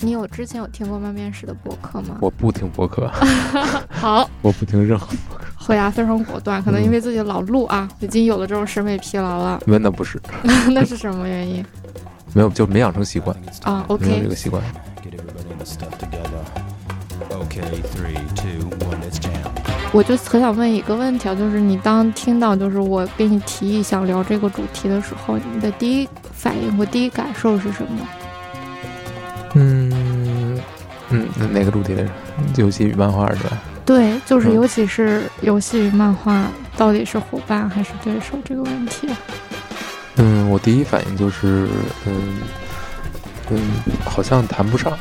[0.00, 2.16] 你有之前有听过慢面试的播客吗？
[2.20, 3.10] 我不听播客，
[3.90, 5.08] 好，我不听任何。
[5.56, 9.60] 回答非常果断，可能因为自己老录啊，已经有了这种审美疲劳了。
[9.66, 10.20] 那那不是，
[10.70, 11.64] 那是什么原因？
[12.32, 13.84] 没有，就没养成习惯啊。
[13.88, 14.62] 没有这个习惯。
[19.90, 28.08] 我就很想问一个问题啊，就是你当听到就是我给你提议想聊这个主题的时候，你的第一反应或第一感受是什么？
[29.54, 29.87] 嗯
[31.10, 32.10] 嗯，哪个主题来着？
[32.56, 33.58] 游戏与漫画是吧？
[33.84, 39.08] 对，就是尤其是游戏与漫画到底是伙伴还是对手这个问题。
[40.16, 41.66] 嗯，我第一反应就是，
[42.06, 42.40] 嗯
[43.50, 43.58] 嗯，
[44.04, 44.92] 好像谈不上。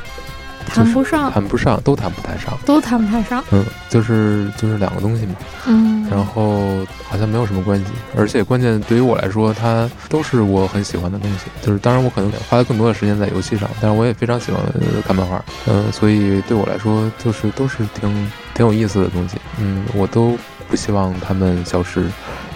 [0.67, 3.43] 谈不上，谈不上，都谈不太上，都谈不太上。
[3.51, 5.35] 嗯，就是就是两个东西嘛。
[5.65, 7.85] 嗯，然后好像没有什么关系，
[8.15, 11.45] 而且关键对于我来说，它都是我很喜欢的东西。
[11.61, 14.61] 就是当然我可能花了更多的时间在游戏上，但是我也非常喜欢
[15.05, 15.43] 看漫画。
[15.67, 19.37] 嗯，所以对我来说，就是都是挺挺有意思的东西。
[19.57, 20.37] 嗯，我都
[20.69, 22.05] 不希望他们消失，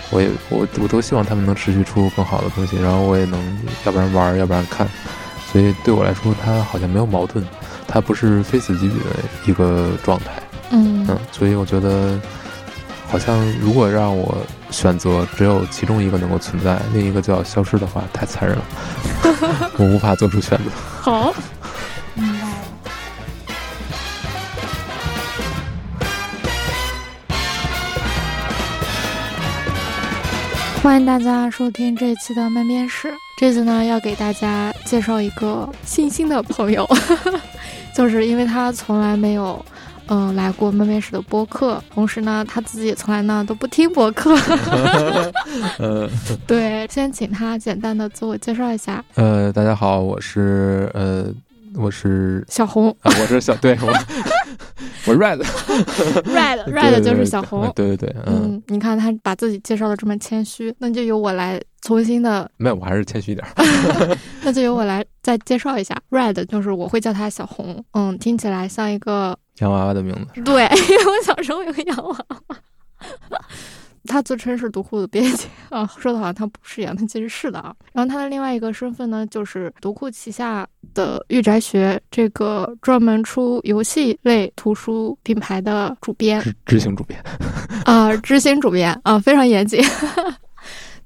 [0.10, 3.40] 我也我我都希望他们能持续出更好的东西，然后我也能
[3.86, 4.88] 要不然玩，要不然看。
[5.52, 7.46] 所以对我来说，它好像没有矛盾。
[7.94, 9.06] 它不是非死即彼的
[9.46, 12.18] 一个状态，嗯嗯，所以我觉得，
[13.10, 14.38] 好像如果让我
[14.70, 18.64] 选择只有其中一个能够存在，另一个就要消失的话，太残忍了，
[19.78, 20.64] 我无法做出选择。
[21.02, 21.34] 好，
[22.14, 22.48] 明白了。
[30.82, 36.88] 欢迎大家收听这一期的慢面史，这次呢要给大家介绍一个新兴的朋友。
[37.96, 39.64] 就是因为他从来没有，
[40.08, 44.36] 嗯，来过闷面史的播客，同时呢，他自己也从来呢都不听播客。
[46.48, 49.04] 对，先请他简单的自我介绍一下。
[49.16, 51.26] 呃，大家好，我是呃，
[51.76, 53.94] 我是小红，我是小对，我
[55.08, 57.72] 我 red，red，red 就是小红。
[57.76, 61.62] 对对对，嗯，你看他把自己介绍的这么谦虚，那就由我来。
[61.84, 64.18] 重新的没有，我还是谦虚一点儿。
[64.44, 70.42] 那就由我来再介绍一下，Red 就是我会叫他小红，嗯，听起来像一个洋娃娃的名字。
[70.44, 72.56] 对，因为我小时候有个洋娃娃。
[74.12, 77.74] 他自称是独库的编辑 啊，说的好像他不是一样，他其实是的啊。
[77.94, 87.24] 然后他的另外一个身份呢，就是独库旗下的御宅学这个专门出游戏类图书品牌的主编，执行主编
[87.86, 89.82] 啊，执行主编啊，非常严谨。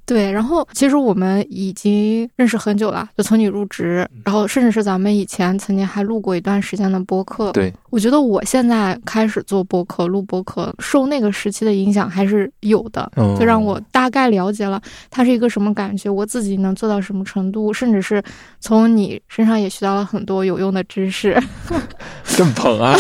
[0.06, 7.52] 对，然后其实我们已经认识很久了，就从你入职，然后甚至是咱们以前曾经还录过一段时间的播客。
[7.52, 14.80] 对，我觉得我现在开始做播客、录播客，受那个时期的影响还是有的，就让我大概了解了
[15.10, 18.22] 它是一个什么感觉，我自己能做到什么程度，甚至是
[18.60, 21.42] 从你身上也学到了很多有用的知识。
[22.24, 22.96] 这么捧啊！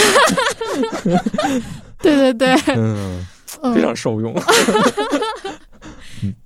[2.01, 3.23] 对对对，嗯，
[3.75, 4.33] 非常受用。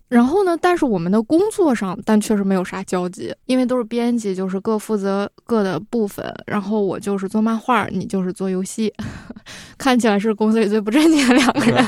[0.10, 0.58] 然后呢？
[0.60, 6.26] 但是我们的工作上，但确实没有啥交集，因为都是编辑，就是各负责各的部分。
[6.48, 8.92] 然后我就是做漫画，你就是做游戏，
[9.78, 11.86] 看起来是公司里最不正经的两个人。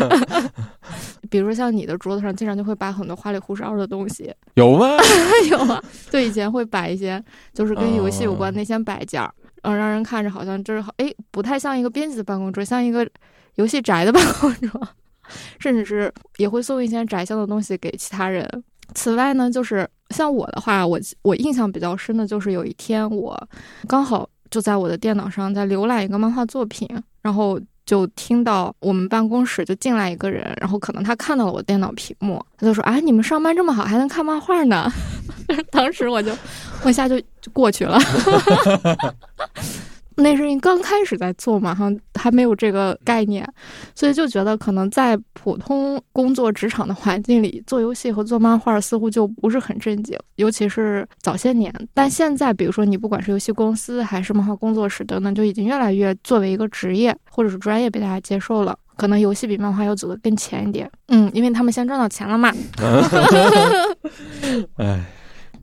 [1.31, 4.97] 比如说像你的桌子上，经常就会摆很多花里胡哨的东西，有吗？
[5.49, 9.33] 有啊，对，以前会摆一些就是跟游戏有关那些摆件儿，
[9.63, 13.07] 嗯，让人看着好像这是哎，不太像一个编辑的办公桌，像一个
[13.55, 14.87] 游戏宅的办公桌。
[15.59, 18.47] 甚至是也会送一些窄箱的东西给其他人。
[18.93, 23.47] 此外呢，就是像我的话，我我印象比较深的就是有一天我
[23.87, 26.85] 刚好就在我的电脑上在浏览一个漫画作品，
[27.21, 34.91] 然后就听到我们办公室就进来一个人，然后可能他看到了我电脑屏幕，他就说：“啊，你们上班这么好，还能看漫画呢？”
[35.71, 36.35] 当时我就
[36.83, 37.97] 我一下就就过去了。
[40.21, 43.47] 那是你刚开始在做嘛，哈，还没有这个概念，
[43.93, 51.73] 所以就觉得可能在普通工作职场的环境里做游戏和做漫画似乎就不是很正经，尤其是早些年。
[51.93, 58.77] 但现在，比如说你不管是游戏公司还是漫画工作室等等，就已经越来越作为一个职业或者是专业被大家接受了。
[58.97, 62.53] 可能游戏比漫画要走得更前一点，嗯，因为他们先赚到钱了嘛。
[64.77, 65.03] 哎。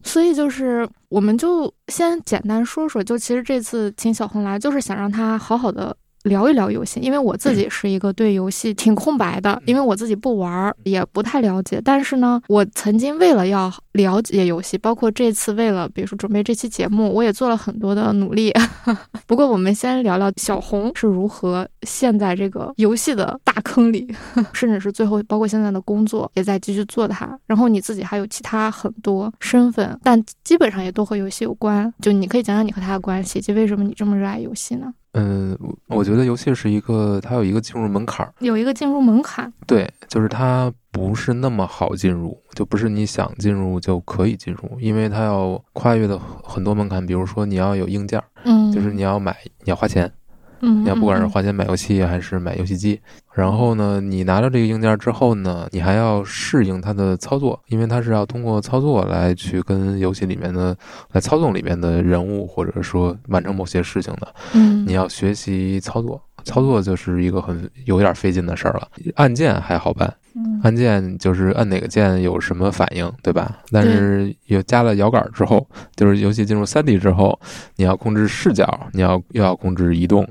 [0.09, 5.95] 所以就是，我们就先简单说说，就其实这次请小红来，就是想让她好好的
[6.25, 11.81] 聊一聊游戏，因为我自己是一个对游戏挺空白的，因为我自己不玩儿，也不太了解。
[11.85, 18.53] 但是呢，我曾经为了要了解游戏，包括这次为了比如说准备这期节目，我也做了很多的努力。
[19.27, 24.07] 不过，我们先聊聊小红是如何陷在这个游戏的大坑里，
[24.53, 27.39] 甚至是最后包括现在的工作也在继续做它。
[27.47, 31.93] 然后你自己还有其他很多身份，但基本上也都和游戏有关。
[32.01, 34.93] 就你可以讲讲你和他的关系，以及为什么你这么热爱游戏呢？
[35.13, 35.57] 嗯，
[35.87, 39.53] 我觉得游戏是一个，它有一个进入门槛儿，有一个进入门槛。
[39.67, 50.13] 对，就是它不是那么好进入，就不是你想进入就可以进入，因为它要跨越的很多门槛，比如说你要有硬件，嗯，就是你要买，你要花钱。
[50.61, 53.01] 嗯，你要不管是花钱买游戏还是买游戏机，
[53.35, 60.77] 然后呢，你拿到这个硬件之后呢，你还要适应它的操作，因为它是要通过操作来去跟游戏里面的
[61.13, 64.35] 来操纵里面的人物，或者说完成某些事情的。
[64.55, 68.89] 嗯，你要学习操作，操作就是一个很有点费劲的事儿了。
[69.17, 70.13] 按键还好办。
[70.63, 73.59] 按键就是按哪个键有什么反应，对吧？
[73.73, 75.67] 但是有加了摇杆之后，
[75.97, 77.37] 就是游戏进入三 D 之后，
[77.75, 80.27] 你要控制视角，你要又要控制移动，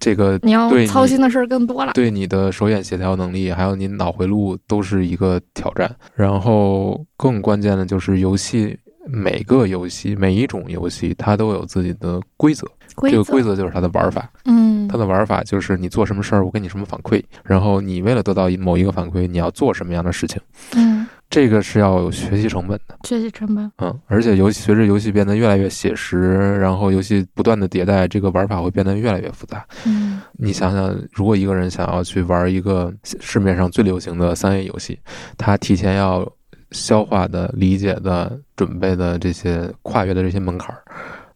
[0.00, 1.92] 这个你要操心的事儿更多了。
[1.92, 5.94] 对你的手眼协调能力，还有你脑回路都是一个挑战。
[6.16, 8.76] 然后更关键的就是游戏，
[9.06, 12.66] 每个游戏每一种游戏它都有自己的规则。
[12.96, 20.40] 这个规则就是它的玩法，嗯，它的玩法就是你做什么事儿，我给你什么反馈，然后你为了得到某一个反馈，你要做什么样的事情，
[20.74, 34.98] 嗯，这个是要有学习成本的，学习成本，嗯，而且游戏随着游戏变得越来越写实，然后游戏不断的迭代，这个玩法会变得越来越复杂，嗯，你想想，如果一个人想要去玩一个市面上最流行的三 A 游戏，
[35.38, 36.30] 他提前要
[36.72, 40.82] 消化的、理解的、准备的这些跨越的这些门槛儿。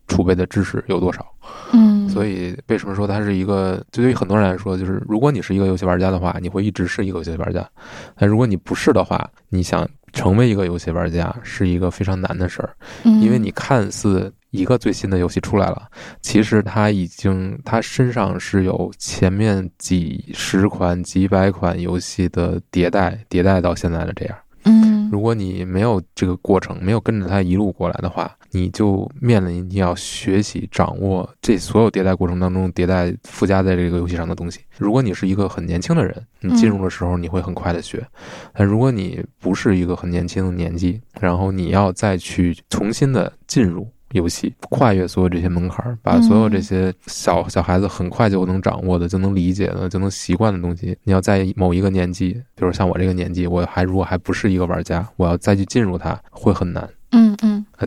[0.08, 1.26] 储备的知识有多少？
[1.72, 3.82] 嗯，所以为什么说它是一个？
[3.90, 7.62] 就对于很多人来说，就是如果你是一个游戏玩家的话，你会一直是一个游戏玩家；
[8.16, 12.70] 但如果你不是的话，你想成为一个游戏玩家是一个非常难的事儿，
[13.04, 15.88] 因为你看似一个最新的游戏出来了，
[16.22, 24.36] 其实它已经它身上是有前面几十款、几百款游戏的迭代，迭代到现在的这样。
[24.64, 34.60] 嗯，如果你没有这个过程，没有跟着它一路过来的话，你就面临你要学习掌握这所有迭代过程当中迭代附加在这个游戏上的东西。
[34.78, 38.00] 如果你是一个很年轻的人，你进入的时候你会很快的学；
[38.54, 43.86] 但如果你不是一个很年轻的年纪，然后你要再去重新的进入。
[44.12, 56.88] 游戏跨越所有这些门槛，把所有这些小小孩子很快就能掌握的、就能理解的、就能习惯的东西，你要在某一个年纪，比如像我这个年纪，我还如果还不是一个玩家，我要再去进入它，会很难。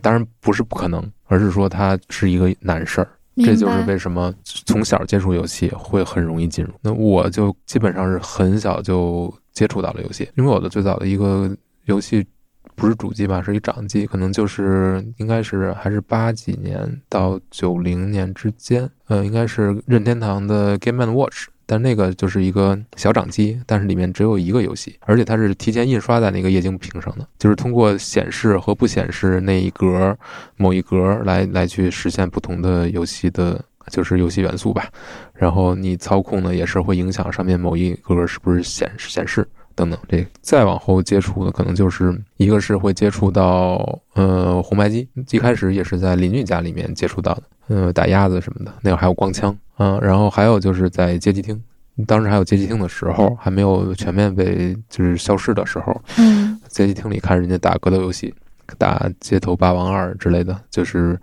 [0.01, 3.09] 当然不是不可能，而是说它是一个难事儿。
[3.37, 6.71] 这就是为什么从小接触游戏会很容易进入。
[6.81, 11.49] 那我就基本上是很小就接触到了游戏，因为我的最早的一个
[11.85, 12.27] 游戏。
[12.75, 30.17] 不是主机吧，是一掌机，可能就是应该是还是八几年到九零年之间，呃，应该是任天堂的 Game and Watch，但那个就是一个小掌机，但是里面只有一个游戏，而且它是提前印刷在那个液晶屏上的，就是通过显示和不显示那一格
[30.57, 34.87] 某一格来来去实现不同的游戏的，就是游戏元素吧，
[35.35, 39.47] 然后你操控呢也是会影响上面某一格是不是显示显示。
[39.79, 51.57] 等等，这再往后接触的可能就是一个是会接触到呃红白机，一开始也是在邻居家里面接触到的，呃打鸭子什么的，那会儿还有光枪，嗯，然后还有就是在街机厅，
[52.05, 58.33] 当时还有街机厅的时候，还没有全面被就是消失的时候，嗯，街机厅里看人家打格斗游戏，
[58.77, 61.17] 打街头霸王二之类的，就是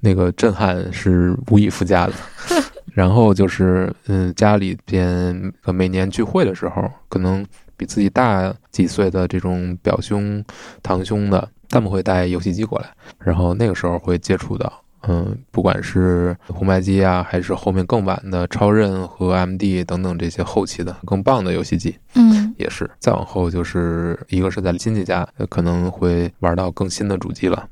[0.00, 2.12] 那个震撼是无以复加的。
[2.92, 7.42] 然后就是嗯家里边每年聚会的时候，可能。
[7.76, 10.44] 比自己大几岁的这种表兄、
[10.82, 12.88] 堂兄的，他们会带游戏机过来，
[13.18, 14.72] 然后那个时候会接触到，
[15.08, 22.90] 嗯，不管是红白机啊，还是后面更晚的超任和 MD 等等这些后期的更棒的游戏机，嗯，也是。
[22.98, 27.68] 再往后就是一个是在亲戚家，可能会玩到更新的主机了，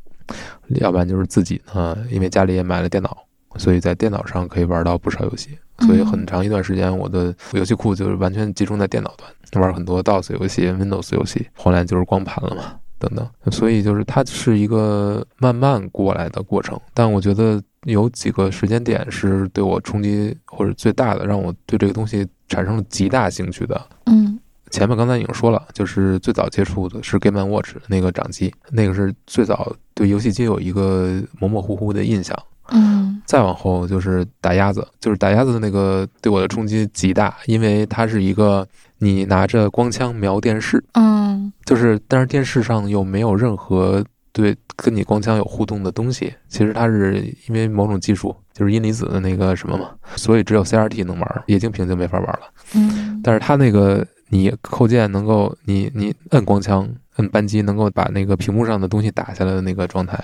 [0.80, 3.16] 要不然就是自己呢，因为家里也买了电脑，
[3.56, 5.59] 所以在电脑上可以玩到不少游戏。
[5.87, 13.28] 所以很长一段时间，我的游戏库就是完全集中在电脑端，玩很多 DOS 游戏、Windows 游戏，后来就是光盘了嘛，等等。
[13.50, 16.78] 所以就是它是一个慢慢过来的过程。
[16.94, 23.80] 但我觉得有几个时间点是对我冲击或者最大的，让我对这个东西产生了极大兴趣的。
[24.06, 24.38] 嗯，
[24.71, 32.40] 前面刚才已经说了，就是最早接触的是 Game Watch 那个掌机，那个是最早对游戏机有一个模模糊糊的印象。
[32.71, 38.66] 嗯再往后就是打鸭子，就是打鸭子的那个对我的冲击极大，因为它是一个
[38.99, 46.33] 你拿着光枪瞄电视，嗯就是但是电视上又没有任何对跟你光枪有互动的东西。
[46.49, 52.40] 其实它是因为某种技术，就是阴离子的那个什么嘛，所以只有 CRT 能玩，液晶屏就没法玩了。
[52.75, 60.23] 嗯，但是它那个你扣键能够，你你摁光枪、摁扳机，能够把那个屏幕上的东西打下来的那个状态，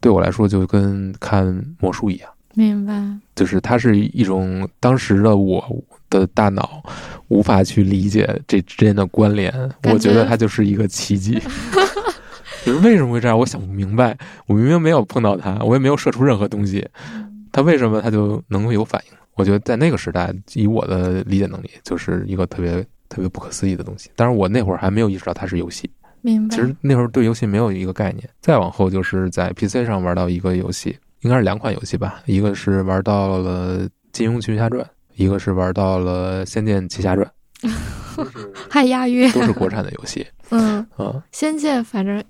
[0.00, 1.46] 对我来说就跟看
[1.78, 2.30] 魔术一样。
[2.54, 2.92] 明白。
[3.34, 5.64] 就是它是一种当时的我
[6.08, 6.82] 的大脑
[7.28, 9.52] 无法去理解这之间的关联，
[9.82, 11.40] 觉我觉得它就是一个奇迹。
[12.66, 13.38] 就是为什么会这样？
[13.38, 14.16] 我想不明白。
[14.46, 16.86] 我明明没有碰到它，我也没有射出任何东西，
[17.52, 19.16] 它为什么它就能够有反应？
[19.34, 24.10] 我觉得在那个时代，以我的理解能力，就是一个特别特别不可思议的东西。
[24.14, 25.88] 当然，我那会儿还没有意识到它是游戏。
[26.22, 26.54] 明白。
[26.54, 28.28] 其实那时候对游戏没有一个概念。
[28.40, 33.80] 再往后就是在 PC 上玩到一个游戏，应该是两款游戏吧，一个是玩到了
[34.12, 34.82] 《金庸群侠传》，
[35.14, 37.30] 一个是玩到了《仙剑奇侠传》，
[38.68, 39.30] 还押韵。
[39.32, 41.22] 都是国产的游戏嗯，啊。
[41.32, 42.22] 仙剑反正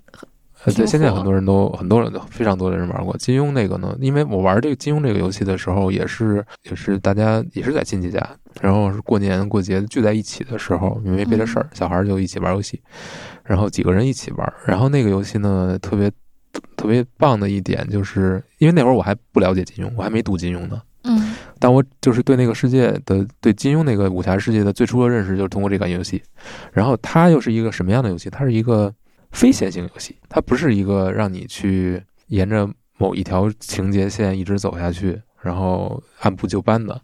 [0.63, 3.15] 呃，对，现在很多人都很多人都非常多的人玩过。
[3.17, 8.23] 金庸那个呢，因为我玩这个金庸这个游戏的时候，也是也是大家也是在亲戚家，
[8.61, 12.81] 然后是过年过节聚在一起的时候，因为别的事儿，小孩儿就一起玩游戏，
[13.43, 16.11] 然后几个人一起玩，然后那个游戏呢特别
[16.75, 21.35] 特别棒的一点就是，因为那会儿我还不了解金庸，我还没读金庸呢，嗯。
[21.59, 26.19] 但我就是对那个世界的对金庸那个武侠世界的最初的认识，就是通过这款游戏。
[26.73, 28.31] 然后它又是一个什么样的游戏？
[28.31, 28.91] 它是一个
[29.31, 37.01] 非线性游戏，它不是一个让你去沿着某一条情节线一直走下去，然后按部就班的。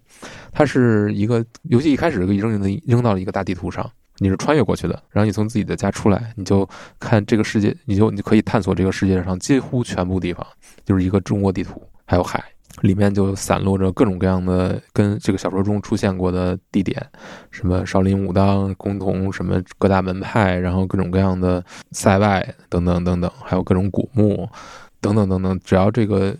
[0.51, 6.67] 它是一个游戏一开始就扔扔到了一个大地图上，你是穿越过去的，然后你从自己的家出来，你就
[6.99, 10.45] 看这个世界，你就你可以探索这个世界上几乎全部地方，
[10.85, 12.43] 就是一个中国地图，还有海。
[12.81, 17.03] 里面就散落着各种各样的跟这个小说中出现过的地点，
[17.49, 24.47] 什么少林、武当、崆峒，什么各大门派，然后各种各样的塞外等等等等，还有各种古墓
[25.01, 26.35] 等等等等，只要这个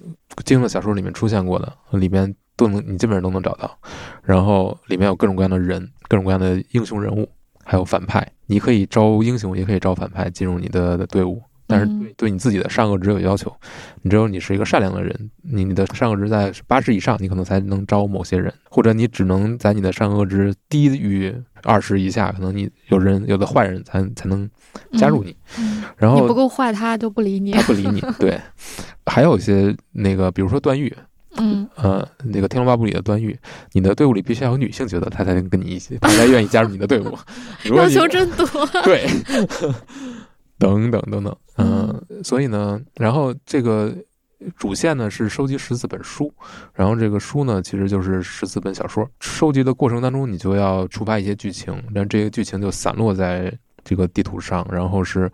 [0.45, 3.77] 金庸的小说里面出现过的，里面都能你基本上都能找到。
[4.23, 7.27] 然后里面有各种各样的人，各种各样的英雄人物，
[7.63, 11.41] 还有反派，你可以招英雄，也可以招反派进入你的队伍。
[11.67, 13.53] 但是嗯对对你自己的善恶值有要求，
[14.01, 21.33] 你只有你是一个善良的人，你你的善恶值在八十以上，你可能才能招某些人，或者你只能在你的善恶值低于
[21.63, 24.49] 二十以下，可能你有人有的坏人才才能
[24.93, 25.35] 加入你。
[25.59, 27.61] 嗯，然后你不够坏，他就不理你他。
[27.63, 28.01] 不理你。
[28.19, 28.39] 对，
[29.05, 30.95] 还有一些那个，比如说段誉，
[31.35, 33.37] 嗯呃，那个《天龙八部》里的段誉，
[33.73, 37.17] 你的队伍里必须要有女性角色，他才能跟你一起，他才愿意加入你的队伍。
[37.75, 38.47] 要求真多。
[38.83, 39.07] 对，
[40.59, 43.93] 等等等等，嗯、所以呢，然后这个
[44.55, 46.33] 主线呢是收集十四本书，
[46.73, 49.07] 然后这个书呢其实就是十四本小说。
[49.19, 53.51] 收集的过程当中，你就要触发一些剧情，但这些剧情就散落在
[53.83, 55.31] 这个地图上，然后是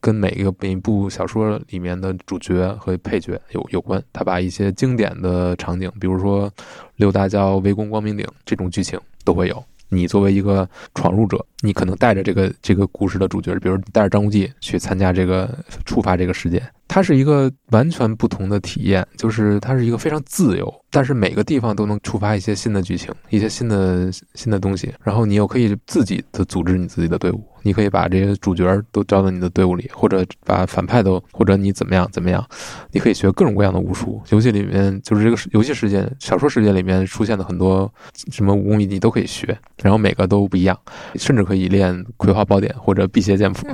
[0.00, 4.02] 跟每一个每一部小说里面的主角和配角有有关。
[4.12, 6.50] 他把一些经典的场景，比如说
[6.96, 9.64] 六大教围攻光明顶这种剧情都会有。
[9.92, 15.48] 你作为一个闯入者，你可能带着这个这个故事的主角，比如带着张无忌去参加这个
[15.84, 32.44] 触发这个事件，它是一个完全不同的体验，就是它是一个非常自由，但是每个地方都能触发一些新的剧情，一些新的新的东西，然后你又可以自己的组织你自己的队伍，你可以把这些主角都招到你的队伍里，或者把反派都，或者你怎么样怎么样，
[32.90, 34.20] 你可以学各种各样的武术。
[34.30, 37.92] 游戏里面就是这个游戏世界、小说世界里面出现的很多
[38.30, 40.78] 什么武功，你都可以学，然后每个都不一样，
[41.16, 43.66] 甚至可以练《葵花宝典》或者《辟邪剑谱》，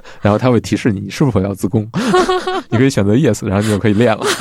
[0.20, 1.88] 然后它会提示你是否要自宫，
[2.68, 4.22] 你可以选择 yes，然后你就可以练了。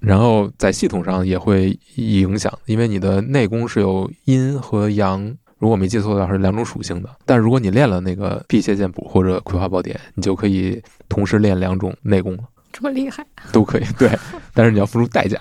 [0.00, 7.08] 然后在系统上也会影响，因为你的内功是有阴和阳，如果没记错的话是两种属性的。
[7.24, 12.42] 但如果你练了那个辟邪剑谱或者葵花宝典，你就可以同时练两种内功了，
[12.72, 13.84] 这么厉害，都可以。
[13.96, 14.10] 对，
[14.54, 15.40] 但是你要付出代价。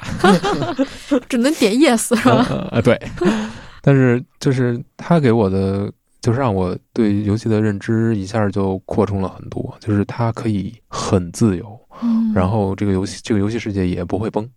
[1.28, 2.70] 只能点 yes 是吧？
[2.72, 3.02] 啊、 对，
[3.82, 14.48] 但是就是他给我的，就是让我对游戏的认知一下就扩充了很多，就是它可以很自由，嗯，然后这个游戏这个游戏世界也不会崩，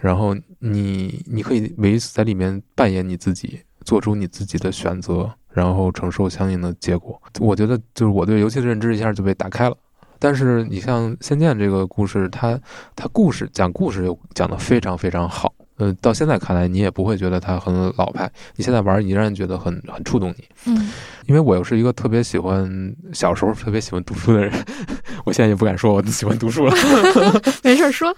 [0.00, 3.58] 然后你你可以唯一在里面扮演你自己，
[3.88, 7.18] 做出你自己的选择，然后承受相应的结果。
[7.40, 9.74] 我觉得就是我对游戏的认知一下就被打开了。
[10.18, 12.60] 但是你像《仙剑》这个故事，它
[12.94, 15.54] 它故事讲故事又讲得非常非常好。
[15.78, 18.30] 呃，到现在看来，你也不会觉得它很老派。
[18.56, 20.44] 你现在玩，你依然觉得很很触动你。
[20.66, 20.90] 嗯
[21.24, 24.52] 因为我又是一个特别喜欢小时候特别喜欢读书的人，
[25.24, 26.74] 我现在也不敢说我喜欢读书了。
[27.64, 28.14] 没事儿说，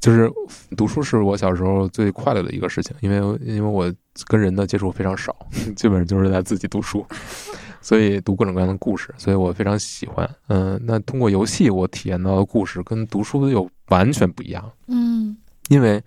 [0.00, 0.30] 就是
[0.76, 3.92] 读书是我小时候最快乐的一个事情，因为因为我
[4.26, 5.34] 跟人的接触非常少，
[5.76, 7.04] 基本上就是在自己读书，
[7.82, 10.28] 所以读各种各样的故事，所以我非常喜欢。
[10.48, 14.70] 嗯，那通过游戏我体验到的故事跟读书又完全不一样。
[14.88, 15.36] 嗯
[15.68, 16.02] 因为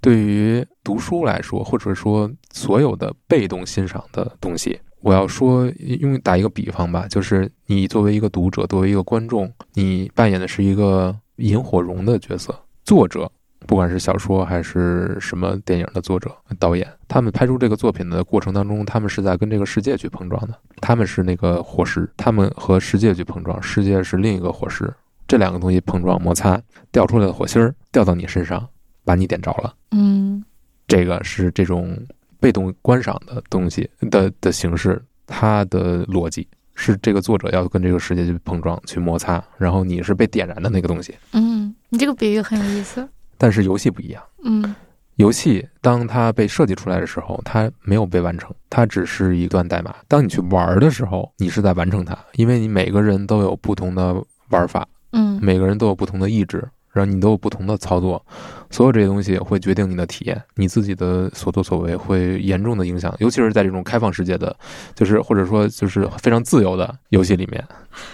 [0.00, 5.66] 对于读书来说，或者说所有的被动欣赏的东西，我要说
[6.00, 12.54] 用打一个比方吧，就是你作为一个读者，作为一个观众，你扮演的是一个萤火虫的角色，
[12.92, 13.30] 作者。
[13.66, 20.54] 不管是小说还是什么电影的作者、导演，他们拍出这个作品的过程当中，他们是在跟这个世界去碰撞的。
[20.82, 24.92] 他们是那个火石，他们和世界去碰撞，世界是另一个火石。
[25.26, 28.68] 这两个东西碰撞摩擦，掉出来的火星儿掉到你身上，
[29.04, 29.72] 把你点着了。
[29.92, 30.44] 嗯
[30.86, 31.96] 这个是这种
[32.40, 41.14] 被动观赏的东西的的形式，它的逻辑是这个作者要跟这个世界去碰撞、去摩擦，然后你是被点燃的那个东西。
[41.32, 41.51] 嗯，
[41.92, 43.06] 你这个比喻很有意思。
[43.36, 44.74] 但是游戏不一样，嗯
[45.16, 49.94] 游戏当它被设计出来的时候，它没有被完成，它只是一段代码。
[50.08, 54.16] 当你去玩儿的时候，你是在完成它，因为你每个人都有不同的
[54.48, 58.24] 玩法，嗯每个人都有不同的意志，然后你都有不同的操作，
[58.70, 64.54] 所有这些东西会决定你的体验，你自己的所作所为会严重的影响，尤其是在这种开放世界的，
[64.94, 67.64] 就是或者说就是非常自由的游戏里面，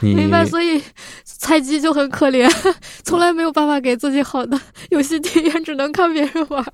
[0.00, 0.82] 你明白，所以
[1.24, 2.48] 菜鸡就很可怜，
[3.02, 4.58] 从来没有办法给自己好的
[4.90, 6.64] 游戏体验，只能看别人玩。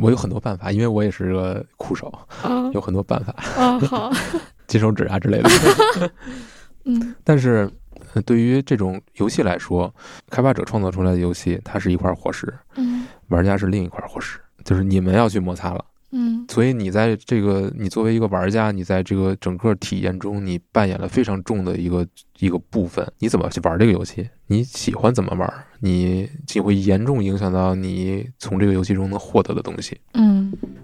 [0.00, 2.70] 我有很多办法，因为我也是个酷手，啊。
[2.72, 4.10] 有很多办法，啊，好，
[4.66, 5.50] 金手指啊之类的。
[6.86, 7.14] 嗯。
[7.22, 7.70] 但是，呃
[8.24, 9.92] 对于这种游戏来说，
[10.28, 15.84] 开发者创造出来的游戏，它是一块火石，嗯玩家是另一块火石，就是你们要去摩擦了。
[16.12, 22.04] 嗯所以你在这个，你作为一个玩家，你在这个整个体验中，你扮演了非常重的一个
[22.40, 23.06] 一个部分。
[23.20, 24.28] 你怎么去玩这个游戏？
[24.48, 25.48] 你喜欢怎么玩？
[25.78, 30.00] 你就会严重影响到你从这个游戏中能获得的东西。
[30.14, 30.39] 嗯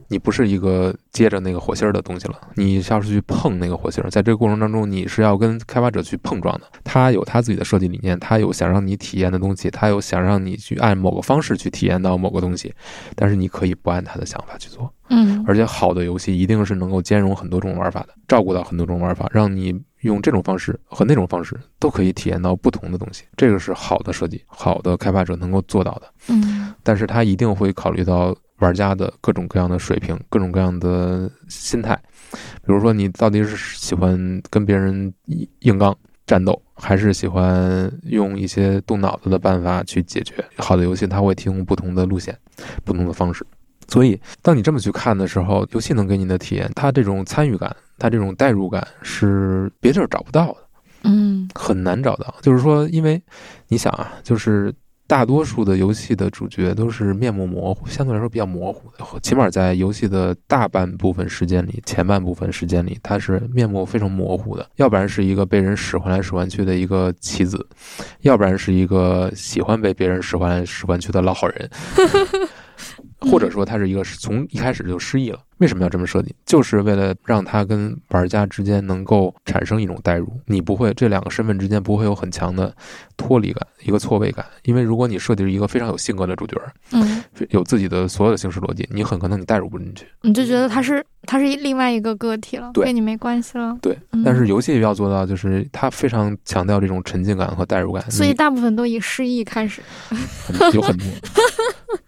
[0.08, 6.66] 你不是一个接着那个火星儿的东西了，你是要是去碰那个火星儿，在这个过程当中，你是要跟开发者去碰撞的。
[6.84, 12.72] 他有他自己的设计理念，他有想让你体验的东西，他有想让你去按某个方式去体验到某个东西，
[13.16, 14.92] 但是你可以不按他的想法去做。
[15.08, 23.24] 嗯而且好的游戏一定是能够兼容很多种玩法的，照顾到很多种玩法，让你用这种方式和那种方式都可以体验到不同的东西。
[23.36, 26.02] 这个是好的设计，好的开发者能够做到的。
[26.28, 32.00] 嗯但是他一定会考虑到玩家的各种各样的水平、各种各样的心态。
[32.30, 35.12] 比如说，你到底是喜欢跟别人
[35.60, 40.44] 硬刚战斗，还是喜欢用一些动脑子的办法去解决？
[40.56, 42.36] 好的游戏它会提供不同的路线、
[42.84, 43.46] 不同的方式。
[43.88, 50.56] 所以，当你这么去看的时候，游戏能给你的体验，它这种参与感，它这种代入感是别地儿找不到的。
[51.04, 52.34] 嗯很难找到。
[52.42, 53.22] 就是说，因为
[53.68, 54.74] 你想啊，就是
[55.06, 59.04] 大多数的游戏的主角都是面目模糊，相对来说比较模糊的。
[59.22, 64.68] 起码在游戏的大半部分时间里，前半部分时间里，他是面目非常模糊的。
[64.76, 67.64] 要不然是一个被人使唤来使唤去的一个棋子，
[68.22, 71.70] 要不然是一个喜欢被别人使唤来使唤去的老好人。
[73.20, 75.40] 或者说他是一个从一开始就失忆了。
[75.58, 76.34] 为什么要这么设计？
[76.44, 82.74] 就是为了让他跟玩家之间能够产生一种代入，你不会这两个身份之间不会有很强的
[83.16, 84.44] 脱离感，一个错位感。
[84.64, 86.60] 因为如果你设计一个非常有性格的主角，
[86.92, 90.06] 嗯，有自己的所有的行事逻辑，你很可能你代入不进去。
[90.20, 93.74] 你就觉得他是他是一另外一个个体了，对跟你没关系了。
[93.80, 99.80] 对，嗯但是游戏要做到，就是他非常强调这种沉浸感和代入感，所以大部分都以失忆开始。
[100.74, 101.96] 有很多，对，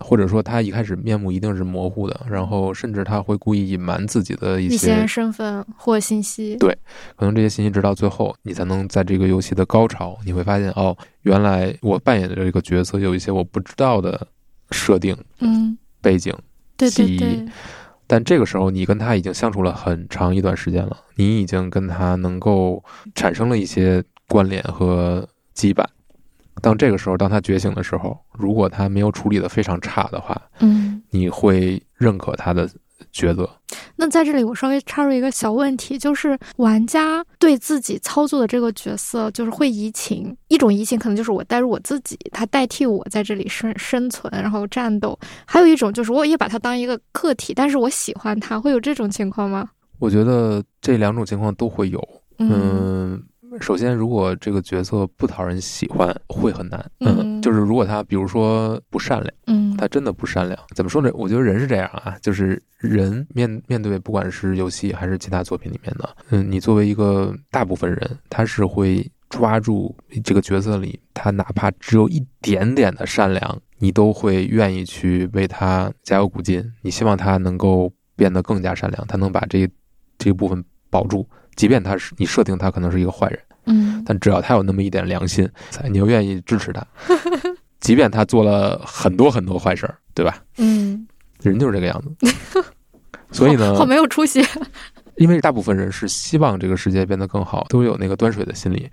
[0.00, 6.56] 或者说他一开始面目一定是模糊的，然后甚至他会故意隐瞒自己的一一些些身份或信息。
[6.56, 6.76] 对
[7.16, 14.26] 可能这些信息直到最后，你才能在这个游戏的高潮，你会发现哦，原来我扮演的这个角色有一些我不知道的
[14.70, 16.34] 设定嗯，背景，
[16.76, 17.46] 对对记忆对，
[18.06, 22.82] 但这个时候你跟他已经相处了很长一段时间了，你已经跟他能够
[23.14, 25.84] 产生了一些关联和羁绊。
[26.60, 31.02] 当这个时候，当他觉醒的时候，如果他没有处理的非常差的话，嗯。
[31.12, 32.70] 你会认可他的
[33.12, 33.48] 抉择。
[33.96, 40.36] 那在这里，我稍微插入一个小问题，就是玩家对自己操作的这个角色，就是会移情。
[40.46, 49.68] 一种移情可能就是我代入我自己，他代替我在这里生生存，然后战斗；还有一种就是我也把他当一个个体，但是我喜欢他，会有这种情况吗？
[49.98, 52.00] 我觉得这两种情况都会有。
[52.38, 53.22] 嗯嗯，
[53.58, 56.90] 首先，如果这个角色不讨人喜欢，会很难。
[57.00, 61.10] 嗯就是如果他比如说不善良，嗯他真的不善良，怎么说呢？
[61.14, 79.68] 我觉得人是这样啊，就是人面面对不管是游戏还是其他作品里面的，嗯，你作为一个大部分人，他是会抓住这个角色里他哪怕只有一点点的善良，你都会愿意去为他加油鼓劲，你希望他能够变得更加善良，他能把这
[80.18, 85.48] 这一部分保住，即便他是你设定他可能是一个坏人，嗯但只要他有那么一点良心，
[85.90, 86.86] 你又愿意支持他，
[87.80, 90.42] 即便他做了很多很多坏事儿，对吧？
[90.58, 91.06] 嗯，
[91.42, 92.34] 人就是这个样子。
[93.32, 94.44] 所以呢好，没有出息。
[95.16, 98.88] 因为大部分人是希望这个世界变得更好，都有那个端水的心理。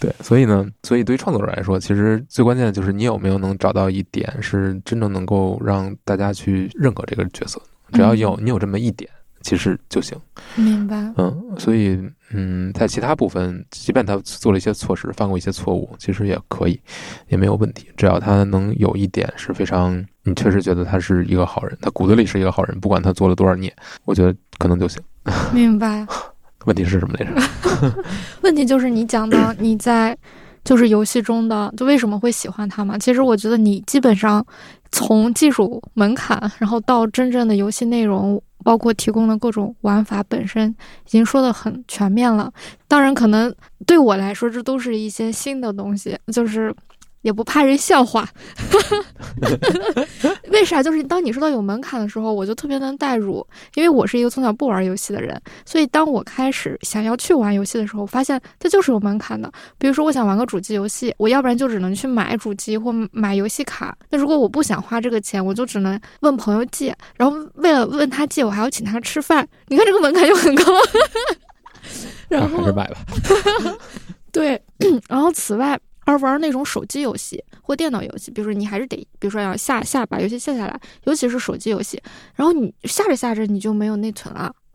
[0.00, 7.60] 对，所以呢，所以对于创作者来说，其实最关键的就是你有没有能找到一点是真正能够让大家去认可这个角色。
[7.92, 9.10] 只要有你有这么一点，
[9.42, 10.16] 其实就行。
[10.54, 10.96] 明白。
[11.16, 11.98] 嗯，所以
[12.32, 16.80] 嗯，在其他部分，即便他做了一些错事，犯过一些错误，其实也可以，
[17.28, 17.88] 也没有问题。
[17.96, 23.74] 只要他能有一点是非常，你确实觉得他是一个好人，他骨子里是一个好人，不管他做了多少孽，
[24.04, 25.02] 我觉得可能就行。
[25.52, 26.06] 明白。
[26.66, 28.04] 问题是什么来着？
[28.42, 30.16] 问题就是你讲到 你在
[30.62, 32.98] 就是游戏中的，就为什么会喜欢他嘛？
[32.98, 34.44] 其实我觉得你基本上
[34.92, 40.68] 从技术门槛，然后到真正的游戏内容，包括提供的各种玩法本身，
[41.06, 42.52] 已经说的很全面了。
[42.88, 43.54] 当然，可能
[43.86, 46.74] 对我来说，这都是一些新的东西，就是。
[47.22, 48.28] 也不怕人笑话，
[50.50, 50.82] 为啥？
[50.82, 59.52] 就是当你说到有门槛的时候，我就特别能代入，因为我是一个从小不玩游戏的人，所以当我开始想要去玩游戏的时候，发现它就是有门槛的。
[59.78, 63.96] 比如说，我想玩个主机游戏，我要不然就只能去买主机或买游戏卡。
[64.08, 69.46] 那如果我不想花这个钱，我就只能问朋友借，然后为了问他借，我还要请他吃饭。
[69.68, 70.64] 你看这个门槛就很高。
[72.28, 72.96] 然后还是买吧。
[74.32, 74.60] 对，
[75.08, 75.78] 然后此外。
[76.10, 82.02] 而玩那种手机游戏或电脑游戏，比如说你还是得，比如说要下下把游戏下下来，尤其是手机游戏，
[82.34, 84.52] 然后你下着下着你就没有内存了，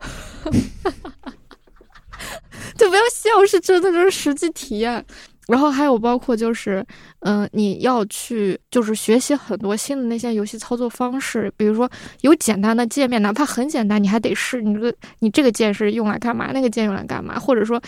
[2.76, 5.04] 就不要笑，是真的，就是实际体验。
[5.48, 6.84] 然后还有包括就是，
[7.20, 11.88] 嗯、你要去就是学习很多新的那些游戏操作方式，比如说
[12.22, 17.80] 有简单的界面，哪怕很简单，你还得试你这个你这个键是用来干嘛，那个键用来干嘛，或者说。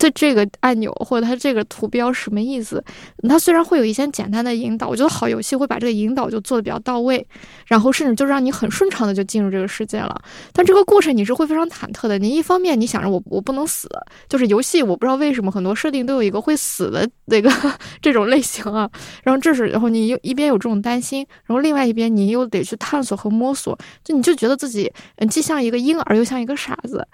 [0.00, 2.82] 它这个按钮或者它这个图标什么意思？
[3.28, 7.24] 它虽然会有一些简单的引导，我觉得好游戏会把这个引导就做的比较到位，
[7.66, 10.18] 然后甚至就让你很顺畅的就进入这个世界了。
[10.54, 12.18] 但这个过程你是会非常忐忑的。
[12.18, 13.88] 你一方面你想着我我不能死，
[14.26, 17.52] 就是游戏我不知道为什么很多设定都有一个会死的那个
[18.00, 18.90] 这种类型啊。
[19.22, 27.06] 然后这是然后你又一边有这种担心，然后另外一边你又得去探索和摸索，就你就觉得自己嗯既像一个婴儿又像一个傻子，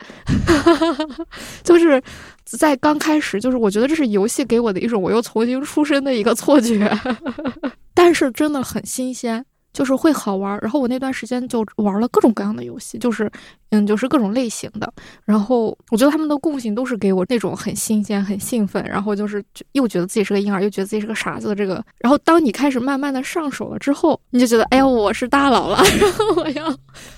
[1.65, 2.01] 就是。
[2.47, 6.89] 在刚开始，就是我觉得这是游戏给我的一种我又重新出生的一个错觉，
[7.93, 10.57] 但是真的很新鲜，就是会好玩。
[10.63, 13.31] 然后我那段时间就玩了各种各样的游戏，就是
[13.71, 14.93] 嗯，就是各种类型的。
[15.25, 21.85] 然后我觉得他们的共性都是给我那种很新鲜、很兴奋，然后就是又觉得自己是个婴儿，又觉得自己是个傻子的这个。
[21.99, 26.77] 然后当你开始慢慢的上手了之后，你就觉得哎呀，我是大佬了， 然后我要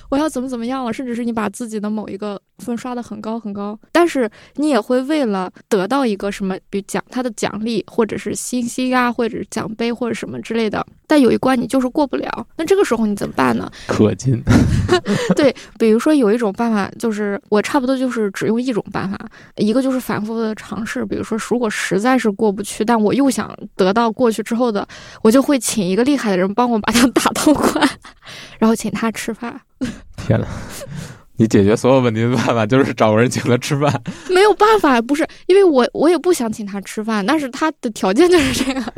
[0.09, 13.71] 我要怎么怎么样了，甚至是你把自己的某一个分刷的很高很高，但是你也会为了得到一个什么，比如奖他的奖励，或者是星星啊，或者是奖杯或者什么之类的，但有一关你就是过不了，那这个时候你怎么办呢？
[13.87, 14.41] 氪金。
[15.35, 19.19] 对，比如说有一种办法，就是我差不多就是只用一种办法，
[19.57, 24.87] 一个就是反复的尝试，比如说如果实在是过不去，但我又想得到过去之后的，
[25.21, 27.89] 我就会请一个厉害的人帮我把它打通关，
[28.57, 29.61] 然后请他吃饭。
[30.17, 30.47] 天呐，
[31.39, 33.89] 你解决所有问题的办法就是找个人请他吃饭？
[34.29, 38.93] 没有办法，不是因为我我也不想请他吃饭，但是他的条件就是这样。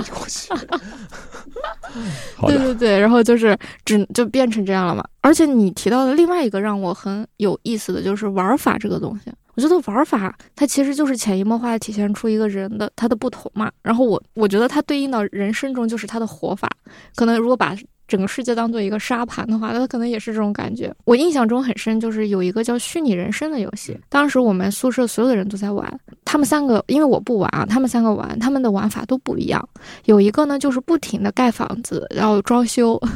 [2.47, 5.03] 对对对，然后就是只就变成这样了嘛。
[5.21, 13.71] 而且你提到的另外一个让我很有意思的就是玩法这个东西，我觉得玩法它其实就是潜移默化的体现出一个人的他的不同嘛。
[13.83, 16.67] 然后我我觉得它对应到人生中就是他的活法，
[17.15, 17.77] 可能如果把。
[18.11, 20.93] 整个世界当做一个沙盘的话，那可能也是这种感觉。
[21.05, 25.89] 我印象中很深，就是有一个叫《虚拟人生》的游戏，当时我们宿舍所有的人都在玩。
[26.25, 29.65] 他们三个，因为我不玩啊，他们三个玩，他们的玩法都不一样。
[30.03, 32.99] 有一个呢，就是不停的盖房子，然后装修。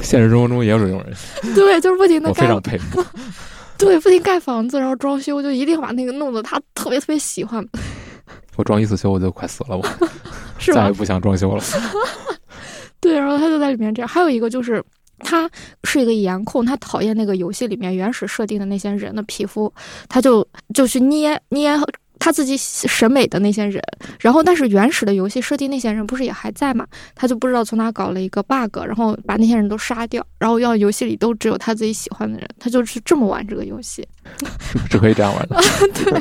[0.00, 1.12] 现实生活中也有这种人，
[1.56, 3.04] 对，就是不停的我非常佩服。
[3.76, 7.66] 对，不停盖房子，然后装修，就一定把那个弄得他特别特别喜欢。
[8.56, 9.84] 我装一次修我就快死了，我
[10.58, 11.64] 是再也不想装修了。
[13.04, 14.08] 对，然后他就在里面这样。
[14.08, 14.82] 还有一个就是，
[15.18, 15.48] 他
[15.82, 19.70] 是一个颜控，他讨厌那个游戏里面原始设定的那些人的皮肤，
[20.08, 21.76] 他就就去捏捏
[22.24, 23.82] 他自己审美的那些人，
[24.18, 26.86] 然后但是原始的游戏设定那些人不是也还在嘛？
[27.14, 34.08] 他就不知道从哪搞了一个 bug，然后把那些人都杀掉，然后要游戏里都只有他自己喜欢的人，他就是这么玩这个游戏，
[34.90, 35.60] 是可以这样玩的。
[35.92, 36.12] 对，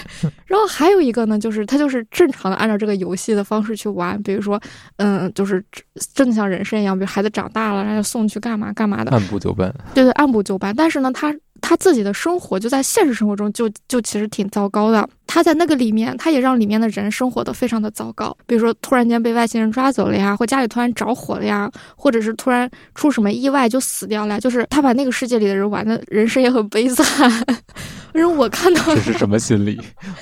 [0.45, 4.61] 然后还有一个呢，就是他就是正常的按照这个游戏的方式去玩，比如说，
[4.97, 5.63] 嗯，就是
[6.13, 9.73] 真的像人生一样，比如孩子长大了，然后送去干嘛干嘛的，按部就班。
[9.93, 10.75] 对对，按部就班。
[10.75, 11.33] 但是呢，他。
[11.65, 15.07] 他自己的生活就在现实生活中就就其实挺糟糕的。
[15.25, 18.35] 他在那个里面，他也让里面的人生活的非常的糟糕。
[18.45, 24.39] 比如说，突然间被外星人抓走了呀，或家里突然着火了呀，或者是突然出什么意外就死掉了。
[24.41, 27.31] 就是他把那个世界里的人玩的人生也很悲惨。
[28.13, 29.79] 因为我看到这是什么心理？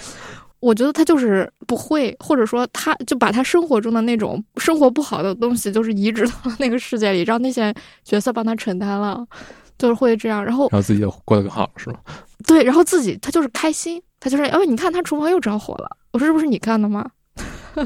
[0.61, 7.73] 我觉得他就是不会，或者说他就把他生活中的那种生活不好的东西，就是移植到那个世界里，让那些
[8.05, 9.25] 角色帮他承担了。
[9.81, 11.97] 就是会这样，然后然后自己过得更好，是吗？
[12.45, 17.09] 对，然后自己他就是开心，他就是，哎，你看他厨房又着火了，我说这不是你干的吗？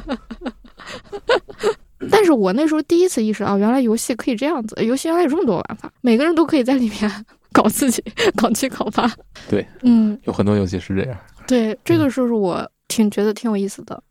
[2.11, 8.03] 但是我那时候第一次意识到，原来游戏可以这样子，游戏原来有这么多玩法，每个人都可以在里面 搞自己，
[8.35, 9.09] 搞七搞八。
[9.49, 11.17] 对，嗯，有很多游戏是这样。
[11.47, 14.03] 对，这个就是我挺觉得挺有意思的。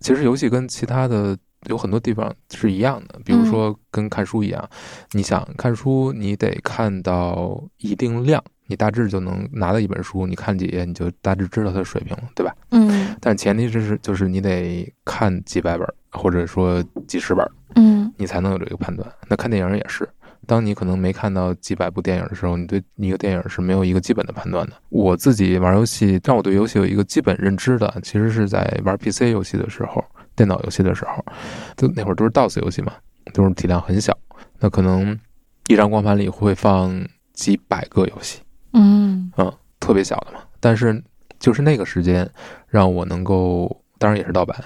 [0.00, 1.38] 其实游戏跟其他的。
[1.66, 4.68] 有很多地方是一样的，比如说跟看书一样，
[5.12, 12.54] 你想看书，你得看到一定量，你大致就能拿到一本书，你看几页，你就大致知道它的水平了，对吧？
[12.70, 13.16] 嗯。
[13.20, 17.44] 但前提就是就是你得看几百本，或者说几十本，
[17.74, 19.10] 嗯，你才能有这个判断。
[19.26, 20.08] 那看电影也是，
[20.46, 24.74] 当你可能没看到几百部电影的时候，你对一个电影是没有一个基本的判断的。
[24.90, 30.04] 我自己玩游戏，让我对游戏有一个基本认知的，其实是在玩 PC 游戏的时候。
[30.38, 31.24] 电脑游戏的时候，
[31.76, 32.92] 就那会儿都是 DOS 游戏嘛，
[33.34, 34.16] 都是体量很小，
[34.60, 35.18] 那可能
[35.66, 36.96] 一张光盘里会放
[37.32, 38.40] 几百个游戏，
[38.72, 40.38] 嗯嗯，特别小的嘛。
[40.60, 41.02] 但是
[41.40, 42.28] 就是那个时间，
[42.68, 44.56] 让我能够，当然也是盗版，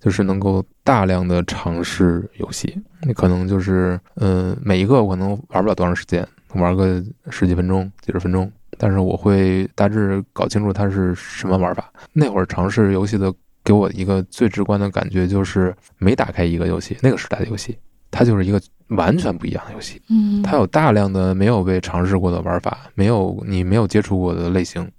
[0.00, 2.82] 就是能够大量的尝试游戏。
[3.02, 11.92] 那可能就是，嗯，每一个我可能玩不了多长时间，玩个十几分钟、几十分钟，但是我会大致搞清楚它是什么玩法。
[12.14, 13.30] 那会儿尝试游戏的。
[13.70, 17.78] 给我一个最直观的感觉就是，每打开一个游戏，那个时代的游戏，
[18.10, 20.02] 它就是一个完全不一样的游戏。
[20.08, 24.90] 嗯，它有大量的没有被尝试过的玩法，没有你没有接触过的类型，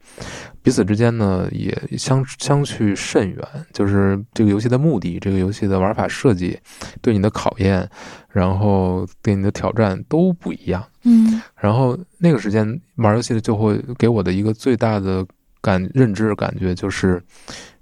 [0.63, 3.37] 彼此之间呢也相相去甚远。
[3.73, 6.57] 就是这个游戏的目的，这个游戏的玩法设计，
[7.01, 7.85] 对你的考验，
[8.29, 10.81] 然后对你的挑战都不一样。
[11.03, 15.25] 嗯，然后那个时间玩游戏的就会给我的一个最大的
[15.59, 17.21] 感认知感觉就是。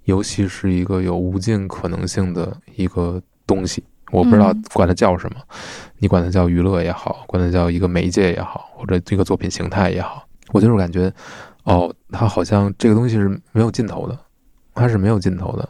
[0.10, 5.40] 游戏是一个有无尽可能性的一个东西，我不知道管它叫什么，
[6.00, 11.14] 你管它叫娱乐也好，管它叫一个媒介也好，或者一个作品形态也好，我就是感觉，
[11.64, 14.18] 哦，它好像这个东西是没有尽头的，
[14.74, 15.70] 它是没有尽头的。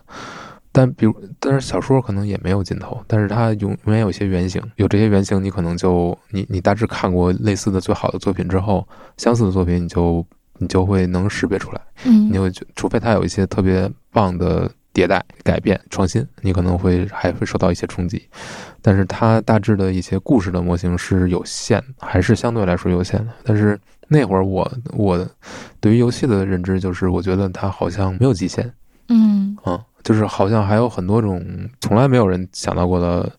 [0.71, 10.25] 但比如，但是小说可能也没有尽头，但是它永永远有些原型，有这些原型，你可能就你你大致看过类似的最好的作品之后，相似的作品你就。
[10.59, 18.21] 你就会能识别出来，嗯，你会觉，除非它有一些特别棒的迭代、改变、创新，你可能会还会受到一些冲击。
[18.81, 23.33] 但是它大致的一些故事的模型是有限，还是相对来说有限的。
[23.43, 25.27] 但是那会儿我我
[25.79, 28.71] 对于游戏的认知就是，我觉得它好像没有极限，
[29.09, 31.45] 嗯，啊，就是好像还有很多种
[31.81, 33.29] 从来没有人想到过的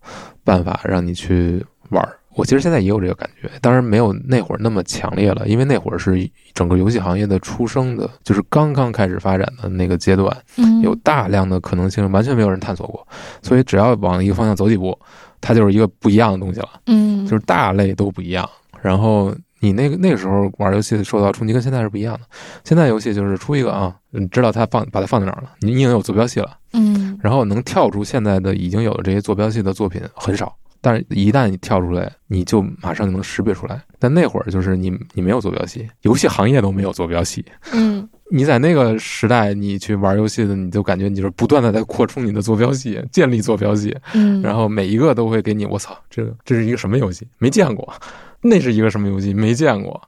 [0.45, 2.17] 办法让你去玩儿。
[2.35, 10.35] 我其实现在也有这个感觉，当然没有那会儿那么强烈了，因为那会儿是整个游戏行业的出生的，就是刚刚开始发展的那个阶段，
[10.83, 13.07] 有大量的可能性，完全没有人探索过，
[13.43, 14.97] 所以只要往一个方向走几步，
[15.41, 18.49] 它就是一个不一样的东西了，嗯，就是大类都不一样。
[18.81, 22.21] 然后你那个那个时候玩游戏受到冲击跟现在是不一样的，
[22.65, 30.55] 现在游戏就是出一个啊，你知道它放把它放在哪儿了，你已经有坐标系了，嗯，然后能跳出现在的已经有的这些坐标系的作品很少。
[30.81, 33.81] 但是，一旦你跳出来，你就马上就能识别出来。
[33.99, 37.45] 但那会儿就是你，你没有坐标系，游戏行业都没有坐标系。
[37.73, 43.95] 嗯，你在那个时代，你去玩游戏的，你就感觉你就是不断的在扩充你的坐标系，建立坐标系。
[44.15, 47.29] 嗯，然后每一个都会给你，我操，这个这是一个什么游戏？
[47.39, 47.93] 没见过。
[48.41, 49.35] 那是一个什么游戏？
[49.35, 50.01] 没见过。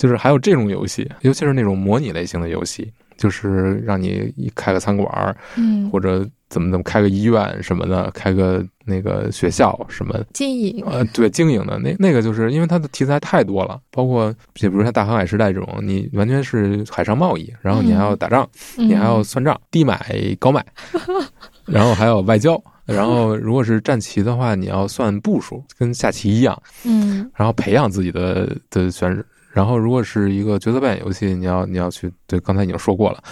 [0.00, 6.26] 就是还有这种游戏，尤其是那种模拟类型的游戏，就是让你一开个餐馆，嗯，或者。
[6.50, 18.44] 怎么怎么开个医院什么的，开个那个学校什么经营呃，对经营的那那个就是因为它的题材太多了，包括就比如像大航海时代这种，你完全是海上贸易，然后你还要打仗，
[18.76, 20.04] 你还要算账，低买
[20.40, 20.66] 高卖，
[21.66, 33.22] 然后还有外交，然后如果是战旗的话，你要算步数，跟下棋一样，嗯，然后培养自己的的选手，然后如果是一个角色扮演游戏，你要你要去对刚才已经说过了。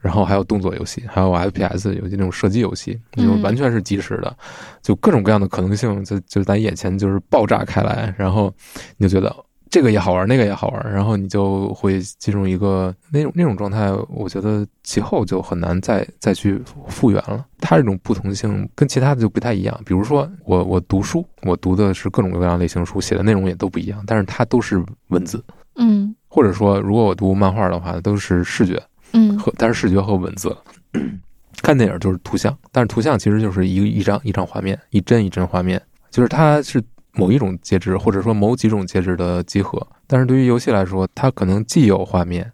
[0.00, 4.34] 然后还有动作游戏，还有 FPS 游戏那种射击游戏，那种完全是即时的，
[4.80, 8.54] 就各种各样的可能性就就在眼前就是爆炸开来，然后
[8.96, 9.34] 你就觉得
[9.68, 13.90] 这个也好玩，那个也好玩，然后你就会进入一个那种那种状态。
[14.08, 17.44] 我觉得其后就很难再再去复原了。
[17.58, 19.80] 它这种不同性跟其他的就不太一样。
[19.84, 25.42] 比如说我我读书，我读的是各种各样类型书，写的内容也都不一样，但是它都是文字，
[25.78, 28.80] 嗯或者说如果我读漫画的话，都是视觉。
[29.14, 30.54] 嗯和但是视觉和文字，
[31.62, 36.82] 看电影就是图像，但是图像其实就是一一张一张画面，一帧一帧画面，就是它是
[37.14, 39.84] 某一种介质或者说某几种介质的集合。
[40.06, 42.52] 但是对于游戏来说，它可能既有画面，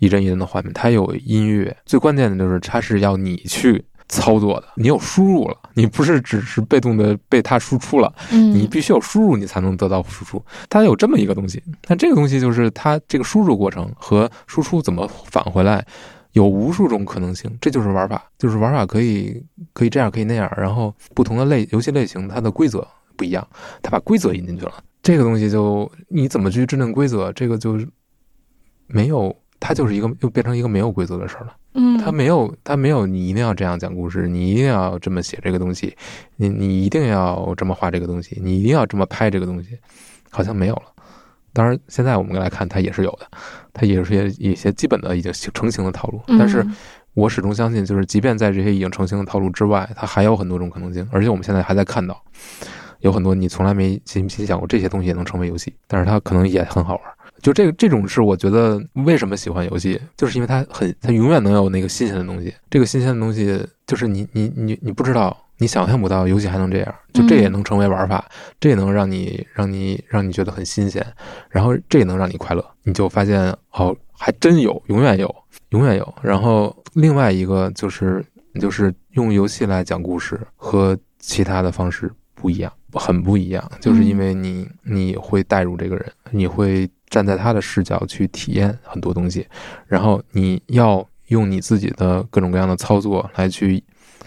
[0.00, 10.40] 一帧一帧的画面，它有音乐，最关键的就是它是要你去操作的，你有输入了，你不是只是被动的被它输出了，嗯，你必须有输入，你才能得到输出。
[10.68, 15.84] 它有这么一个东西，但这个东西就是它这个输入过程和输出怎么返回来，
[16.32, 17.50] 有无数种可能性。
[17.60, 20.52] 这就是玩法，就是玩法可以可以这样，可以那样。
[20.56, 23.46] 然后不同的类游戏类型，它的规则不一样，
[23.82, 24.72] 它把规则引进去了。
[25.02, 27.78] 这个东西就你怎么去制定规则，这个就
[28.86, 29.34] 没有，
[29.66, 31.56] 它就是一个又变成一个没有规则的事儿了。
[31.74, 35.96] 嗯，它没有，它没有，你一定要这样讲故事，你一定要这么写这个东西，
[36.36, 39.76] 你你一定要这么画这个东西，你一定要这么拍这个东西，
[40.30, 40.82] 好像没有了。
[41.52, 43.26] 当然，现在我们来看，它也是有的，
[43.72, 46.22] 它也是一些一些基本的已经成型的套路。
[46.38, 46.76] 但是嗯
[47.14, 52.22] 我始终相信，就是即便在这些已经成型的套路之外，它还有很多种可能性，而且我们现在还在看到，
[53.00, 57.02] 有很多你从来没心心想过这些东西也能成为游戏，但是它可能也很好玩。
[57.46, 62.52] 就这个这种是我觉得为什么喜欢游戏，就是因为它很它永远能有那个新鲜的东西。
[62.68, 68.28] 这个新鲜的东西就是你你你你不知道，你想象不到游戏还能这样，就这也能成为玩法，
[68.58, 71.06] 这也能让你让你让你觉得很新鲜，
[71.48, 75.32] 然后这也能让你快乐，你就发现哦，还真有，永远有，
[75.68, 76.14] 永远有。
[76.22, 78.24] 然后另外一个就是
[78.60, 89.46] 就是用游戏来讲故事和其他的方式不一样，很不一样，就是因为你你会带入这个人，你会站在他的视角去体验很多东西，
[89.86, 93.82] 然后你要用你自己的各种各样的操作来去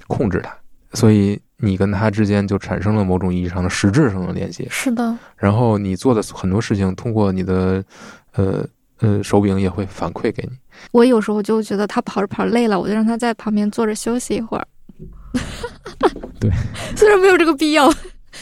[0.08, 0.56] 控制他，
[0.94, 4.68] 所以你跟他之间就产生了某种意义上的实质上的联系。
[4.70, 7.84] 是的，然后你做的很多事情，通过你的
[8.34, 8.66] 呃
[9.00, 10.58] 呃手柄也会反馈给你。
[10.92, 14.68] 我有时候就觉得他跑着跑累了，我就让他在旁边坐着休息一会儿。
[16.40, 16.50] 对，
[16.96, 17.92] 虽然没有这个必要。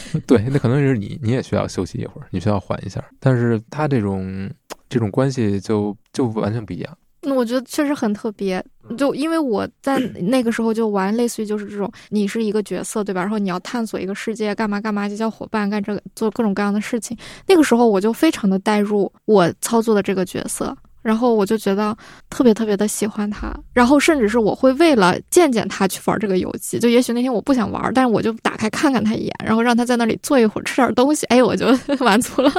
[0.26, 3.04] 对，那可能是你你也需要休息一会儿，你需要缓一下。
[3.20, 4.50] 但是他这种
[4.88, 6.98] 这种关系就就完全不一样。
[7.20, 8.64] 那我觉得确实很特别，
[8.96, 13.20] 就因为我在 那个时候就玩类似于就是这种，你是一个角色对吧？
[13.20, 17.16] 然后你要探索一个世界，干嘛干嘛，就叫伙伴干这个做各种各样的事情。
[17.48, 21.96] 那个时候我就非常的带入我操作的这个角色，然后我就觉得
[22.28, 26.78] 特别特别的喜欢他，然后甚至是我会为了见见他去玩这个游戏。
[26.78, 31.66] 就也许那天我不想玩，但是我就打开看看他一眼，然后让他在那里坐一会儿吃点东西，哎，我就
[32.04, 32.52] 满足了。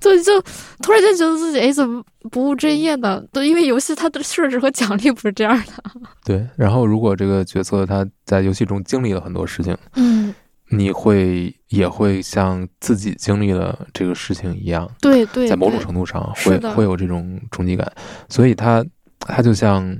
[0.00, 0.42] 就就
[0.82, 3.22] 突然间觉得自己哎怎么不务正业呢？
[3.32, 5.72] 对因为游戏它的设置和奖励不是这样的。
[6.24, 10.34] 对，然后如果这个角色他在游戏中经历了很多事情，嗯，
[10.74, 17.86] 你会也会像自己经历了这个事情一样，对对，在某种程度上会会有这种冲击感，
[18.30, 18.82] 所以它
[19.18, 19.94] 它就像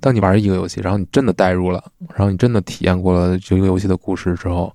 [0.00, 4.74] 当你玩一个游戏，然后你真的代入了，然后你真的体验过了这个游戏的故事之后，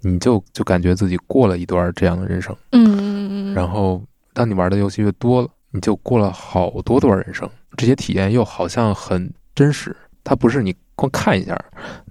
[0.00, 2.52] 你就就感觉自己过了一段这样的人生。
[2.72, 11.56] 嗯嗯嗯嗯，然后当你玩的游戏越多了，你就过了好多段人生，这些体验又好像很真实，它不是你光看一下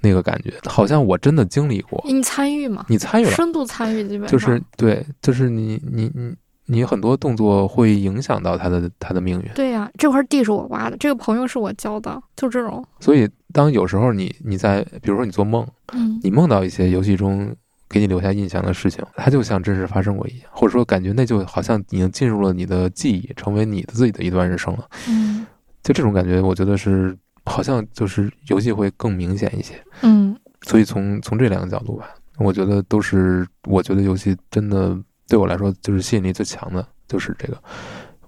[0.02, 3.32] 那个感觉，好像我真的经历过，你参与吗，你参与了。
[3.32, 6.34] 深度参与，基本上就是对，就是你你你
[6.68, 17.54] 你很多动作会影响到他的他的命运，对呀、这块地是我挖的，这个朋友是我交的，就这种，所以当有时候你你在比如说你做梦，嗯你梦到一些游戏中
[17.90, 24.88] 给你留下印象的事情，它就像真实发生过一样，或者说感觉那就好像已经进入了你的记忆，成为你的自己的一段人生了。
[25.10, 25.46] 嗯
[25.84, 27.18] 就这种感觉，我觉得是
[27.48, 29.74] 好像就是游戏会更明显一些。
[30.02, 37.58] 嗯所以从从这两个角度吧，我觉得都是我觉得游戏真的对我来说就是吸引力最强的，就是这个。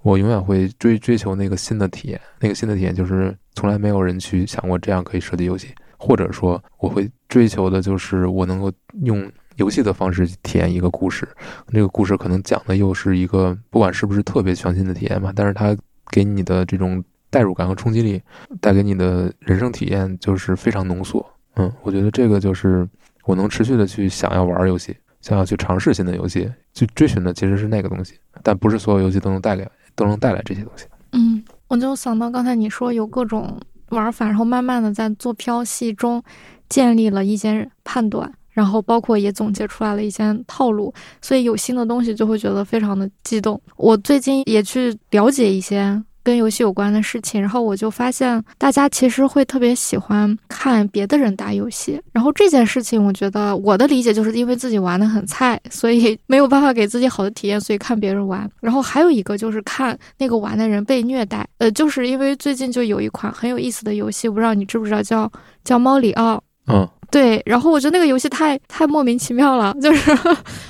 [0.02, 11.28] 我永远会追追求那个新的体验，那个新的体验就是从来没有人去想过这样可以设计游戏，或者说我会追求的就是我能够用游戏的方式体验一个故事，
[11.68, 15.76] 这个故事可能讲的又是一个不管是不是特别全新的体验吧，但是它
[16.10, 18.20] 给你的这种代入感和冲击力，
[18.60, 21.24] 带给你的人生体验就是非常浓缩。
[21.56, 22.86] 嗯，我觉得这个就是
[23.24, 30.86] 我能持续的去想要玩游戏，想要去尝试新的游戏，去追寻的其实是那个东西，但不是所有游戏都能带来都能带来这些东西。
[31.12, 33.60] 嗯，我就想到刚才你说有各种
[33.90, 36.22] 玩法，然后慢慢的在做飘戏中
[36.68, 43.60] 建立了一些判断，然后包括也总结出来了一些套路，所以有新的东西就会觉得非常的激动。
[43.76, 46.02] 我最近也去了解一些。
[46.22, 58.48] 跟游戏有关的事情，然后我就发现大家其实会特别喜欢看别的人打游戏，然后这件事情，我觉得我的理解就是因为自己玩的很菜，所以没有办法给自己好的体验，所以看别人玩。
[58.60, 65.30] 然后还有一个就是看那个玩的人被虐待，呃，就是因为最近就有一款很有意思的游戏，我不知道你知不知道，叫
[65.64, 66.42] 叫猫里奥。
[66.66, 66.88] 嗯。
[67.10, 70.16] 对，然后我觉得那个游戏太太莫名其妙了，就是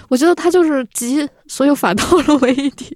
[0.08, 2.94] 我觉得它就是集所有反套路为一体，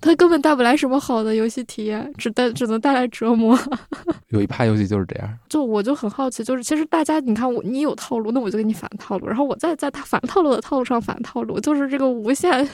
[0.00, 3.58] 它根本带不来什么好的游戏体验，只带只能带来折磨。
[4.28, 12.68] 有一派游戏就是这样，就我就很好奇，就是其实大家你看我你有套路，那我就给你反套路，然后我再在他反套路的套路上反套路，就是这个无限。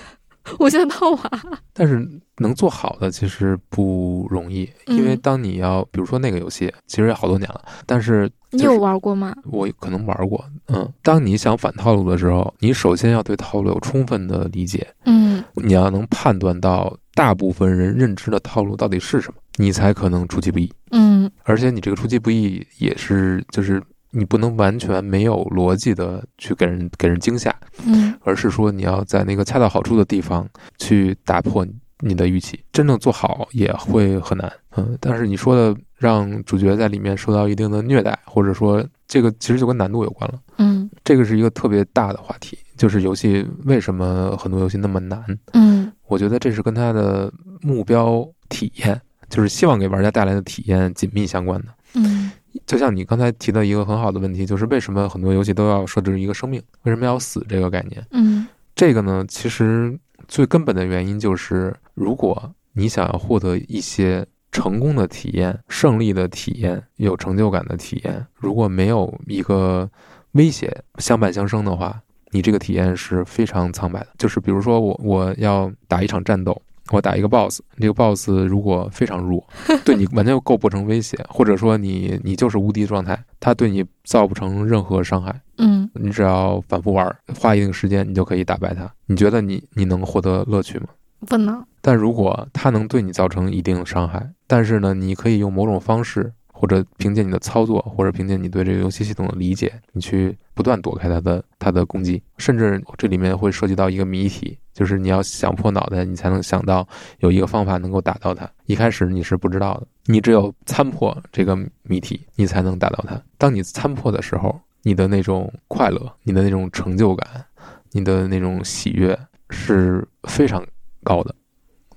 [0.59, 1.31] 无限套娃，
[1.73, 2.07] 但是
[2.39, 9.35] 能做好的其实不容易，因为当你要，比如说那个游戏，其实也好多年了，但是你有玩过吗？
[9.45, 10.91] 我可能玩过，嗯。
[11.03, 21.31] 当你想反套路的时候，你首先要对套路有充分的理解，嗯，你要能判断到大部分人认知的套路到底是什么，你才可能出其不意，嗯。
[21.45, 23.83] 而且你这个出其不意也是就是。
[24.11, 27.55] 你不能完全没有逻辑的去给人给人惊吓，
[27.87, 30.49] 嗯，而是说你要在那个恰到好处的地方
[30.79, 31.67] 去打破
[32.01, 34.97] 你的预期，真正做好也会很难，嗯。
[35.01, 52.31] 但是你说的让主角在里面受到一定的虐待，或者说这个其实就跟难度有关了，嗯，这个是一个特别大的话题，就是游戏为什么很多游戏那么难，嗯，我觉得这是跟它的目标体验，就是希望给玩家带来的体验紧密相关的，嗯。
[52.67, 56.63] 就像你刚才提到一个很好的问题，就是为什么很多游戏都要设置一个生命？
[56.83, 58.05] 为什么要死这个概念？
[58.11, 69.89] 嗯，这个呢，其实最根本的原因就是，如果你想要获得一些成功的体验、胜利的体验、有成就感的体验，如果没有一个
[70.33, 72.01] 威胁相伴相生的话，
[72.31, 74.09] 你这个体验是非常苍白的。
[74.19, 76.61] 就是比如说，我我要打一场战斗。
[76.91, 79.45] 我打一个 boss，这个 boss 如果非常弱，
[79.85, 85.41] 对你完全构不成威胁，或者说你你就是无敌状态，他对你造不成任何伤害。
[85.59, 88.91] 嗯，你只要反复玩，花一定时间，你就可以打败他。
[89.07, 90.87] 你觉得你你能获得乐趣吗？
[91.27, 91.65] 不能。
[91.81, 96.33] 但如果他能对你造成一定伤害，但是呢，你可以用某种方式。
[96.61, 106.87] 或者凭借你的操作，或者凭借你对这个游戏系统的理解，你去不断躲开它的它的攻击，甚至这里面会涉及到一个谜题，就是你要想破脑袋，你才能想到
[107.19, 108.49] 有一个方法能够打到它。
[108.67, 113.21] 一开始你是不知道的，你只有参破这个谜题，你才能打到它。
[113.37, 117.45] 当你参破的时候，你的那种快乐，你的那种成就感，
[117.91, 119.19] 你的那种喜悦
[119.51, 120.65] 是非常
[121.03, 121.35] 高的。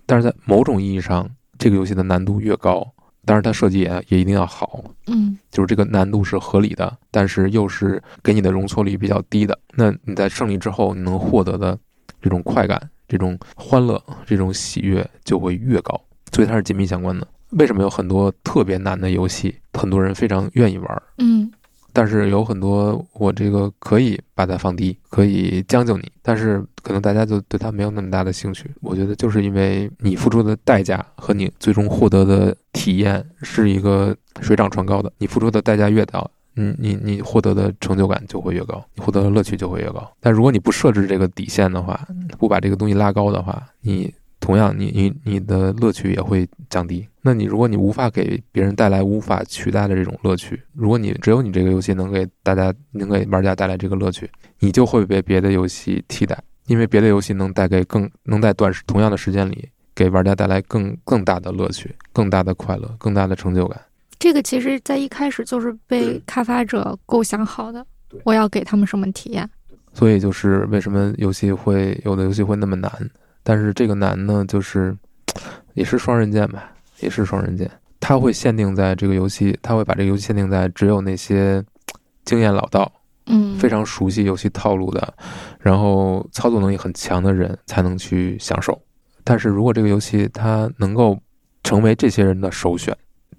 [0.07, 1.29] 但是在某种意义上，
[1.59, 2.83] 这个游戏的难度越高。
[3.23, 9.55] 当然，它设计也也一定要好，嗯，就是这个难度是合理的，但是又是给你的容错率比较低的。
[9.75, 11.77] 那你在胜利之后，你能获得的
[12.21, 15.99] 这种快感、这种欢乐、这种喜悦就会越高，
[16.31, 17.27] 所以它是紧密相关的。
[17.51, 21.03] 为什么有很多特别难的游戏，很多人非常愿意玩？
[21.17, 21.51] 嗯。
[21.93, 28.71] 但是有很多我这个可以把它放低，可以将就你，但是可能大家就对它没有那么大的兴趣。
[28.79, 35.11] 我觉得就是因为你付出的代价和你最终获得的体验是一个水涨船高的。
[35.17, 40.11] 你付出的代价越高，你你你获得的成就感就会越高，你获得的乐趣就会越高。
[40.19, 44.13] 但如果你不设置这个底线的话，不把这个东西拉高的话，你。
[44.43, 47.07] 同样，你你你的乐趣也会降低。
[47.21, 54.27] 那你如果你无法给别人带来无法取代的这种乐趣，如果你只有你这个游戏能给大家能给玩家带来这个乐趣，
[54.57, 56.35] 你就会被别的游戏替代，
[56.65, 63.79] 因为别的游戏能带给更能在短时同样的时间里给玩家带来更更大的乐趣、更大的快乐、更大的成就感。
[64.21, 67.83] 这个其实在一开始就是被开发者构想好的，
[68.23, 69.49] 我要给他们什么体验。
[69.93, 72.91] 所以就是为什么游戏会有的游戏会那么难。
[73.41, 74.95] 但是这个难呢，就是
[75.73, 77.67] 也是双刃剑吧，也是双刃剑。
[77.99, 81.63] 它会限定在这个游戏，它会把这个游戏限定在只有那些
[82.23, 82.91] 经验老道、
[83.25, 85.11] 嗯，非常熟悉游戏套路的，
[85.59, 88.79] 然后操作能力很强的人才能去享受。
[89.23, 91.19] 但是如果这个游戏它能够
[91.63, 92.95] 成为这些人的首选，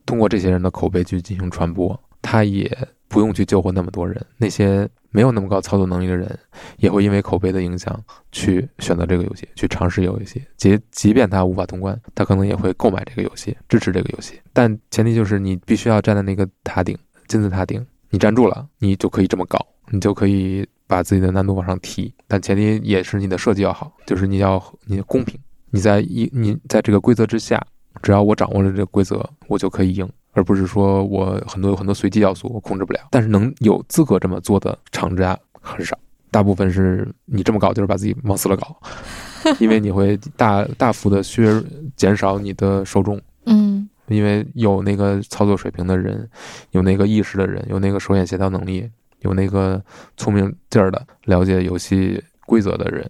[0.06, 2.70] 通过这些人的口碑去进行传播，他也
[3.08, 4.24] 不用去救活那么多人。
[4.36, 4.88] 那些。
[5.14, 6.38] 没有那么高操作能力的人，
[6.78, 10.42] 也会因为口碑的影响去选择这个游戏，去尝试游戏。
[10.56, 14.40] 即即便他无法通关，他可能也会购买这个游戏，支持这个游戏。
[14.54, 16.96] 但前提就是你必须要站在那个塔顶，
[17.28, 19.58] 金字塔顶，你站住了，你就可以这么搞，
[19.90, 22.10] 你就可以把自己的难度往上提。
[22.26, 25.38] 但前提也是你的设计要好，就是你要你公平，
[25.68, 27.62] 你在一你在这个规则之下，
[28.02, 30.08] 只要我掌握了这个规则，我就可以赢。
[30.34, 33.00] 而不是说我很多有很多随机要素我控制不了。
[33.10, 35.98] 但是能有资格这么做的厂家很少，
[36.30, 38.74] 大部分是你这么搞就是把自己往死了搞，
[39.60, 41.62] 因为你会大大幅的削
[41.96, 43.20] 减少你的受众。
[43.44, 46.28] 嗯因为有那个操作水平的人，
[46.72, 48.90] 有那个意识的人，有那个手眼协调能力，
[49.20, 49.82] 有那个
[50.16, 53.08] 聪明劲儿的了解游戏规则的人，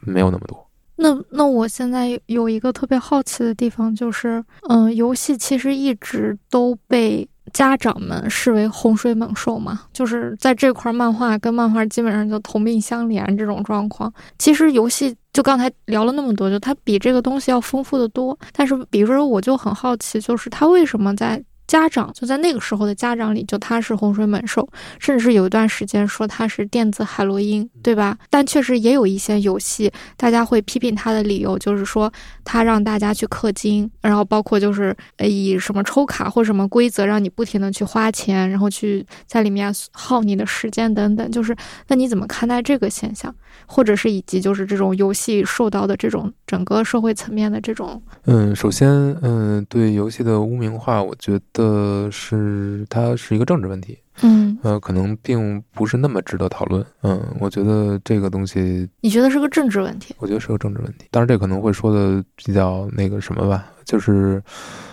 [0.00, 0.67] 没有那么多。
[1.00, 14.12] 那那我现在有一个特别好奇的地方，就是，嗯，游戏其实一直都被家长们视为洪水猛兽嘛，就是在这块儿，漫画跟漫画基本上就同病相怜这种状况。
[14.38, 18.36] 其实游戏就刚才聊了那么多，就它比这个东西要丰富的多。
[18.52, 24.66] 但是，比如说，我就很好奇，就是它为什么在家长就在那个时候的家长里，就他是洪水猛兽，
[24.98, 28.18] 甚至是有一段时间说他是电子海洛因，对吧？
[28.30, 32.12] 但确实也有一些游戏，大家会批评他的理由就是说
[32.42, 41.30] 他让大家去氪金，然后包括就是呃以什么抽卡或什么规则让你不停的去花钱，然后去在里面耗你的时间等等。
[41.30, 41.54] 就是
[41.88, 43.34] 那你怎么看待这个现象，
[43.66, 48.88] 或者是以及就是这种游戏受到的这种整个社会层面的这种嗯，首先，
[49.22, 56.84] 嗯，对游戏的污名化，我觉得是它是一个政治问题，嗯，呃，可能并不是那么值得讨论。
[57.02, 60.14] 嗯，我觉得这个东西，你觉得是个政治问题？
[60.18, 61.06] 我觉得是个政治问题。
[61.10, 64.42] 当然，这可能会说的比较那个什么吧，就是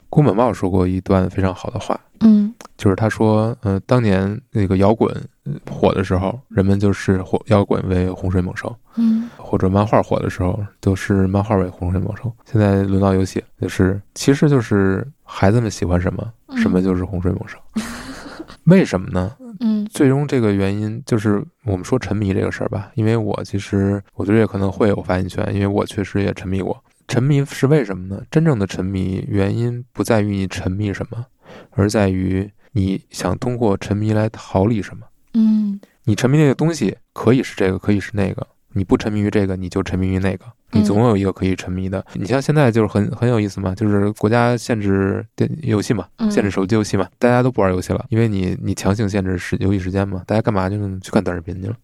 [0.09, 5.23] 宫本茂说过一段非常好的话，嗯就是他说，呃，当年那个摇滚呃
[5.71, 12.31] 火的时候，人们就是火摇滚为洪水猛兽，嗯或者漫画火的时候，都是漫画为洪水猛兽。
[12.45, 17.57] 现在轮到游戏，就是其实就是孩子们喜欢什么，嗯什么就是洪水猛兽。
[18.65, 19.35] 为什么呢？
[19.59, 26.83] 嗯最终这个原因就是我们说沉迷这个事儿吧，因为我其实我觉得也可能会有发言权，因为我确实也沉迷过。
[27.07, 28.21] 沉迷是为什么呢？
[28.31, 31.23] 真正的沉迷原因不在于你沉迷什么，
[31.71, 35.05] 而在于你想通过沉迷来逃离什么。
[35.35, 38.45] 嗯你沉迷那个东西可以是这个，可以是那个。
[38.77, 40.45] 你不沉迷于这个，你就沉迷于那个。
[40.71, 42.05] 你总有一个可以沉迷的。
[42.13, 50.99] 你像现在就是很很有意思嘛，就是国家限制电游戏嘛，嗯限制手机游戏嘛，大家都不玩游戏了，因为你你强行限制时游戏时间嘛，大家干嘛去呢？
[51.01, 51.75] 去看短视频去了。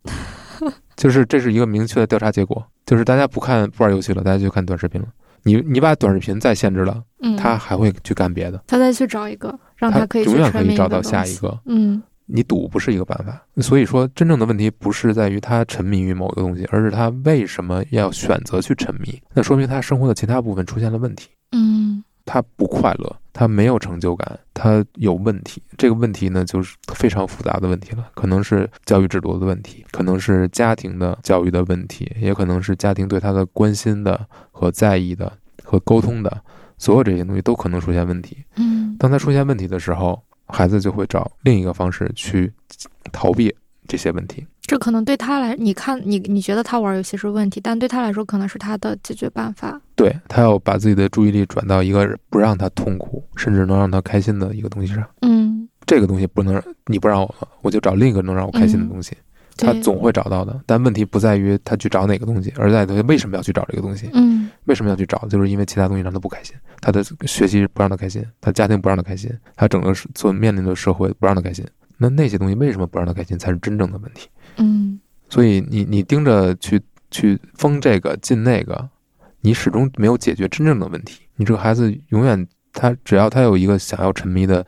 [0.98, 5.08] 就是这是一个明确的调查结果，就是大家不看不玩游戏了，大家就看短视频了。
[5.44, 11.58] 你你把短视频再限制了，嗯，他还会去干别的，他再去找一个让他可以去永远可以找到下一个。
[11.66, 13.42] 嗯你赌不是一个办法。
[13.62, 19.22] 所以说，真正的问题不是在于他沉迷于某个东西，而是他为什么要选择去沉迷。
[19.34, 25.62] 那说明他生活的其他部分出现了问题，嗯他不快乐，他没有成就感，他有问题。
[25.76, 36.42] 这个问题呢，就是非常复杂的问题了，可能是教育制度的问题，可能是家庭的教育的问题，也可能是家庭对他的关心的和在意的和沟通的，
[36.78, 38.38] 所有这些东西都可能出现问题。
[38.56, 40.22] 嗯当他出现问题的时候，
[40.52, 42.52] 孩子就会找另一个方式去
[43.12, 43.54] 逃避
[43.88, 44.46] 这些问题。
[44.62, 49.80] 这可能对他来，你看你你觉得他玩游戏是问题，但对他来说可能是他的解决办法。
[49.96, 55.04] 对他要把自己的注意力转到一个不让他痛苦，甚至能让他开心的一个东西上。
[55.22, 59.18] 嗯，这个东西不能你不让我，我就找另一个能让我开心的东西。
[59.58, 64.10] 他总会找到的，但问题不在于他去找哪个东西，而在于他为什么要去找这个东西。
[64.14, 64.31] 嗯
[64.66, 65.28] 为什么要去找？
[65.28, 71.66] 就是因为其他东西让他不开心，他的学习不让他开心，他家庭不让他开心，他整个所面临的社会不让他开心。
[71.98, 74.30] 那那些东西为什么不让他开心，才是真正的问题。
[74.58, 75.00] 嗯
[75.30, 78.90] 所以你你盯着去去封这个禁那个，
[79.40, 81.22] 你始终没有解决真正的问题。
[81.36, 84.66] 你这个孩子永远他只要他有一个想要沉迷的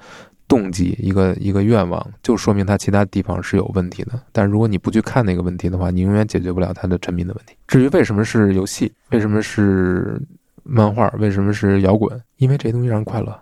[0.54, 4.12] 动机，一个一个愿望，就说明他其他地方是有问题的。
[4.32, 7.56] 但如果你不去看那个问题的话，你永远解决不了他的沉迷的问题。
[7.68, 10.22] 至于为什么是游戏，为什么是
[10.62, 12.22] 漫画，为什么是摇滚？
[12.38, 13.42] 因为这些东西让人快乐，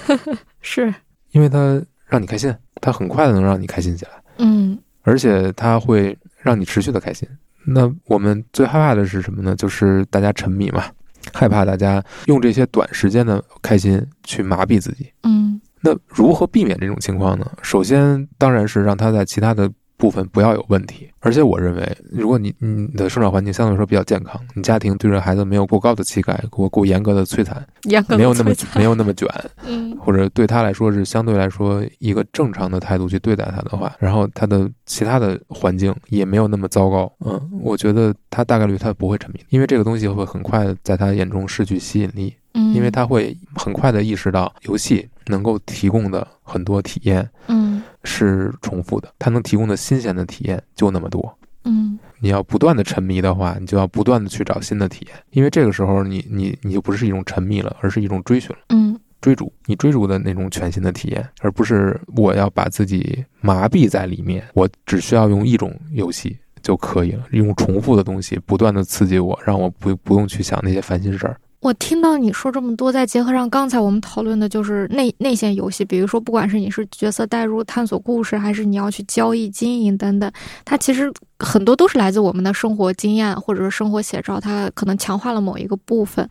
[0.60, 0.92] 是
[1.30, 4.10] 因为它让你开心，它很快的能让你开心起来。
[4.36, 7.26] 嗯而且它会让你持续的开心。
[7.64, 9.56] 那我们最害怕的是什么呢？
[9.56, 10.84] 就是大家沉迷嘛，
[11.32, 15.10] 害怕大家用这些短时间的开心去麻痹自己。
[15.22, 17.50] 嗯那如何避免这种情况呢？
[17.62, 21.08] 首先，当然是让他在其他的部分不要有问题。
[21.22, 29.28] 而且，我认为，如果你你的生长环境相对来说比较健康，你家庭对着孩子没有过高的期待，过过严格的摧残，严格没有那么没有那么卷，
[29.66, 51.38] 嗯或者对他来说是相对来说一个正常的态度去对待他的话，然后他的其他的环境也没有那么糟糕，嗯，我觉得他大概率他不会沉迷，因为这个东西会很快在他眼中失去吸引力，嗯，因为他会很快的意识到游戏能够提供的很多体验嗯是重复的，它能提供的新鲜的体验就那么多。
[51.64, 58.58] 嗯你要不断的沉迷的话，你就要不断的去找新的体验，因为这个时候你你你就不是一种沉迷了，而是一种追寻了。
[58.68, 71.36] 嗯追逐，你追逐的那种全新的体验，而不是我要把自己麻痹在里面，我只需要用一种游戏就可以了，用重复的东西不断的刺激我，让我不不用去想那些烦心事儿。
[71.60, 80.32] 我听到你说这么多，再结合上刚才我们讨论的，就是内内线游戏，比如说，不管是你是角色代入、探索故事，还是你要去交易、经营等等，
[80.64, 86.26] 它其实很多都是来自我们的生活经验或者是生活写照，它可能强化了某一个部分，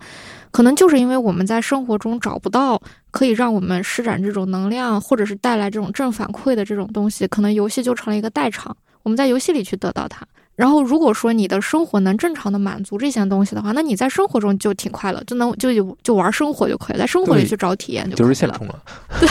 [0.49, 10.25] 可能就是因为我们在生活中找不到可以让我们施展这种能量，或者是带来这种正反馈的这种东西，可能游戏就成了一个代偿，我们在游戏里去得到它。
[10.59, 18.83] 然后，如果说你的生活能正常的满足这些东西的话，那你在生活中就挺快乐，就能就就就玩生活就可以，在生活里去找体验就就是现充了，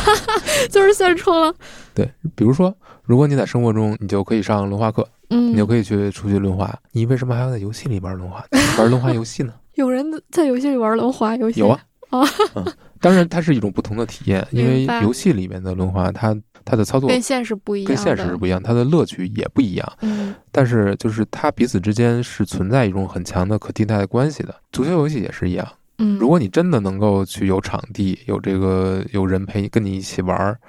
[0.72, 1.54] 就是现充了。
[1.92, 8.42] 对，比如说，如果你在生活中，你就可以上轮滑课，嗯，你就可以去出去轮滑，你为什么还要在游戏里玩轮滑，
[8.78, 9.52] 玩轮滑游戏呢？
[9.76, 11.60] 有人在游戏里玩轮滑游戏？
[11.60, 12.24] 有啊，啊，
[12.54, 12.64] 嗯，
[13.02, 16.34] 当然它是一种不同的体验，因为游戏里面的轮滑它。
[16.68, 19.92] 它的操作跟现实不一样，跟现实是不一样，它的乐趣也不一样。
[20.02, 24.54] 嗯，但是就是它彼此之间是存在一种很强的可替代的关系的。
[24.70, 25.66] 足球游戏也是一样。
[25.96, 30.60] 嗯，如果你真的能够去有场地，有这个有人陪你跟你一起玩儿，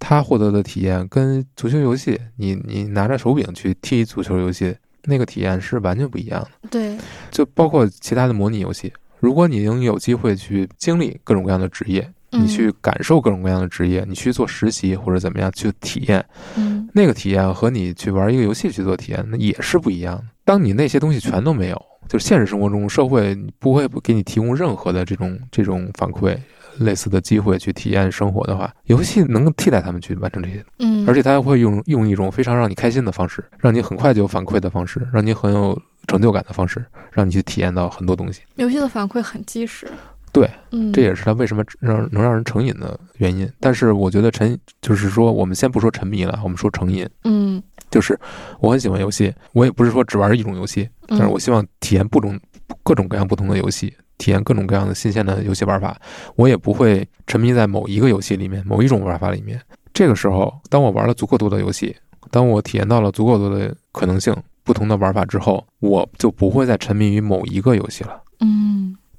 [0.00, 6.68] 他获得的体验跟足球游戏，你你拿着手柄去踢足球游戏那个体验是完全不一样的。
[6.68, 6.98] 对，
[7.30, 12.12] 就包括其他的模拟游戏，如果你能有机会去经历各种各样的职业。
[12.34, 16.24] 你去感受各种各样的职业，你去做实习或者怎么样去体验，
[16.56, 20.24] 嗯，那个体验和你去玩一个游戏去做体验，那也是不一样的。
[20.44, 26.36] 当你那些东西全都没有，就是现实生活中社会不会给你提供任何的这种这种反馈
[26.78, 38.42] 类似的机会去体验生活的话，游戏能够替代他们去完成这些，嗯，而且它会用用一种非常让你开心的方式，让你很快就有反馈的方式，让你很有成就感的方式，让你去体验到很多东西。
[38.56, 39.88] 游戏的反馈很及时。
[40.34, 43.48] 对，嗯，这也是他为什么让能让人成瘾的原因。
[43.60, 47.08] 但是我觉得沉，就是说我们先不说沉迷了，我们说成瘾。
[47.22, 48.18] 嗯，就是
[48.58, 52.36] 我很喜欢游戏，我也不是说只玩一种游戏，但是我希望体验不同
[52.82, 55.96] 各种各样不同的游戏，体验各种各样的新鲜的游戏玩法。
[56.34, 59.60] 我也不会沉迷在某一个游戏里面，某一种玩法里面。
[59.92, 61.94] 这个时候，当我玩了足够多的游戏，
[62.32, 68.20] 当我体验到了足够多的可能性、不同的玩法之后，我就不会再沉迷于某一个游戏了。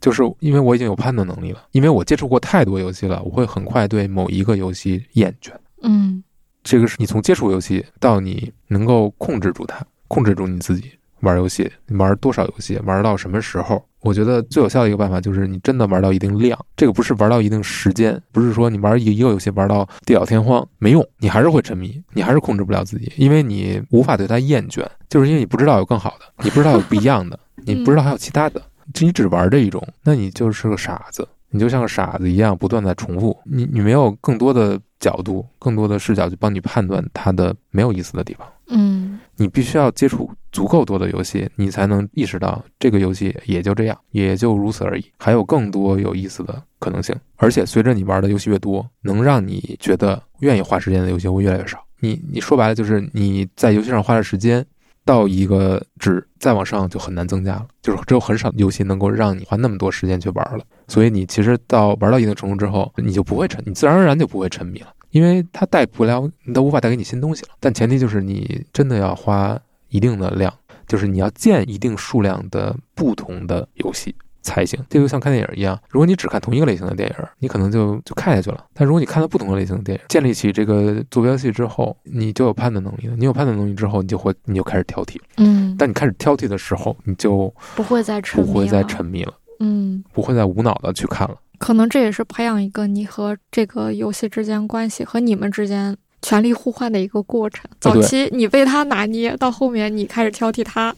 [0.05, 0.11] 嗯。
[0.11, 5.51] 就是因为我已经有判断能力了，因为我接触过太多游戏了，我会很快对某一个游戏厌倦。
[5.81, 6.23] 嗯，
[6.63, 10.91] 这个是你从接触游戏到你能够控制住它，控制住你自己
[11.21, 13.83] 玩游戏，你玩多少游戏，玩到什么时候？
[14.01, 28.61] 我觉得最有效的一个办法就是你真的玩到一定量，这个不是玩到一定时间，不是说你玩一一个游戏玩到地老天荒没用，你还是会沉迷，你还是控制不了自己，因为你无法对它厌倦，就是因为你不知道有更好的，你不知道有不一样的，你不知道还有其他的。
[28.99, 33.37] 你只玩这一种，那你就是个傻子，你就像个傻子一样，不断在重复。
[33.45, 38.47] 你你没有更多的角度、更多的视角去帮你判断它的没有意思的地方。
[38.67, 47.15] 嗯，你必须要接触足够多的游戏，你才能意识到这个游戏也就这样，也就如此而已，还有更多有意思的可能性。
[47.35, 51.83] 而且随着你玩的游戏越多，能让你觉得愿意花时间的游戏会越来越少。
[51.99, 54.65] 你你说白了就是你在游戏上花的时间。
[55.05, 57.67] 到一个值，再往上就很难增加了。
[57.81, 60.63] 就是只有很少游戏能够让你花那么多时间去玩了。
[60.87, 67.49] 所以你其实到玩到一定程度之后，你就不会沉，你自然而然就不会沉迷了，因为它带不了，你都无法带给你新东西了。
[67.59, 69.57] 但前提就是你真的要花
[69.89, 70.53] 一定的量，
[70.87, 74.15] 就是你要建一定数量的不同的游戏。
[74.45, 75.77] 才行，这就像看电影一样。
[75.89, 78.63] 如果你只看同一个类型的电影，你可能就就看下去了。
[78.73, 83.15] 但如果你看了不同的类型的电影，建立起这个坐标系之后，你就有判断能力了。
[83.17, 85.17] 你有判断能力之后，你就会你就开始挑剔。
[85.37, 89.33] 嗯，但你开始挑剔的时候，你就不会再沉不会再沉迷了。
[89.59, 91.35] 嗯，不会再无脑的去看了。
[91.57, 95.97] 可能这也是培养一个你和这个游戏之间关系和你们之间。
[96.21, 97.69] 权力互换的一个过程。
[97.79, 100.91] 早期你被他拿捏，到后面你开始挑剔他。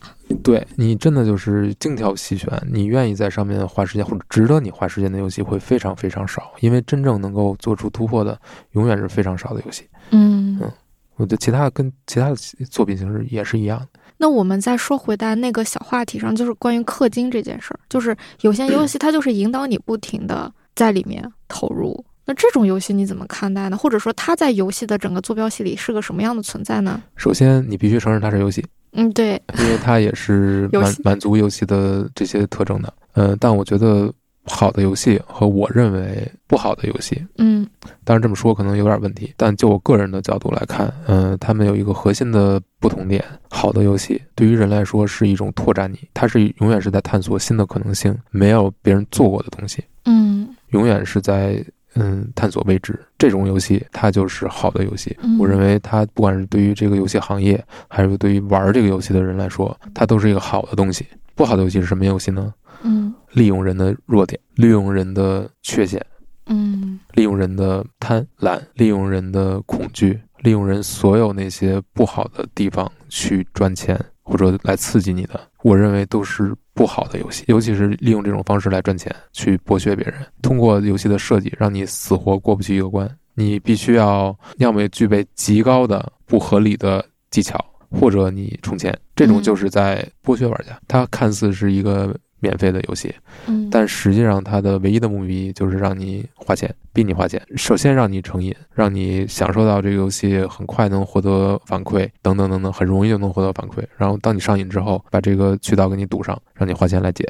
[0.43, 8.39] 对你真的就是精挑细选，你愿意在上面花时间或者值得你花时间的游戏会非常非常少，因为真正能够做出突破的
[8.71, 9.88] 永远是非常少的游戏。
[10.11, 10.71] 嗯嗯，
[11.15, 12.36] 我觉得其他跟其他的
[12.69, 13.99] 作品形式也是一样的。
[14.17, 22.03] 那我们再说回到那个小话题上，就是关于氪金这件事儿，就是有些游戏它就是引导你不停的在里面投入。
[22.25, 23.78] 那这种游戏你怎么看待呢？
[23.78, 27.01] 或者说它在游戏的整个坐标系里是个什么样的存在呢？
[27.15, 28.65] 首先，你必须承认它是游戏。
[28.98, 32.91] 嗯，对，因为它也是 满满足游戏的这些特征的。
[33.14, 34.12] 呃，但我觉得
[34.43, 37.68] 好的游戏和我认为不好的游戏，嗯，
[38.04, 51.64] 当然这么说可能有点问题，但就我个人的角度来看，嗯，他们有一个核心的不同点：好的游戏对于人来说是一种拓展你，它是永远是在探索新的可能性，没有别人做过的东西，嗯，永远是在。
[52.00, 52.98] 嗯探索未知。
[53.18, 55.16] 这种游戏它就是好的游戏。
[55.39, 61.06] 我认为它不管是对于这个游戏行业，还是对于玩这个游戏的人来说，它都是一个好的东西。
[61.36, 62.54] 不好的游戏是什么游戏呢？
[62.84, 66.04] 嗯，利用人的弱点，利用人的缺陷，
[66.45, 77.45] 嗯，利用人的贪婪，利用人的恐惧，利用人所有那些不好的地方去赚钱或者来刺激你的，我认为都是不好的游戏。
[77.47, 87.57] 尤其是利用这种方式来赚钱，去剥削别人，通过游戏的设计让你死活过不去一个关，你必须要要么具备极高的不合理的技巧，
[87.89, 90.78] 或者你充钱，这种就是在剥削玩家。
[90.88, 92.13] 它看似是一个。
[92.40, 93.14] 免费的游戏，
[93.48, 97.42] 嗯，但实际上它的唯一的目的就是让你花钱，逼你花钱。
[97.56, 103.84] 首先让你成瘾，让你享受到这个游戏很快能获得反馈，等等等等，很容易就能获得反馈。
[103.98, 107.28] 然后当你上瘾之后，把这个渠道给你堵上，让你花钱来解，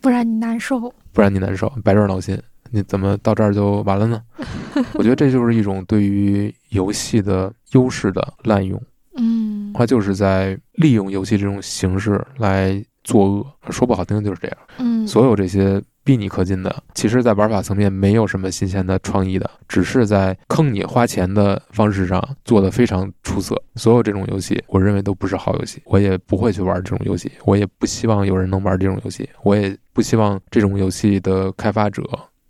[0.00, 2.40] 不然你难受，不然你难受，白赚劳心。
[2.70, 4.22] 你怎么到这儿就完了呢？
[4.94, 8.80] 我觉得这就是一种对于游戏的优势的滥用，
[9.16, 12.82] 嗯，它就是在利用游戏这种形式来。
[13.08, 23.56] 作恶说不好听就是这样，嗯，所有这些逼你氪金的，其实，在玩法层面没有什么新鲜的创意的，只是在坑你花钱的方式上做的非常出色。
[23.76, 32.02] 所有这种游戏，我认为都不是好游戏，我也不会去玩这种游戏，我也不希望有人能玩这种游戏，我也不希望这种游戏的开发者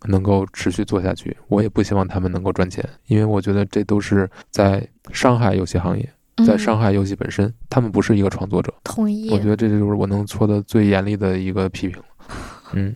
[0.08, 6.08] 能够持续做下去，我也不希望他们能够赚钱，因为我觉得这都是在伤害游戏行业。
[6.44, 8.72] 在伤害游戏本身，他们不是一个创作者。
[8.84, 9.28] 同意。
[9.30, 12.02] 我觉得这就是我能说的最严厉的一个批评。
[12.74, 12.94] 嗯，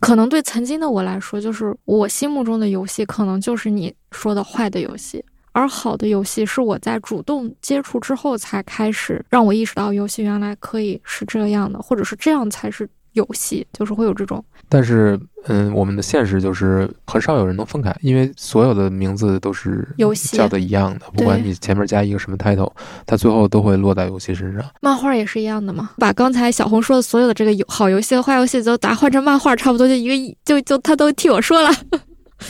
[0.00, 12.88] 可能对曾经的我来说，就是我心目中的游戏，可能就是你说的坏的游戏，而好的游戏是我在主动接触之后才开始让我意识到，游戏原来可以是这样的，或者是这样才是。
[13.12, 14.42] 游戏就是会有这种，
[14.74, 19.86] 但是，嗯，我们的现实就是很少有人能分开，因为所有的名字都是
[20.32, 22.72] 叫的一样的，不管你前面加一个什么 title，
[23.04, 24.64] 它最后都会落在游戏身上。
[24.80, 31.70] 漫画也是一样的嘛，把刚才小红说的所有的这个有好游戏和坏游戏都打换成漫画，差不多就一个就就他都替我说了。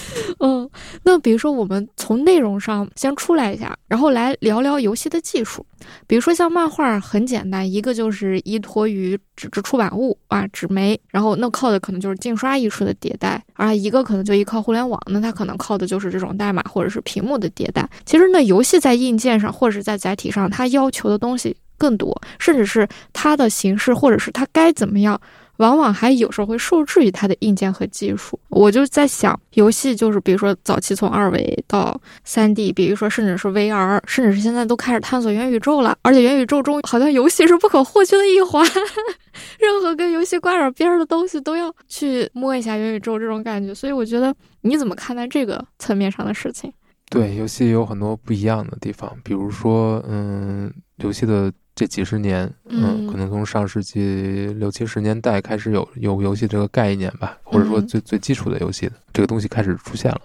[0.41, 0.69] 嗯，
[1.03, 5.65] 那比如说我们从内容上先出来一下，然后来聊聊游戏的技术。
[6.07, 17.89] 比如说像漫画很简单，一个就是依托于纸质出版物啊，纸媒，然后那靠的可能就是印刷艺术的迭代，而一个可能就依靠互联网，那它可能靠的就是这种代码或者是屏幕的迭代。
[18.07, 25.21] 其实那游戏在硬件上或者是在载体上，它要求的东西更多，甚至是它的形式或者是它该怎么样。
[25.63, 28.39] 往往还有时候会受制于它的硬件和技术。
[28.49, 35.97] 我就在想，游戏就是比如说早期从二维到三 D，比如说甚至是 VR，甚至是现在都开始探索元宇宙了。
[36.03, 38.67] 而且元宇宙中好像游戏是不可或缺的一环，
[39.61, 43.73] 任何跟游戏挂点边儿的东西都要去摸一下元宇宙这种感觉。
[43.73, 46.73] 所以我觉得你怎么看待这个层面上的事情？
[47.09, 51.53] 对，游戏有很多不一样的地方，比如说，嗯，游戏的。
[51.75, 60.21] 这几十年，嗯，可能从上世纪六七十年代开始有有游戏这个概念吧，或者说最最基础的游戏的这个东西开始出现了，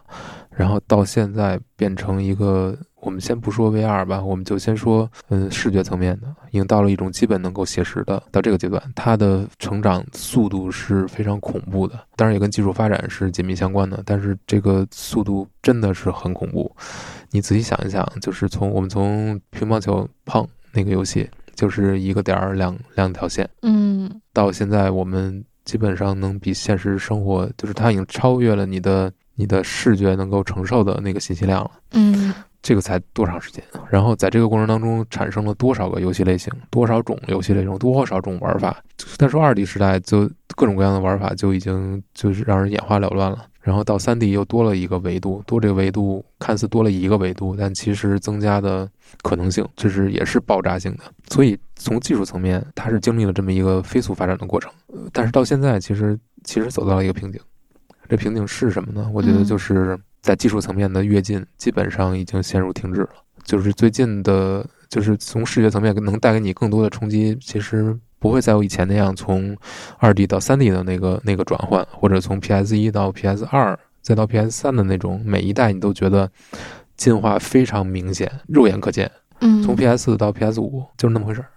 [0.49, 16.69] 然后到现在变成一个，我们先不说 VR 吧，我们就先说，嗯，视觉层面的，已经到了一种基本能够写实的到这个阶段，它的成长速度是非常恐怖的，当然也跟技术发展是紧密相关的，但是这个速度真的是很恐怖。
[17.31, 20.45] 你仔细想一想，就是从我们从乒乓球碰。
[20.78, 33.63] 那个游戏就是一个点儿两两条线，嗯，到现在我们基本上能比现实生活，就是它已经超越了你的你的视觉能够承受的那个信息量了，嗯，这个才多长时间？
[33.89, 38.80] 然后在这个过程当中产生了多少个游戏类型，多少种游戏类型，多少种玩法？
[39.17, 43.45] 再说二 D 时代，就各种各样的玩法就已经就是让人眼花缭乱了。
[43.68, 48.89] 然后到三 D 又多了一个维度，多这个维度看似多了一个维度，但其实增加的
[49.24, 51.03] 可能性就是也是爆炸性的。
[51.30, 54.72] 所以从技术层面，它是经历了这么一个飞速发展的过程。
[55.11, 57.41] 但是到现在，其实其实走到了一个瓶颈。
[58.07, 59.11] 这瓶颈是什么呢？
[59.13, 63.09] 我觉得就是在技术层面的跃进基本上已经陷入停滞了。
[63.43, 67.99] 就是最近的，就是从视觉层面能带给你更多的冲击，其实。
[68.20, 69.55] 不会再有以前那样从
[69.97, 76.30] 二 D 到三 D 的那个那个转换，或者从 PS 一到 PS 二再到 PS 三的那种每一代你都觉得
[76.95, 79.09] 进化非常明显，肉眼可见。
[79.41, 81.47] 嗯，从 PS 四到 PS 五就是那么回事儿，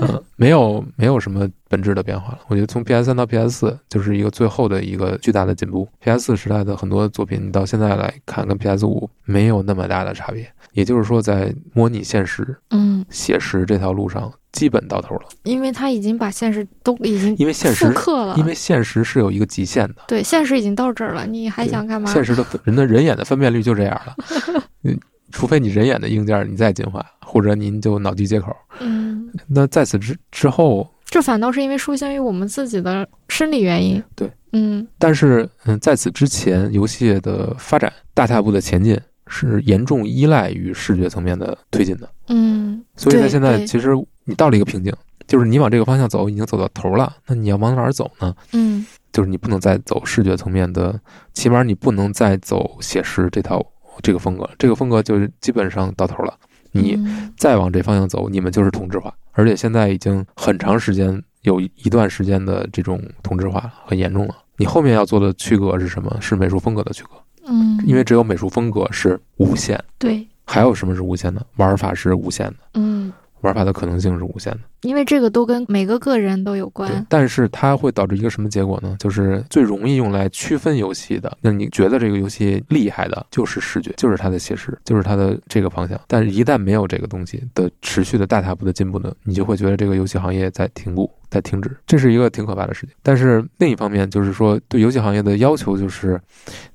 [0.00, 2.38] 嗯，没有没有什么本质的变化了。
[2.48, 5.86] 我觉得从 PS 三到 PS 四就是一个最后的一个巨大的进步。
[6.00, 10.50] PS 四时代的很多作品，你到现在来看跟 PS 五没有那么大的差别。
[10.72, 14.32] 也就是说，在模拟现实、嗯，写实这条路上。
[14.54, 22.10] 基本到头了，因为他已经把现实都已经因为现实复刻了，因为现实是有一个极限的，对现实已经到这儿了，你还想干嘛？
[22.10, 24.14] 现实的人的人眼的分辨率就这样了，
[24.84, 24.98] 嗯，
[25.32, 28.54] 除非你人眼的硬件你再进化，或者您就脑机接口。
[28.80, 34.02] 嗯，那在此之之后，这反倒是因为受限于我们自己的生理原因。
[34.14, 42.08] 对，嗯但是嗯，在此之前，游戏的发展大踏步的前进是严重依赖于视觉层面的推进的。
[42.28, 43.90] 嗯，所以在现在，其实
[44.24, 44.92] 你到了一个瓶颈，
[45.26, 47.14] 就是你往这个方向走，已经走到头了。
[47.26, 48.34] 那你要往哪儿走呢？
[48.52, 50.98] 嗯就是你不能再走视觉层面的，
[51.34, 53.64] 起码你不能再走写实这套
[54.02, 56.34] 这个风格，这个风格就是基本上到头了。
[56.72, 64.34] 你嗯再往这方向走，你们就是同质化，而且现在已经很长时间有一段时间的这种同质化很严重了。
[64.56, 66.16] 你后面要做的区隔是什么？
[66.20, 67.10] 是美术风格的区隔，
[67.46, 71.46] 嗯，因为只有美术风格是无限，对，还有什么是无限的？
[71.54, 73.12] 玩法是无限的，嗯，
[73.44, 74.60] 玩法的可能性是无限的。
[74.82, 77.06] 因为这个都跟每个个人都有关，。
[77.08, 78.96] 但是它会导致一个什么结果呢？
[78.98, 86.00] 就是最容易用来区分游戏的，那你觉得这个游戏厉害的，就是视觉，就是它的写实，就是它的这个方向。
[86.06, 92.94] 但是，一旦没有这个东西的持续的大踏步的进步呢，你就会觉得这个游戏行业在停步，在停止，这是一个挺可怕的事情。
[93.02, 96.20] 但是另一方面，就是说对游戏行业的要求就是，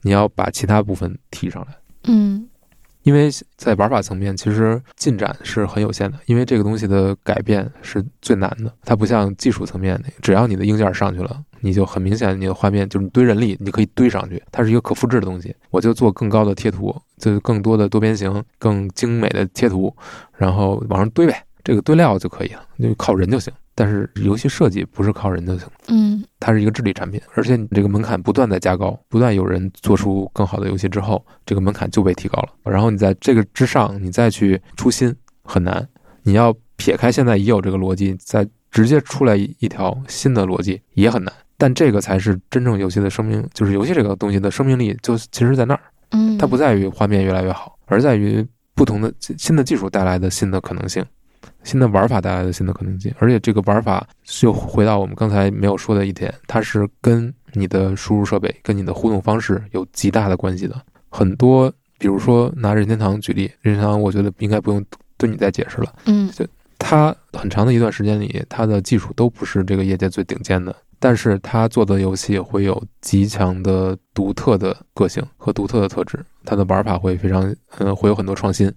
[0.01, 1.75] 你要把其他部分提上来。
[2.05, 2.47] 嗯
[3.03, 8.73] 因为在玩法层面，其实进展是很有限的，因为这个东西的改变是最难的。
[8.83, 15.55] 它不像技术层面，只要你的硬件上去了，你就很明显，你的画面就是你堆人力，你可以堆上去，它是一个可复制的东西。
[15.69, 19.95] 我就做更高的贴图，就更多的多边形、更精美的贴图，
[20.37, 23.51] 然后往上堆呗，这个堆料就可以了，就靠人就行。
[23.79, 25.65] 但是游戏设计不是靠人就行。
[25.87, 32.49] 嗯它是一个智力产品，而且你这个门槛不断在加高，不断有人做出更好的游戏之后，这个门槛就被提高了。
[32.63, 35.87] 然后你在这个之上，你再去出新很难。
[36.23, 41.33] 你要撇开现在已有这个逻辑，再直接出来一一条新的逻辑也很难。
[41.57, 45.81] 但这个才是真正游戏的生命，就是游戏这个东西的生命力，就其实在那儿。
[46.11, 51.05] 嗯，它不在于画面越来越好，而在于不同的新的技术带来的新的可能性，
[51.63, 53.13] 新的玩法带来的新的可能性。
[53.19, 60.75] 而且这个玩法就回到我们刚才没有说的一点，它是跟你的输入设备、跟你的互动方式有极大的关系的。
[61.09, 64.83] 很多，比如说拿任天堂举例，任天堂我觉得应该不用
[65.17, 65.93] 对你再解释了。
[66.05, 66.45] 嗯就
[66.77, 78.71] 它很长的一段时间里，它的技术都不是这个业界最顶尖的，但是它做的游戏会有极强的独特的个性和独特的特质，它的玩法会非常，嗯，会有很多创新。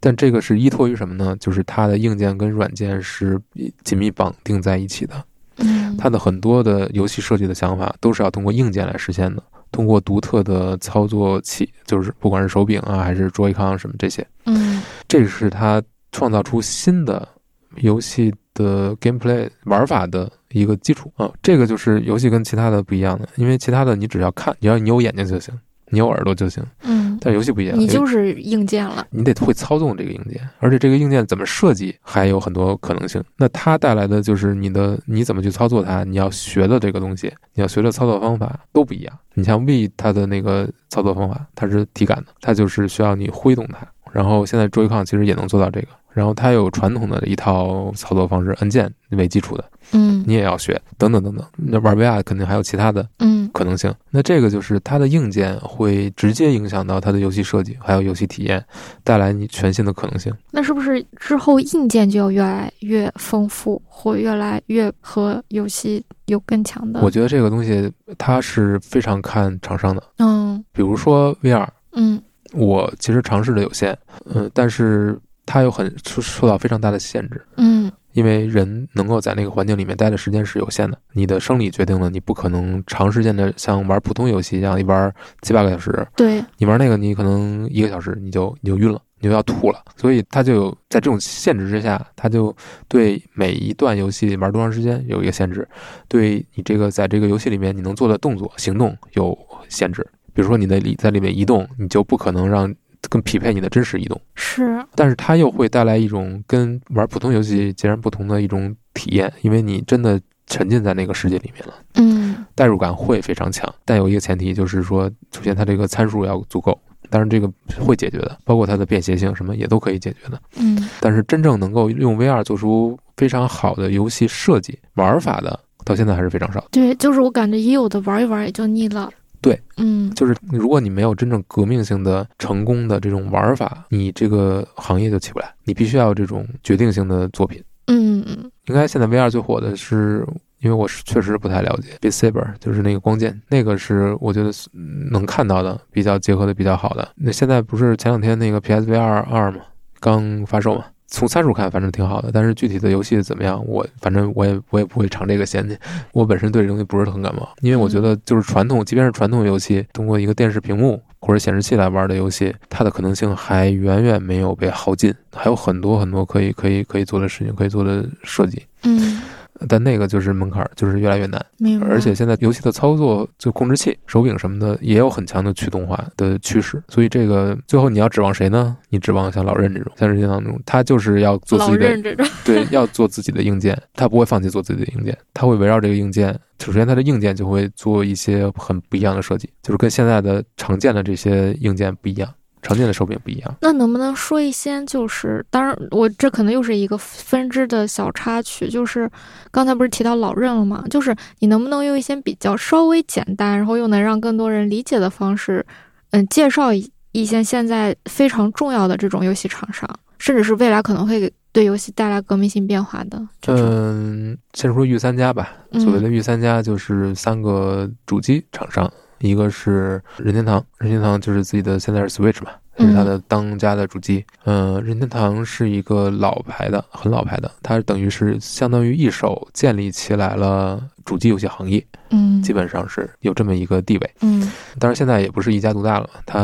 [0.00, 1.36] 但这个是依托于什么呢？
[1.38, 3.38] 就是它的硬件跟软件是
[3.84, 5.14] 紧密绑定在一起的，
[5.58, 15.82] 嗯，它的很多的游戏设计的想法都是要通过硬件来实现的，通过独特的操作器，就是不管是手柄啊还是 Joy-Con 什么这些，嗯这是它
[16.12, 17.28] 创造出新的
[17.76, 21.30] 游戏的 gameplay 玩法的一个基础啊。
[21.42, 25.56] 这个就是游戏跟其他的不一样的，因为其他的你只要看，只要你有眼睛就行，
[25.90, 29.06] 你有耳朵就行，嗯，但游戏不一样，你就是硬件了。
[29.10, 33.22] 你得会操纵这个硬件，而且这个硬件怎么设计还有很多可能性。
[33.36, 39.18] 那它带来的就是你的你怎么去操作它，你要学的这个东西，你要学的操作方法都不一样。
[39.34, 43.86] 你像 V 它的那个操作方法，它是体感的，它就是需要你挥动它。
[44.12, 51.44] 然后现在 Joy-Con 其实也能做到这个，然后它有传统的一套操作方式，按键为基础的，嗯你也要学，等等等等。
[51.56, 53.92] 那玩 VR 肯定还有其他的嗯可能性。
[54.10, 58.64] 那这个就是它的硬件会直接影响到它的游戏设计，还有游戏体验，
[59.02, 60.32] 带来你全新的可能性。
[60.50, 67.00] 那是不是之后硬件就要越来越丰富，或越来越和游戏有更强的？
[67.00, 72.20] 我觉得这个东西它是非常看厂商的，嗯比如说 VR，嗯
[72.52, 73.96] 我其实尝试的有限，
[74.34, 75.18] 嗯、但是
[75.50, 77.44] 它有很受受到非常大的限制。
[77.56, 77.90] 嗯。
[78.12, 92.52] 因为人能够在那个环境里面待的时间是有限的，你的生理决定了你不可能长时间的像玩普通游戏一样一玩七八个小时，对，你玩那个你可能一个小时你就你就晕了，你就要吐了，所以它就有在这种限制之下，它就
[92.88, 95.66] 对每一段游戏玩多长时间有一个限制，
[96.08, 99.38] 对你这个在这个游戏里面你能做的动作行动有
[99.68, 102.74] 限制，比如说你的里在里面移动，你就不可能让
[103.08, 104.20] 更匹配你的真实移动。
[104.34, 113.72] 是，但是它又会带来一种跟玩普通游戏截然不同的一种体验，因为你真的沉浸在那个世界里面了，嗯代入感会非常强。
[113.84, 116.78] 但有一个前提就是说，首先它这个参数要足够，
[117.08, 120.40] 当然这个会解决的，包括它的便携性什么也都可以解决的。
[120.58, 126.64] 嗯但是真正能够用 VR 做出非常好的游戏设计玩法的，到现在还是非常少。
[126.70, 129.10] 对，就是我感觉也有的玩一玩也就腻了。
[129.40, 135.52] 对，嗯就是如果你没有真正革命性的、成功的这种玩法，你这个行业就起不来。
[135.64, 137.62] 你必须要有这种决定性的作品。
[137.86, 140.24] 嗯嗯应该现在 VR 最火的是，
[140.60, 144.68] 因为我是确实不太了解 Beat Saber，就是那个光剑，那个是我觉得是
[145.10, 147.08] 能看到的比较结合的比较好的。
[147.16, 149.60] 那现在不是前两天那个 PSVR 二嘛，
[149.98, 155.76] 刚发售嘛，从参数看反正挺好的，但是具体的游戏怎么样，我反正我也我也不会尝这个鲜去。
[156.12, 168.62] 我本身对这东西不是很感冒，因为我觉得就是传统，即便是传统游戏，通过一个电视屏幕或者显示器来玩的游戏，它的可能性还远远没有被耗尽，还有很多很多可以可以可以做的事情，可以做的设计。
[168.84, 169.20] 嗯，
[169.68, 171.44] 但那个就是门槛儿，就是越来越难。
[171.58, 171.86] 明白。
[171.86, 176.82] 而且现在游戏的操作，就控制器、手柄什么的，也有很强的驱动化的趋势。
[176.88, 178.76] 所以这个最后你要指望谁呢？
[178.88, 186.38] 你指望像老任这种，像任天堂这种，他就是要做自己的任这种，对，要做自己的硬件，他不会放弃做自己的硬件，他会围绕这个硬件。
[186.62, 192.30] 首先，它的硬件就会做一些很不一样的设计，就是跟现在的常见的这些硬件不一样，
[192.62, 193.56] 常见的手柄不一样。
[193.60, 194.84] 那能不能说一些？
[194.84, 198.68] 就是，当然，我这可能又是一个分支的小插曲。
[198.68, 199.10] 就是
[199.50, 200.84] 刚才不是提到老任了吗？
[200.90, 205.64] 就是你能不能用一些比较稍微简单，然后又能让更多人理解的方式，
[206.10, 209.88] 嗯，介绍一一些现在非常重要的这种游戏厂商，
[210.18, 213.20] 甚至是未来可能会给对游戏带来革命性变化的。
[213.46, 215.52] 嗯，先说御三家吧。
[215.72, 224.24] 嗯所谓的御三家就是三个主机厂商，一个是任天堂，任天堂就是自己的现在是 Switch 嘛，就是它的当家的主机。
[224.44, 234.10] 嗯、任天堂是一个老牌的，很老牌的，它等于是相当于一手建立起来了主机游戏行业，嗯，基本上是有这么一个地位。
[234.22, 236.40] 嗯当然现在也不是一家独大了，它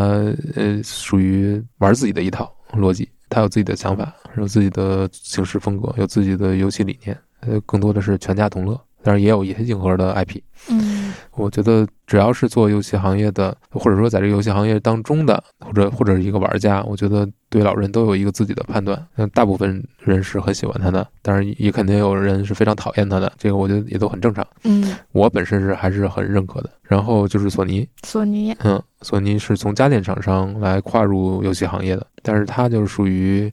[0.55, 8.79] 呃属于玩自己的一套逻辑，它有自己的想法，有自己的行事风格，有自己的游戏理念，呃，更多的是全家同乐。
[9.07, 10.41] 当然也有一些硬核的 IP。
[10.69, 19.01] 嗯我觉得只要是做游戏行业的，或者说在这个游戏行业当中的，或者或者是一个玩家，我觉得对老人都有一个自己的判断。
[19.15, 24.45] 那大部分人是很喜欢他的，当然也肯定有人是非常讨厌他的，这个我觉得也都很正常。
[24.65, 26.71] 嗯，我本身是还是很认可的。
[26.83, 33.49] 然后就是索尼，索尼，嗯，索尼是从家电厂商来跨入游戏行业的，但是它就是属于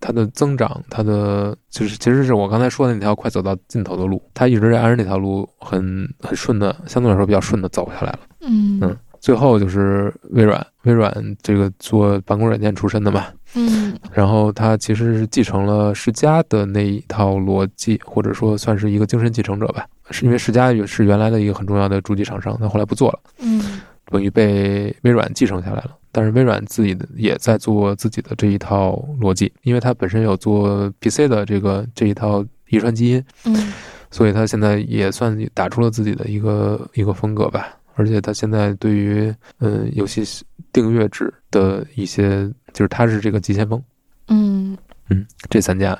[0.00, 8.20] 它的增长，它的就是其实是我刚才说的那条快走到尽头的路，它一直在按着那条路很很顺的，相对来说比较顺的走下来了。
[8.40, 11.10] 嗯嗯最后就是微软，微软
[11.42, 19.86] 这个做办公软件出身的嘛，嗯然后它其实是继承了世嘉的那一套逻辑，或者说算是一个精神继承者吧。
[20.10, 23.18] 是因为世嘉也是原来的一个很重要的主机厂商，但后来不做了。
[23.38, 25.96] 嗯等于被微软继承下来了。
[26.12, 33.72] 但是微软自己的也在做自己的这一套逻辑，因为它本身有做 PC 的这个这一套遗传基因，嗯
[34.10, 37.76] 所以它现在也算打出了自己的一个一个风格吧。
[37.96, 40.24] 而且它现在对于嗯游戏
[40.72, 43.82] 订阅制的一些，就是它是这个急先锋。
[44.28, 44.76] 嗯
[45.10, 45.98] 嗯，这三家，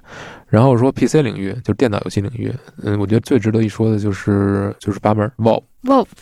[0.49, 2.53] 然后说 PC 领域，就是电脑游戏领域，
[2.83, 5.63] 嗯，我觉得最值得一说的就是就是八门 Valve，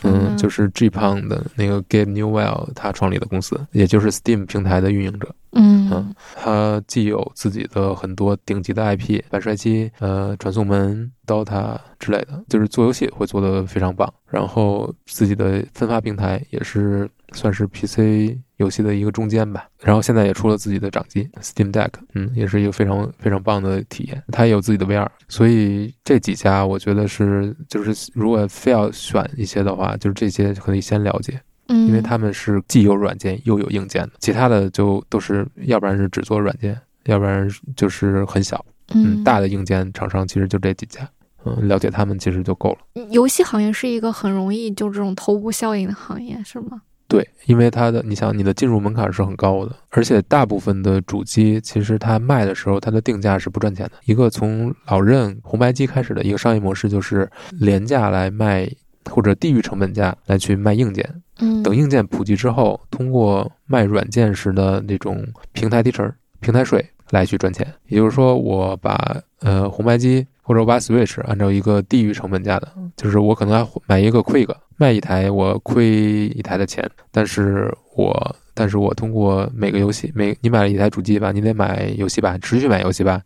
[0.02, 5.34] 嗯，就是 G 胖的那个 Gabe Newell 他创立的公司，也就是 Steam 平台的运营者。
[5.54, 14.10] 嗯嗯他既有自己的很多顶级的 IP，反衰机、呃传送门、DOTA 之类的，就是做游戏会做得非常棒。
[14.26, 19.68] 然后自己的分发平台也是算是 PC 游戏的一个中间吧。
[19.80, 24.22] 然后现在也出了自己的掌机 Steam Deck，嗯，也是一个非常非常棒的体验。
[24.32, 31.38] 它也有自己的 VR，所以这几家我觉得是就是如果非要选一些的话，就是这些可以先了解。
[31.68, 38.64] 嗯，因为他们是既有软件又有硬件的，其他的就都是要不然是只做软件，要不然就是很小。
[38.94, 41.08] 嗯，大的硬件厂商其实就这几家，
[41.44, 43.04] 嗯，了解他们其实就够了。
[43.10, 46.82] 游戏行业是一个很容易就这种头部效应的行业，是吗？
[47.12, 53.92] 对，因为它的，你想，你的进入门槛是很高的，而且大部分的主机其实它卖的时候，它的定价是不赚钱的。
[54.06, 58.66] 一个从老任红白机开始的一个商业模式，就是廉价来卖，
[59.10, 61.06] 或者低于成本价来去卖硬件。
[61.38, 66.10] 嗯，等硬件普及之后，通过卖软件时的那种平台提成、
[66.40, 67.66] 平台税来去赚钱。
[67.88, 75.86] 也就是说，我把呃红白机或者我把 Switch 按照一个低于成本价的，就是我可能要买一个亏一个，卖一台我亏
[76.28, 83.22] 一台的钱，但是我但是我通过每个游戏，每你买了一台主机吧，你得买游戏吧，持续买游戏吧，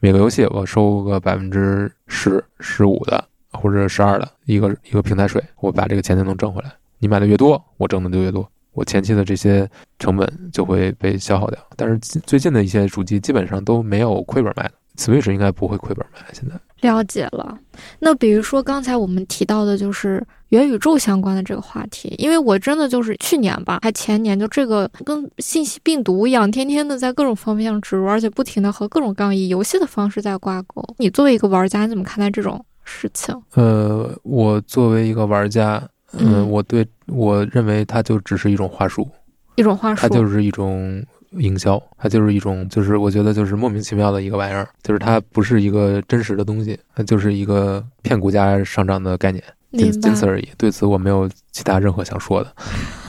[0.00, 6.72] 每个游戏我收个百分之十、十五的或者十二的一个一个平台税，我把这个钱就能挣回来。
[6.98, 8.50] 你买的越多，我挣的就越多。
[8.72, 11.58] 我前期的这些成本就会被消耗掉。
[11.76, 16.20] 但是最近的一些主机基本上都没有亏本卖的，Switch 应该不会亏本卖。
[16.32, 16.54] 现在
[16.88, 17.58] 了解了。
[17.98, 30.84] 那比如说刚才我们提到的，就是元宇宙相关的这个话题，因为我真的就是去年吧，还前年，就这个跟信息病毒一样，天天的在各种方面植入，而且不停的和各种各样以游戏的方式在挂钩。
[30.98, 33.34] 你作为一个玩家，你怎么看待这种事情？
[33.54, 35.82] 呃，我作为一个玩家。
[36.12, 39.08] 嗯，我对我认为它就只是一种话术，
[39.56, 49.42] 一种话术，它就是一种营销，它就是一种，就是我觉得就是莫名其妙的一个玩意儿，就是它不是一个真实的东西，它就是一个骗股价上涨的概念，
[49.72, 50.48] 仅仅此而已。
[50.56, 52.50] 对此我没有其他任何想说的，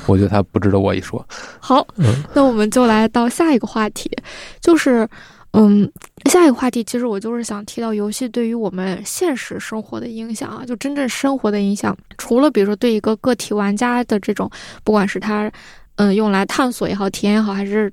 [0.05, 1.25] 我觉得它不值得我一说。
[1.59, 1.87] 好，
[2.33, 4.11] 那我们就来到下一个话题，
[4.59, 5.07] 就是。
[5.53, 5.91] 嗯，
[6.25, 11.95] 下一个话题其实我就是想提到游戏对于我们现实生活的影响啊，就真正生活的影响。
[12.17, 14.49] 除了比如说对一个个体玩家的这种，
[14.83, 15.51] 不管是他
[15.95, 17.91] 嗯用来探索也好、体验也好，还是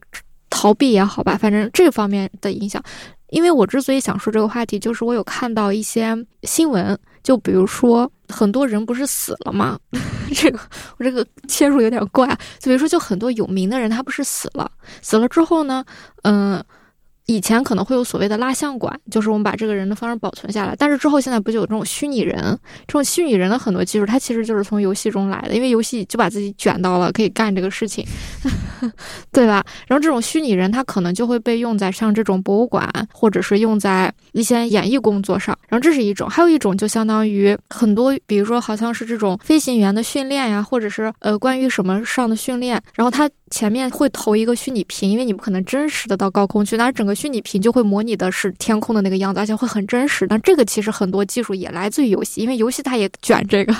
[0.51, 2.83] 逃避也好吧，反正这方面的影响。
[3.31, 9.79] 因为我之所以想说这个话题，就是我有看到一些新闻，就比如说很多人不是死了吗？
[10.35, 10.59] 这个
[10.99, 12.27] 我这个切入有点怪。
[12.59, 14.70] 就比如说，就很多有名的人他不是死了，
[15.03, 15.85] 死了之后呢，
[16.22, 16.62] 嗯。
[17.27, 20.74] 以前可能会有所谓的蜡像馆，就是我们把这个人的方式保存下来。
[20.79, 22.37] 但是之后现在不就有这种虚拟人？
[22.87, 28.07] 这种虚拟人的很多技术，它其实就是从游戏中来的，因为游戏就把自己卷到了可以干这个事情，
[29.33, 29.64] 对吧？
[29.87, 35.57] 然后这种虚拟人，它可能就会被用在像这种博物馆，或者是用在一些演艺工作上。
[35.68, 43.29] 然后这是一种，还有一种就相当于很多，比如说好像是这种飞行员的训练呀，或者是呃关于什么上的训练，然后它。
[43.51, 50.26] 前面会投一个虚拟屏，因为你不可能真实的到高空去，但是整个虚拟屏就会模拟的是天空的那个样子，而且会很真实。
[50.28, 53.74] 那这个其实很多技术也来自于游戏，因为游戏它也卷这个，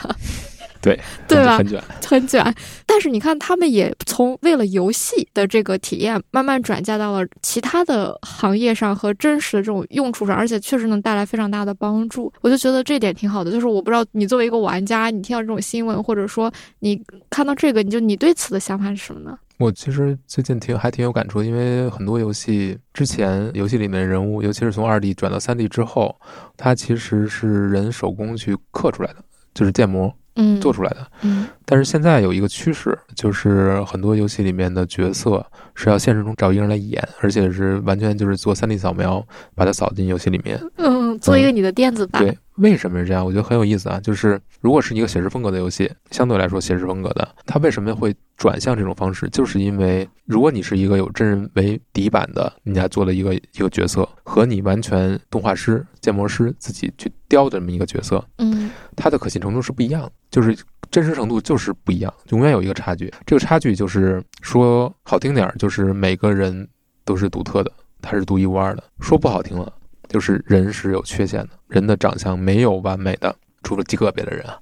[0.81, 1.59] 对 对吧？
[1.59, 2.55] 很卷，很卷。
[2.87, 12.33] 但是你看，他们也从为了游戏的这个体验，慢慢转嫁到了其他的行业上和真实的这种用处上，而且确实能带来非常大的帮助。
[12.41, 13.51] 我就觉得这点挺好的。
[13.51, 19.37] 就是我不知道你作为一个玩家，你听到这种新闻，或者说你看到这个，你就你对此的想法是什么呢？
[19.59, 26.15] 我其实最近挺还挺有感触，因为很多游戏之前游戏里面人物，尤其是从二 D 转到三 D 之后，
[26.57, 29.17] 它其实是人手工去刻出来的，
[29.55, 31.47] 就是建模，嗯，做出来的，嗯。
[31.65, 35.45] 但是现在有一个趋势，就是很多游戏里面的角色
[35.75, 42.23] 是要现实中找一个人来演，而且是完全就是做三 D 扫描，把它扫进游戏里面，嗯，做一个你的电子版。
[42.23, 43.25] 对，为什么是这样？
[43.25, 48.15] 我觉得很有意思啊，就是如果是一个写实风格的游戏，相对来说写实风格的，它为什么会？
[48.37, 60.55] 转向这种方式，就是因为如果你是一个有真人为底板的，你家做了一个一个角色，和你完全动画师、建模师自己去雕的这么一个角色，嗯，它的可信程度是不一样，就是
[60.91, 63.11] 真实程度就是不一样，永远有一个差距。
[63.25, 66.69] 这个差距就是说好听点儿，就是每个人
[67.07, 69.73] 都是独特的，他是独一无二的；说不好听了，
[70.09, 73.35] 就是人是有缺陷的，人的长相没有完美的。
[73.63, 74.61] 除了极个别的人啊，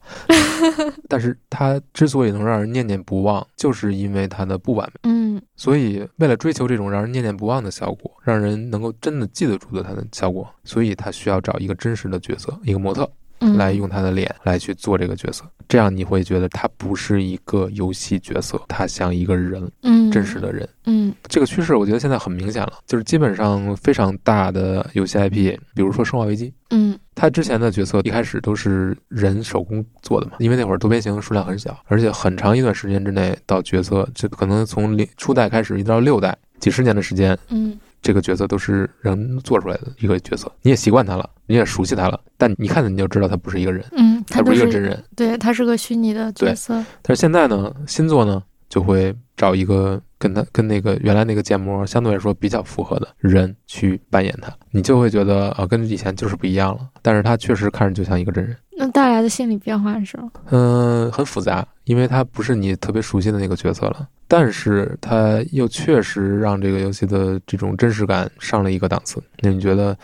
[1.11, 5.01] 但是他之所以能让人念念不忘，就是因为他的不完美。
[5.03, 13.11] 嗯，所以为了追求这种让人念念不忘的效果，让人能够真的记得住的他的效果，所以他需要找一个真实的角色，一个模特。
[13.41, 37.79] 来用他的脸来去做这个角色，这样你会觉得他不是一个游戏角色，他像一个人，嗯，真实的人，嗯，这个趋势我觉得现在很明显了，就是基本上非常大的游戏 IP，比如说《生化危机》，嗯，他之前的角色一开始都是人手工做的嘛，因为那会儿多边形数量很小，而且很长一段时间之内到角色就可能从零初代开始一直到六代，几十年的时间，嗯。
[38.05, 46.75] 这个角色都是人做出来的一个角色，你也习惯他了，你也熟悉他了，但你看着你就知道他不是一个人，嗯，他不是一个真人，对他是个虚拟的角色。
[47.01, 56.89] 但是现在呢，新作呢就会找一个跟他跟那个原来那个建模相对来说比较符合的人去扮演他，你就会觉得啊，跟以前就是不一样了。
[57.03, 58.57] 但是他确实看着就像一个真人。
[58.77, 60.19] 那带来的心理变化是？
[60.51, 64.09] 嗯，很复杂，因为他不是你特别熟悉的那个角色了。
[64.27, 69.23] 但是他又确实让这个游戏的这种真实感上了一个档次。
[69.41, 69.97] 那你觉得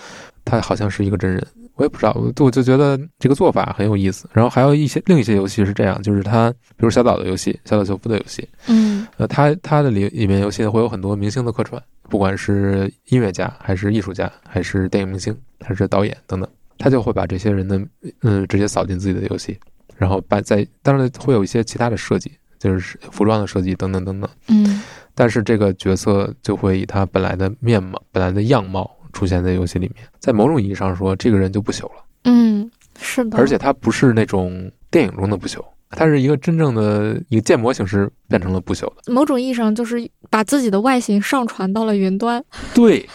[0.44, 1.44] 他好像是一个真人？
[1.80, 4.28] 我也不知道，我我就觉得这个做法很有意思。
[4.34, 17.80] 然后还有一些另一些游戏是这样，就是它，比如小岛的游戏，小岛秀夫的游戏，嗯，呃，它它的里里面游戏会有很多明星的客串，不管是音乐家还是艺术家，还是电影明星，还是导演等等，他就会把这些人的
[18.20, 19.58] 嗯直接扫进自己的游戏，
[19.96, 22.30] 然后把在当然会有一些其他的设计。
[22.58, 24.82] 就是服装的设计等等等等，嗯，
[25.14, 39.12] 但是这个角色就会以他本来的面貌、本来的样貌出现在游戏里面，在某种意义上说，这个人就不朽了，嗯，是的，而且他不是那种电影中的不朽，他是一个真正的一个建模形式变成了不朽的。
[39.12, 42.42] 某种意义上就是把自己的外形上传到了云端。
[42.74, 43.08] 对，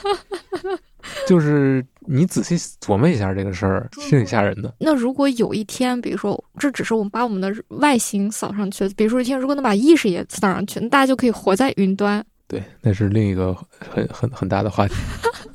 [1.28, 4.74] 就是你仔细琢磨一下这个事儿，是挺吓人的。
[4.80, 12.26] 那如果有一天，比如说这只是我们把我们的外形扫上去，比如说一天如果能把意识也扫上去，那大家就可以活在云端。
[12.48, 14.94] 对，那是另一个很很很大的话题。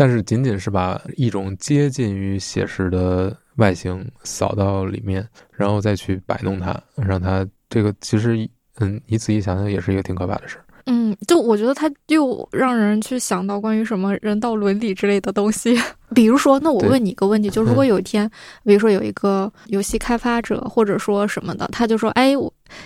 [0.00, 8.48] 但是仅仅是把一种接近于写实的外形扫到里面，然后再去摆弄它，让它这个其实，
[8.78, 10.64] 嗯，你仔细想想，也是一个挺可怕的事儿。
[10.86, 15.78] 嗯，就我觉得它又让人去想到关于什么人道伦理之类的东西。
[16.14, 18.28] 比如说，那我问你一个问题，就如果有一天，
[18.64, 22.32] 比如说有一个游戏开发者或者说什么的，他就说：“哎，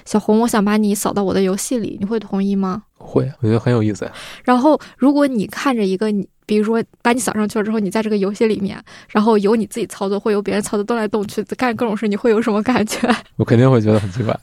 [0.04, 4.10] 小红，我想把你扫到我的游戏里，你会同意吗？”会，我觉得很有意思。
[4.44, 6.28] 然后，如果你看着一个你。
[6.46, 8.78] 比如说，把你扫上去了之后，你在这个游戏里面，
[9.08, 12.98] 然后由你自己操作，会由别人操作，动来动去，干各种事，你会有什么感觉？
[13.36, 14.38] 我肯定会觉得很奇怪。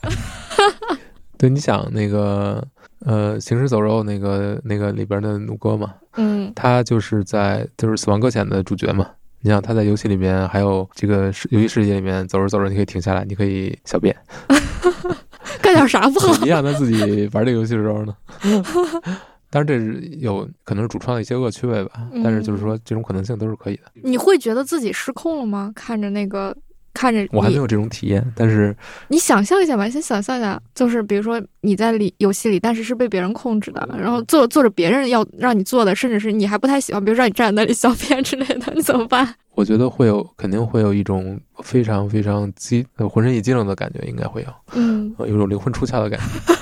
[1.37, 2.67] 对，你想那个
[3.05, 9.07] 呃，行尸走肉那个那个里边的弩哥嘛，嗯，他就是在就是死亡搁浅的主角嘛。
[9.41, 14.15] 你想他在游戏里面，还有这个游戏世界里面，走着走着你可以停下来，你可以小便，
[15.61, 16.35] 干点啥不好？
[16.43, 18.15] 你让他自己玩这个游戏的时候呢？
[19.53, 23.83] 当然，这是有可能是主创的一些恶趣味吧，但是就是说，这种可能性都是可以的。
[24.01, 25.69] 你会觉得自己失控了吗？
[25.75, 26.55] 看着那个，
[26.93, 28.73] 看着我还没有这种体验，但是
[29.09, 39.35] 你想象一下吧，先想象一下，就是比如说你在里游戏里，但是是被别人控制的，然后做做着别人要让你做的，甚至是你还不太喜欢，比如让你站在那里小便 之类的，你怎么办？
[39.61, 46.53] 我觉得会有，肯定会有一种非常非常激，浑身一激灵的感觉，应该会有，嗯，有种灵魂出窍的感觉，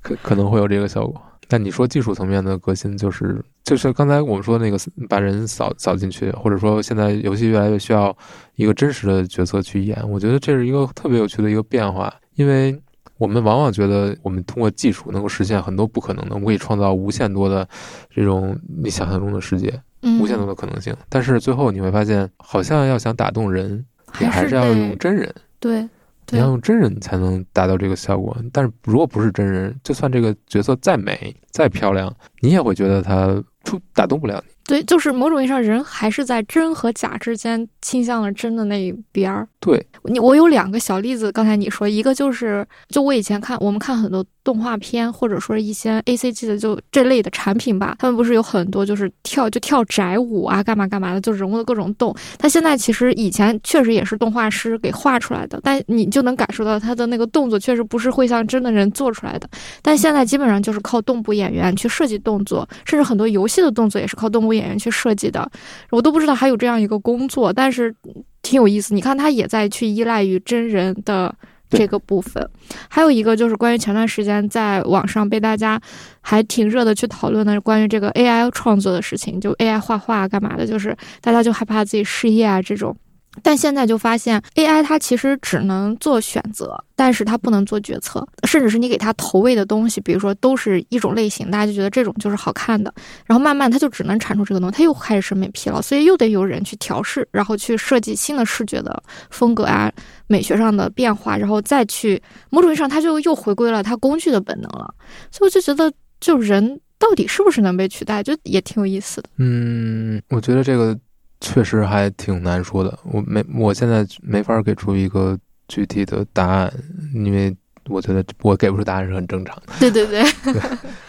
[0.00, 1.20] 可可能会有这个效果。
[1.48, 8.16] 但你说技术层面的革新，就是就是刚才我们说那个把人扫扫进去，或者说现在游戏越来越需要
[8.54, 12.74] 一个真实的角色去演，我觉得这是一个特别有趣的一个变化，因为
[13.18, 17.68] 我们往往觉得我们通过技术能够实现很多不可能的，我们可以创造无限多的
[18.08, 20.94] 这种你想象中的世界，无限多的可能性。
[21.08, 23.84] 但是最后你会发现，好像要想打动人，
[24.18, 25.34] 你还是要用真人。
[25.58, 25.88] 对。
[26.32, 34.54] 你要用真人才能达到这个效果，但是如果不是真人，就算这个角色再美、再漂亮，你也会觉得他触打动不了你。
[34.64, 39.48] 对，就是某种意义上，人还是在真和假之间倾向了真的那一边儿。
[39.58, 41.32] 对你，我有两个小例子。
[41.32, 52.14] 刚才你说一个就是，就我以前看，我们看很多动画片，或者说一些 A C G 的，就这类的产品吧，他们不是有很多就是跳就跳宅舞啊，干嘛干嘛的，就人物的各种动。
[52.38, 59.50] 他现在其实以前确实也是动画师给画出来的，但你就能感受到他的那个动作确实不是会像真的人做出来的。
[59.82, 64.50] 但现在基本上就是靠动捕演员去设计动作，甚至很多游戏的动作也是靠动物。
[64.50, 65.50] 演员去设计的，
[65.90, 67.94] 我都不知道还有这样一个工作，但是
[68.42, 68.92] 挺有意思。
[68.92, 71.34] 你看，他也在去依赖于真人的
[71.68, 72.44] 这个部分。
[72.88, 75.80] 还有一个就是关于前段时间在网上被大家
[76.20, 82.96] 还挺热的去讨论的关于这个 AI 创作的事情，就 AI 画画干嘛的，就是大家就害怕自己失业啊这种。
[83.42, 88.26] 但现在就发现，AI 它其实只能做选择，但是它不能做决策。
[88.42, 92.92] 甚至是你给它投喂的东西，比如说都是一种类型，大家就觉得这种就是好看的。
[93.24, 99.00] 然后慢慢它就只能产出这个东西，它又开始审美疲劳，所以又得有人去调试，然后去设计新的视觉的
[99.30, 99.90] 风格啊，
[100.26, 102.20] 美学上的变化，然后再去
[102.50, 104.92] 某种意义上，它就又回归了它工具的本能了。
[105.30, 109.28] 所以我就觉得，就人到底是不是能被取代，就也挺有意思的。
[109.38, 110.98] 嗯，我觉得这个。
[111.40, 115.38] 确实还挺难说的，我没，我现在没法给出一个
[115.68, 116.72] 具体的答案，
[117.14, 117.56] 因为
[117.88, 119.72] 我觉得我给不出答案是很正常的。
[119.80, 120.24] 对对对，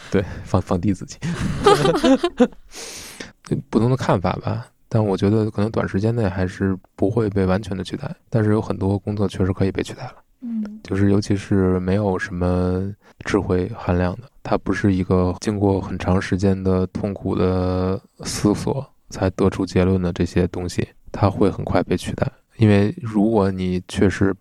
[0.09, 1.17] 对， 放放低自己，
[3.69, 4.67] 不同的看法吧。
[4.87, 10.15] 但我觉得可能短时间内还是不会被完全的取代，但是有很多工作确实可以被取代了。
[10.41, 12.93] 嗯，就是尤其是没有什么
[13.25, 18.85] 智慧含量的，它不是一个经过很长时间的痛苦的思索。
[19.11, 22.25] 才得出结论的这些东西，它会很快被取代。
[22.57, 24.33] 因为如果你确实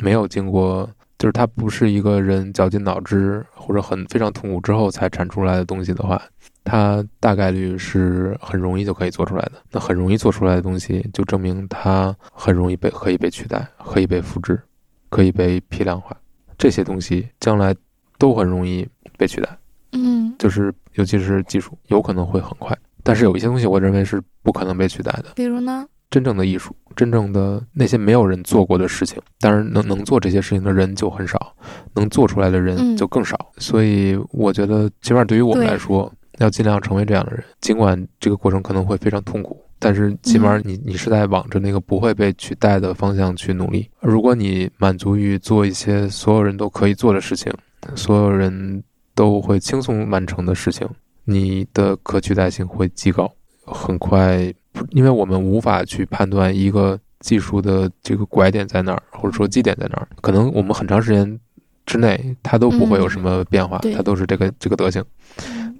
[0.00, 0.88] 没有经过，
[1.18, 6.20] 就是它不是一个人绞尽脑汁或者很非常痛苦之后才产出来的东西的话，
[6.64, 9.52] 它大概率是很容易就可以做出来的。
[9.70, 14.60] 那很容易做出来的东西，就证明它很容易被可以被取代，可以被复制，
[15.08, 16.16] 可以被批量化。
[16.56, 17.74] 这些东西将来
[18.18, 18.86] 都很容易
[19.16, 19.58] 被取代。
[19.92, 22.76] 嗯，就是尤其是技术，有可能会很快。
[23.04, 25.26] 但是有一些东西，我认为是不可能被取代的。
[25.36, 25.86] 比如呢？
[26.10, 31.52] 真正的艺术，真正的那些没有人做过的事情，当然能能做这些事情的人就很少，
[31.94, 33.36] 能做出来的人就更少。
[33.58, 43.90] 所以我觉得，起码对于我们来说，要尽量成为这样的人，尽管这个过程可能会非常痛苦，但是起码你你是在往着那个不会被取代的方向去努力。
[44.00, 47.52] 如果你满足于做一些所有人都可以做的事情，
[47.96, 48.80] 所有人
[49.16, 50.88] 都会轻松完成的事情，
[51.24, 53.30] 你的可取代性会极高，
[53.64, 54.52] 很快，
[54.90, 61.40] 因为我们无法去判断一个技术的这个拐点在哪儿，或者说基点在哪儿，可能我们很长时间
[61.86, 65.04] 之内它都不会有什么变化，它都是这个这个德行。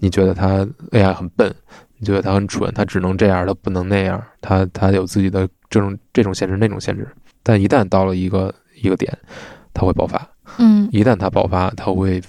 [0.01, 1.55] 你觉得它 AI 很笨？
[1.97, 7.09] 你觉得它很蠢，它只能这样，它不能那样，它它有自己的这种这种限制那种限制，
[7.43, 8.53] 但一旦到了一个
[8.83, 9.17] 一个点，
[9.73, 10.29] 它会爆发。
[10.59, 12.21] 嗯，一旦它爆发，它会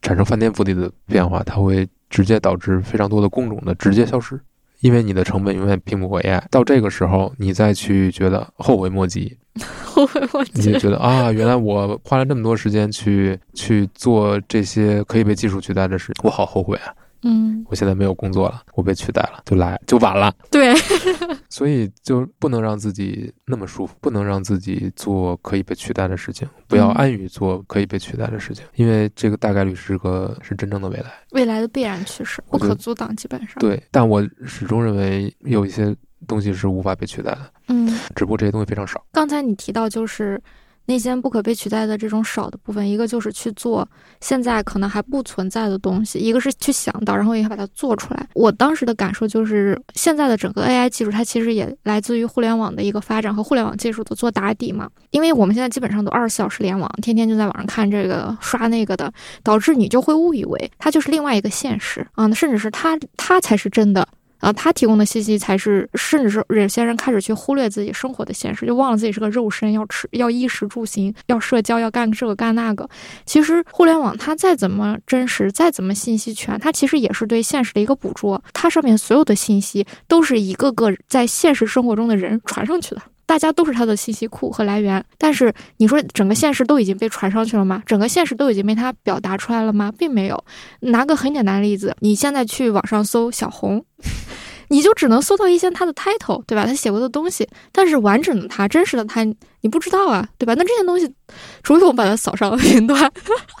[0.00, 4.38] 产生翻天覆地的变化，它会直接导致非常多的工种的直接消失，
[4.80, 6.42] 因为你的成本永远拼不过 AI。
[6.50, 9.36] 到这个时候，你再去觉得后悔莫及，
[9.84, 16.94] 后悔莫及，你就觉得啊，原来我花了这么多时间去去做这些可以被技术取代的事，我好后悔啊。
[17.22, 20.32] 嗯，我现在没有工作了，我被取代了，就来就晚了。
[20.50, 20.72] 对，
[21.50, 33.54] 所以就不能让自己那么舒服，不能让自己做可以被取代的事情，不要安于做可以被取代的事情，因为这个大概率是个是真正的未来，未来的必然趋势，不可阻挡，基本上。
[33.58, 35.94] 对，但我始终认为有一些
[36.26, 39.04] 东西是无法被取代的，嗯，只不过这些东西非常少。
[39.12, 40.40] 刚才你提到就是。
[40.88, 43.86] 那些不可被取代的这种少的部分，一个就是去做
[44.22, 48.26] 现在可能还不存在的东西，一个是去想到，然后也把它做出来。
[48.32, 54.88] 我当时的感受就是，现在的整个 AI 技术，它其实也来自于互联网的一个发展和互联网技术的做打底嘛。
[55.10, 59.12] 因为我们现在基本上都二十四小时联网，天天就在网上看这个刷那个的，
[59.42, 64.08] 导致你就会误以为它就是另外一个现实啊，甚至是它它才是真的。
[64.38, 72.88] 啊，他提供的信息才是，甚至是有些人开始去忽略自己生活的现实，就忘了自己是个肉身，要吃，要衣食住行，要社交，要干这个干那个。
[73.26, 78.42] 其实互联网它再怎么真实，再怎么信息全，它其实也是对现实的一个捕捉。
[78.52, 83.02] 它上面所有的信息都是一个个在现实生活中的人传上去的。
[83.28, 87.82] 大家都是他的信息库和来源，但是你说整个现实都已经被传上去了吗？
[87.84, 89.92] 整个现实都已经被他表达出来了吗？
[89.98, 90.44] 并没有。
[90.80, 93.84] 拿个很简单的例子，你现在去网上搜小红，
[94.70, 96.64] 你就只能搜到一些他的 title，对吧？
[96.64, 99.22] 他写过的东西，但是完整的他、真实的他，
[99.60, 100.54] 你不知道啊，对吧？
[100.54, 101.14] 那这些东西，
[101.62, 103.12] 除非我们把它扫上云端，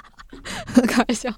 [0.88, 1.30] 开玩笑。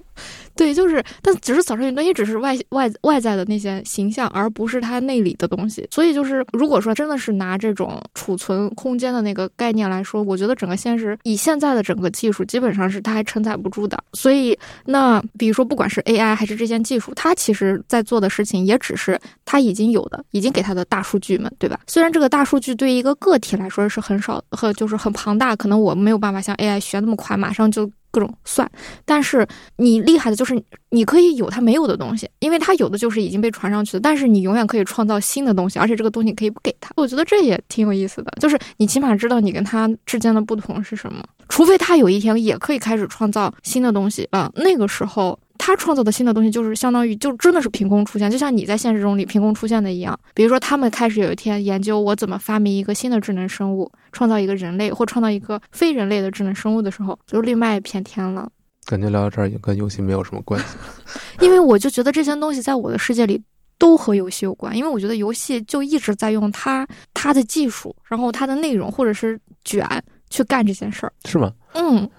[0.55, 5.87] 对，就是，但只是扫上云端，也只是外外外在的那些形象，而不是它内里的东西。
[5.91, 13.97] 所以，就是如果说真的是拿这种储存空间的那个概念来说，我觉得整个现实以现在的整个技术，基本上是它还承载不住的。
[14.13, 21.79] 所以，那比如说，不管是 AI 还是这些技术，它其实在做的事情，也只是它已经有的，已经给它的大数据们，对吧？
[21.87, 27.89] 虽然这个大数据对于一个个体来说是很少和就是很庞大，可能我没有办法像 AI 学那么快，马上就。
[28.11, 28.69] 各种算，
[29.05, 29.47] 但是
[29.77, 36.91] 你厉害的就是你可以有他没有的东西，因为他有的就是已经被传上去的，但是你永远可以创造新的东西，而且这个东西可以不给他。
[36.95, 45.39] 我觉得这也挺有意思的，就是你起码知道你跟他之间的不同是什么，除非他有一天也可以开始创造新的东西啊，那个时候。
[45.63, 50.19] 他创造的新的东西就是相当于就真的是凭空出现，就像你在现实中里凭空出现的一样。
[50.33, 58.49] 比如说，他们开始有一天研究我怎么发明一个新的智能生物，创造一个人类或创造一个非人类的智能生物的时候，就另外一片天了。
[58.87, 60.65] 感觉聊到这儿也跟游戏没有什么关系，
[61.45, 63.39] 因为我就觉得这些东西在我的世界里
[63.77, 69.87] 都和游戏有关，因为我觉得游戏就一直在用它它的技术，然后它的内容或者是卷
[70.31, 71.53] 去干这件事儿，是吗？
[71.73, 72.09] 嗯，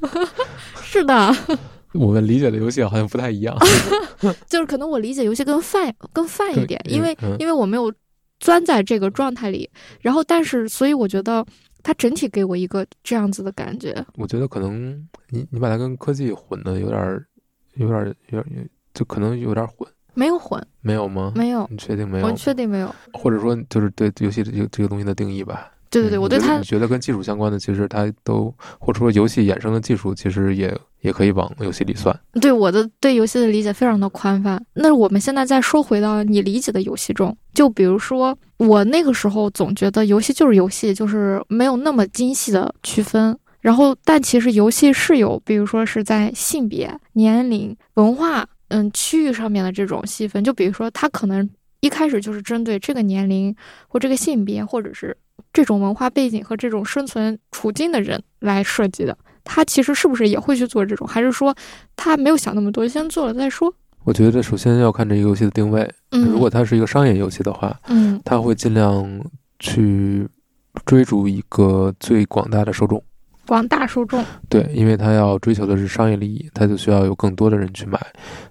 [0.82, 1.36] 是的。
[1.94, 3.56] 我们理解的游戏好像不太一样，
[4.48, 7.92] 就是可能我理解游戏更泛更泛一点，因为因为我没有
[8.40, 9.68] 钻在这个状态里，
[10.00, 11.44] 然后但是所以我觉得
[11.82, 14.04] 它整体给我一个这样子的感觉。
[14.16, 17.24] 我觉得可能你你把它跟科技混的有点
[17.74, 21.32] 有点有点就可能有点混，没有混，没有吗？
[21.34, 22.26] 没有，你确定没有？
[22.26, 25.70] 我确定没有，或者说就是对游戏这个这个东西的定义吧。
[25.90, 32.18] 对对对，我对它觉得跟技术相关的，其实它都或者说游戏衍生的技术，其实也也可以往游戏里算。
[32.40, 34.64] 对我的对游戏的理解非常的宽泛。
[34.74, 43.38] 那我们现在再说回到你理解的游戏中，就比如说我那个时候总觉得游戏就是游戏，就是没有那么精细的区分。
[43.60, 50.42] 然后，但其实游戏是有，比如说是在性别、年龄、文化、嗯区域上面的这种细分。
[50.42, 51.48] 就比如说，它可能
[51.80, 53.54] 一开始就是针对这个年龄
[53.86, 55.16] 或这个性别，或者是。
[55.52, 61.06] 这种文化背景和这种生存处境的人来设计的，他其实是不是也会去做这种？
[61.06, 61.54] 还是说
[61.96, 63.72] 他没有想那么多，先做了再说？
[64.04, 65.88] 我觉得首先要看这个游戏的定位。
[66.10, 69.08] 嗯，如果它是一个商业游戏的话，嗯，他会尽量
[69.58, 70.28] 去
[70.84, 73.02] 追逐一个最广大的受众。
[73.46, 74.24] 广大受众。
[74.48, 77.98] 对，因为他要追求的是商业利益，他就需要有更多的人去买，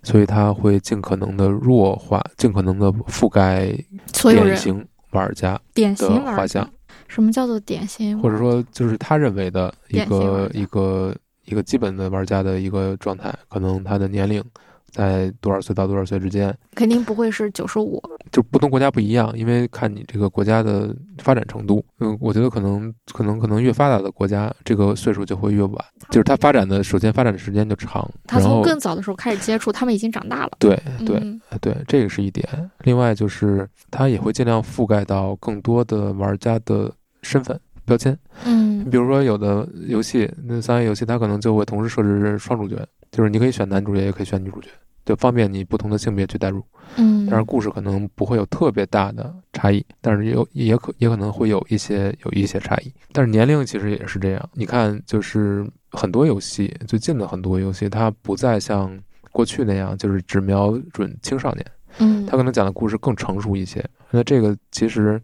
[0.04, 3.74] 所以他会尽可能的弱化，尽可能的覆盖
[4.14, 6.70] 所有典型玩家典型的画玩家像，，
[7.12, 8.18] 什么叫做典型？
[8.22, 11.14] 或者说就是他认为的一个一个
[11.46, 14.42] 一个基本的玩家的一个状态，可能他的年龄
[14.90, 18.02] 在多少岁到多少岁之间，肯定不会是九十五。
[18.32, 21.84] 就不同国家不一样，因为看你这个国家的发展程度。
[22.00, 30.52] 嗯，我觉得可能可能可能越发达的国家，这个岁数就会越晚，就是他发展的首先发展的时间就长，他从更早的时候开始接触，他们已经长大了。
[30.60, 32.48] 对对嗯对，这个是一点。
[32.84, 36.90] 另外就是他也会尽量覆盖到更多的玩家的
[37.22, 38.18] 身份标签。
[38.46, 42.76] 嗯比如说有的游戏，那三 A 游戏它可能就会同时设置双主角，
[43.12, 44.70] 就是你可以选男主角，也可以选女主角，
[45.06, 46.64] 就方便你不同的性别去代入。
[46.98, 52.92] 嗯，但是，故事可能不会有特别大的差异，但是有也可也可能会有一些有一些差异。
[53.14, 59.00] 但是年龄其实也是这样，你看，就是很多游戏，最近的很多游戏，它不再像
[59.32, 61.66] 过去那样，就是只瞄准青少年，
[62.00, 63.86] 嗯，他可能讲的故事更成熟一些。
[64.10, 65.22] 那这个其实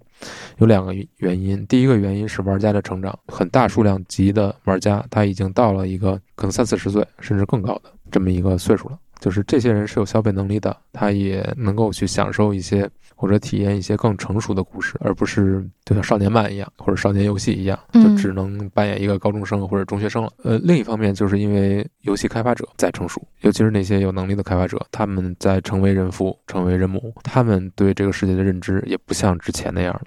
[0.57, 8.97] 有两个原因，第一个原因是玩家的成长，很大数量级的玩家他已经到了一个可能三四十岁甚至更高的这么一个岁数了。
[9.19, 12.87] 就是这些人是有消费能力的，他也能够去享受一些
[13.17, 20.29] 或者体验一些更成熟的故事，而不是就像少年漫一样或者少年游戏一样，就嗯只能扮演一个高中生或者中学生了。
[20.43, 30.01] 呃，另一方面就是因为游戏开发者在成熟，尤其是那些有能力的开发者，他们在成为人父、成为人母，他们对这个世界的认知也不像之前那样了。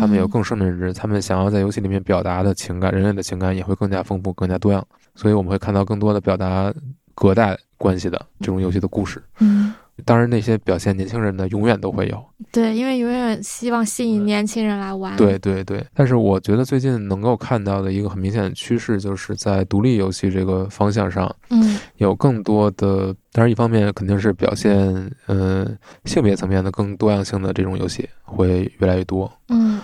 [0.00, 4.84] 他们有嗯更深的认知，他们想要在游戏里面表达的情感，人类的情感也会更加丰富、更加多样。
[5.14, 6.74] 所以我们会看到更多的表达
[7.14, 9.22] 隔代关系的这种游戏的故事。
[9.38, 9.72] 嗯，
[10.04, 12.22] 当然，那些表现年轻人的永远都会有。
[12.52, 15.16] 对，因为永远希望吸引年轻人来玩。
[15.16, 25.66] 对，对对，但是我觉得最近能够看到的一个很明显的趋势，就是在独立游戏这个方向上，嗯有更多的，当然一方面肯定是表现，呃，
[26.04, 29.32] 性别层面的更多样性的这种游戏会越来越多。
[29.48, 29.80] 嗯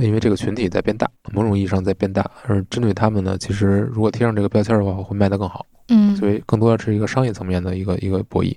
[0.00, 5.66] 因为这个群体在变大，某种意义上在变大，而针对他们呢，其实如果贴上这个标签的话，会卖得更好。
[5.88, 8.56] 嗯，所以更多的是一个商业层面的一个一个博弈。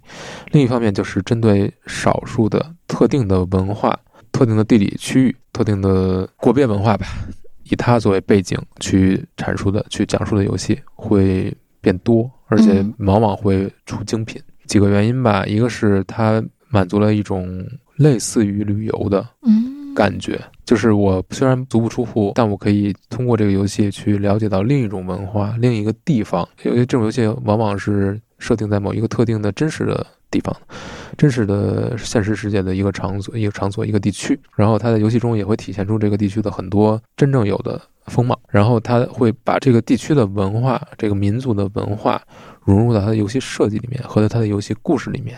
[0.52, 4.00] 另一方面，就是针对少数的特定的文化、
[4.32, 7.06] 特定的地理区域、特定的国别文化吧，
[7.66, 14.42] 以它作为背景去阐述的、去讲述的游戏会变多，而且嗯往往会出精品。
[14.66, 17.66] 几个原因吧，一个是它满足了一种
[17.98, 26.48] 类似于旅游的嗯感觉，就是我虽然足不出户，但我可以通过这个游戏去了解到另一种文化、另一个地方。
[26.64, 30.56] 因为这种游戏往往是设定在某一个特定的真实的地方，
[31.18, 34.40] 真实的现实世界的一个场所、一个场所、一个地区。
[34.56, 42.22] 然后它在游戏中也会体现出这个地区的很多真正有的风貌，然后它会把这个地区的文化、这个民族的文化
[42.64, 45.36] 融入到它的游戏设计里面和它的游戏故事里面。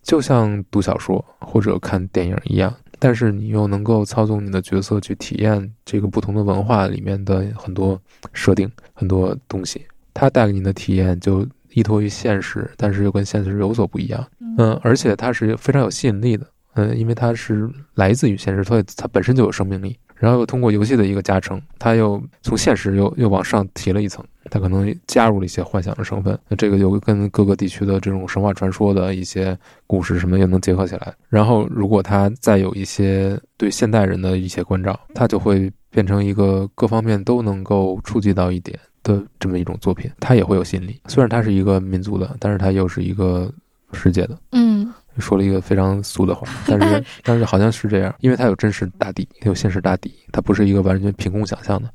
[0.00, 8.00] 就像读小说或者看电影一样，但是你又能够操纵你的角色去体验这个不同的文化里面的很多
[8.32, 9.82] 设定、很多东西。
[10.14, 14.26] 它带给你的体验就依托于现实，但是又跟现实有所不一样。
[14.58, 16.46] 嗯，而且它是非常有吸引力的。
[16.74, 19.96] 嗯，因为它是来自于现实，所以它本身就有生命力。
[20.16, 26.38] 然后又通过游戏的一个加成，它又从现实又又往上提了一层，它可能加入了一些幻想的成分。
[26.48, 29.56] 那这个就跟各个地区的这种神话传说的一些
[29.86, 31.14] 故事什么又能结合起来。
[31.28, 41.00] 然后如果他再有一些对现代人的一些关照，他就会变成一个各方面都能够触及到一点的这么一种作品，他也会有吸引力。
[41.06, 43.52] 虽然他是一个民族的，但是他又是一个
[43.92, 44.38] 世界的。
[44.52, 51.90] 嗯说了一个非常俗的话， 但是但是好像是这样，因为它有真实大地，有现实大地，它不是一个完全凭空想象的，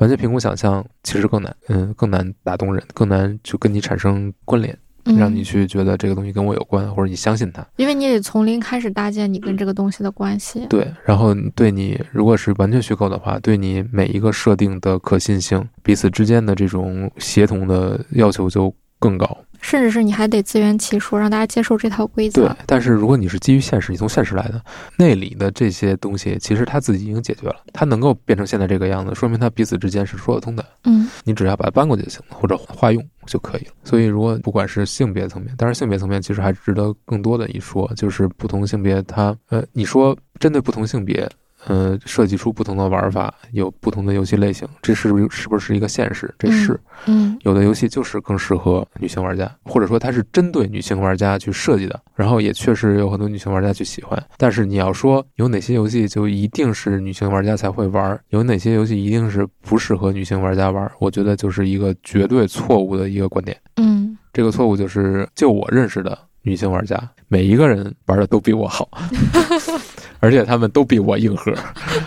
[0.00, 7.66] 完全凭空想象其实更难，嗯，更难打动人，更难就跟你产生关联，嗯，让你去觉得这个东西跟我有关，或者你相信它。
[7.76, 10.66] 因为你得从零开始搭建你跟这个东西的关系。
[10.68, 19.38] 对，然后对你如果是完全虚构的话，对你每一个设定的可信性，彼此之间的这种协同的要求就更高。
[19.60, 22.48] 甚至是你还得自圆其说，让大家接受这套规则。
[22.48, 24.62] 对，但是如果你是基于现实，你从现实来的，
[24.96, 30.64] 那里的这些东西，其实他自己已经解决了，他能够变成现在这个样子，说明他彼此之间是说得通的。
[30.84, 33.72] 嗯你只要把它搬过去就行了，或者化用就可以了。
[33.84, 41.28] 所以，如果不管是性别层面，当然性别层面其实还值得更多的一说，就是不同性别它呃，你说针对不同性别。
[41.66, 46.32] 呃，设计出不同的玩法，有不同的游戏类型，这是是不是一个现实？
[46.38, 54.22] 这是，嗯有的游戏就是更适合女性玩家，或者说它是针对女性玩家去设计的，然后也确实有很多女性玩家去喜欢。
[54.36, 63.56] 但是你要说有哪些游戏就一定是女性玩家才会玩，有哪些游戏一定是不适合女性玩家玩，我觉得就是一个绝对错误的一个观点。
[63.76, 66.96] 嗯这个错误就是，就我认识的女性玩家，
[67.26, 68.88] 每一个人玩的都比我好，
[70.20, 71.52] 而且他们都比我硬核，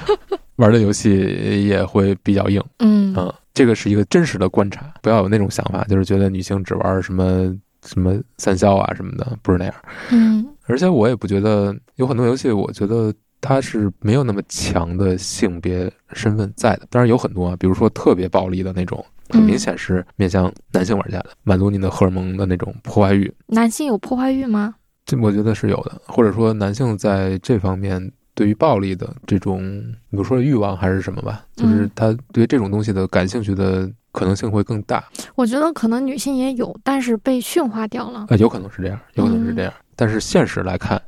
[0.58, 2.64] 玩的游戏也会比较硬。
[2.80, 7.54] 嗯嗯，这个是一个真实的观察，不要有那种想法，就是觉得女性只玩什么
[7.86, 9.74] 什么三消啊什么的，不是那样。
[10.12, 16.88] 嗯而且我也不觉得有很多游戏，我觉得它是没有那么强的性别身份在的。
[16.90, 23.30] 当然有很多啊，比如说特别暴力的那种，很明显是面向男性玩家的，满足你的荷尔蒙的那种破坏欲。
[23.48, 24.76] 男性有破坏欲吗？
[25.06, 29.62] 这我觉得是有的，或者说男性在这方面对于暴力的这种，
[30.10, 35.04] 比如说欲望还是什么吧，就是嗯他对这种东西的感兴趣的可能性会更大。
[35.36, 38.26] 我觉得可能女性也有，但是被驯化掉了。
[38.30, 39.74] 呃，有可能是这样，有可能是这样。
[39.96, 41.00] 但是现实来看，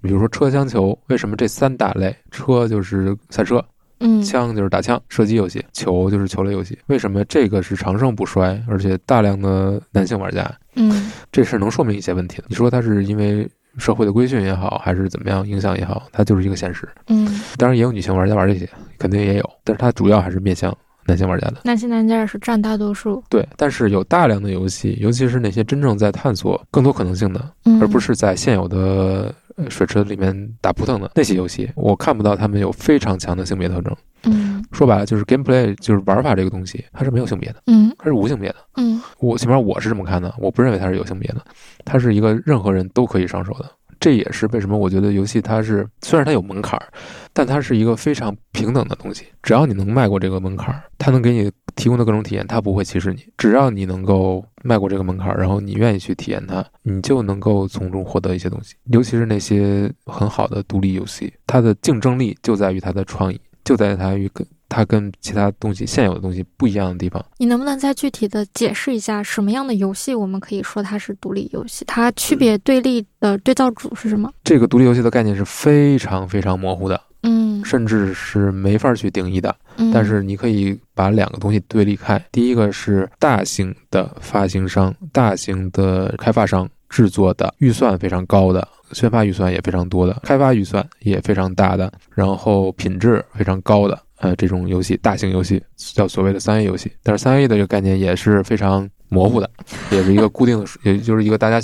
[0.00, 3.64] 比如说车厢球，为什么这三大类，车就是赛车，
[4.00, 10.50] 嗯枪就是打枪、射击游戏，球就是球类游戏，为什么这个是长盛不衰，而且大量的男性玩家？
[10.76, 12.44] 嗯这事儿能说明一些问题的。
[12.48, 16.88] 你说它是因为社会的规训也好，还是怎么样影响也好，它就是一个现实。
[17.08, 18.68] 嗯，当然也有女性玩家玩这些，
[18.98, 20.76] 肯定也有，但是它主要还是面向
[21.06, 21.58] 男性玩家的。
[21.64, 33.96] 男性玩家是占大多数，对，但是有大量的游戏，尤其是那些真正在探索更多可能性的，嗯，而不是在现有的呃水池里面打扑腾的那些游戏，我看不到他们有非常强的性别特征。
[34.24, 38.56] 嗯说白了，就是 gameplay，就是玩法这个东西，它是没有性别的，嗯它是无性别的。
[38.76, 41.42] 嗯我起码我是这么看的，我不认为它是有性别的，
[41.84, 43.70] 它是一个任何人都可以上手的。
[44.00, 46.86] 这也是为什么我觉得游戏它是虽然它有门槛儿，
[47.32, 49.24] 但它是一个非常平等的东西。
[49.42, 53.24] 只要你能迈过这个门槛儿，它能给你提供的各种体验，它不会歧视你。
[53.36, 58.74] 只要你能够迈过这个门槛儿，然后你愿意去体验它，你就能够从中获得一些东西。
[58.92, 67.22] 尤其是那些很好的独立游戏，它的竞争力就在于它的创意，就在它与跟它跟其他东西现有的东西不一样的地方。
[67.36, 71.84] 你能不能再具体的解释一下，什么样的游戏我们可以说它是独立游戏？
[71.84, 74.32] 它区别对立的对照组是什么？
[74.42, 79.54] 这个独立游戏的概念是非常非常模糊的，嗯甚至是没法去定义的。
[79.76, 96.90] 嗯，但是你可以把两个东西对立开，第一个是大型的发行商、大型的开发商制作的，预算非常高的，宣发预算也非常多的，开发预算也非常大的，然后品质非常高的，呃，这种游戏，大型游戏叫所谓的三 A 游戏。
[97.02, 99.50] 但是三 A 的这个概念也是非常模糊的，
[99.90, 101.60] 也是一个固定的，也就是一个大家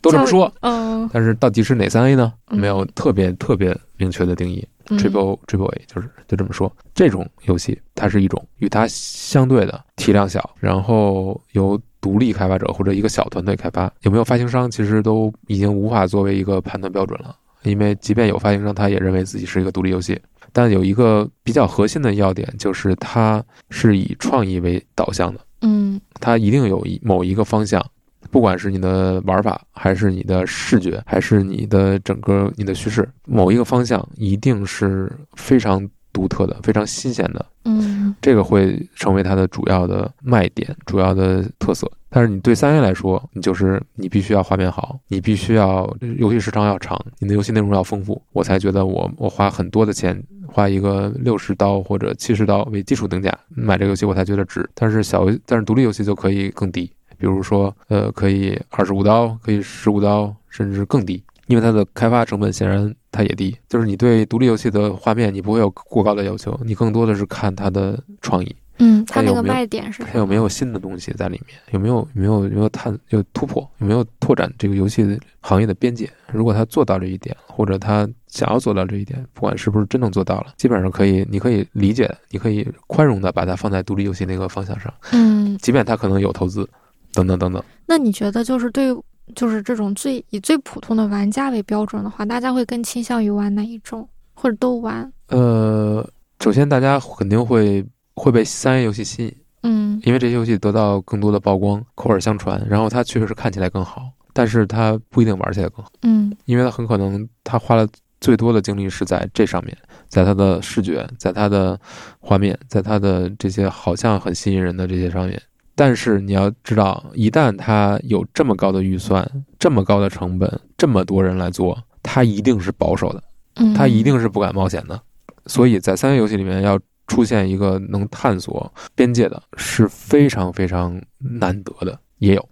[0.00, 2.32] 都这么说， 嗯但是到底是哪三 A 呢？
[2.50, 4.66] 嗯没有特别特别明确的定义。
[4.90, 6.70] 嗯 Triple Triple A 就是就这么说。
[6.94, 17.36] 这种游戏它是一种与它相对的体量小，然后由独立开发者或者一个小团队开发，有没有发行商其实都已经无法作为一个判断标准了。
[17.62, 20.18] 因为即便有发行商，他也认为自己是一个独立游戏，
[20.50, 25.40] 但有一个比较核心的要点，就是它是以创意为导向的。
[25.60, 27.84] 嗯它一定有一某一个方向，
[28.30, 41.90] 不管是你的玩法，还是你的视觉，还是你的整个你的叙事，某一个方向一定是非常独特的、非常新鲜的，嗯这个会成为它的主要的卖点、主要的特色。
[42.12, 45.88] 但是你对三 A 来说，你就是你必须要画面好，你必须要
[46.18, 54.68] 游戏时长要长，你的游戏内容要丰富，我才觉得我我花很多的钱，花一个六十刀或者七十刀为基础定价买这个游戏，我才觉得值。
[54.74, 61.22] 但是小游但是独立游戏就可以更低，比如说呃可以二十五刀，可以十五刀，甚至更低。
[61.50, 71.58] 因为它的开发成本显然它也低，就是你对独立游戏的画面你不会有过高的要求，你更多的是看它的创意，嗯，它那个卖点是它有没有新的东西在里面？
[71.72, 73.68] 有没有有没有有没有探有突破？
[73.78, 76.08] 有没有拓展这个游戏的行业的边界？
[76.32, 86.64] 如果他做到这一点，或者他想要做到这一点，不管是不是真正做到了，基本上可以，你可以理解，你可以宽容的把它放在独立游戏那个方向上，嗯，即便他可能有投资，
[87.12, 87.60] 等等等等。
[87.86, 88.96] 那你觉得就是对
[89.30, 95.10] 就是这种最以最普通的玩家为标准的话，大家会更倾向于玩哪一种，或者都玩？
[95.28, 96.06] 呃，
[96.40, 97.84] 首先大家肯定会
[98.14, 105.90] 会被三 A 游戏吸引，嗯因为这些游戏得到更多的曝光，口耳相传，然后它确实是看起来更好，但是它不一定玩起来更好。
[106.02, 107.86] 嗯因为它很可能他花了
[108.20, 109.76] 最多的精力是在这上面，
[110.08, 111.78] 在它的视觉，在它的
[112.18, 115.40] 画面，在他的这些好像很吸引人的这些上面。
[115.80, 119.26] 但是你要知道，一旦他有这么高的预算、
[119.58, 123.22] 这么高的成本、这么多人来做，他一定是保守的，
[123.54, 125.00] 嗯，他一定是不敢冒险的。
[125.46, 132.48] 所以在三 A 游戏里面要出现一个能探索边界的，是非常非常难得的，也有。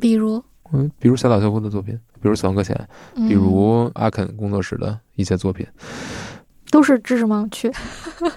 [0.00, 0.42] 比如，
[0.72, 2.74] 嗯，比如小岛秀夫的作品，比如《死亡搁浅》，
[3.14, 5.64] 嗯比如阿肯工作室的一些作品。
[6.72, 7.70] 都是知识盲区。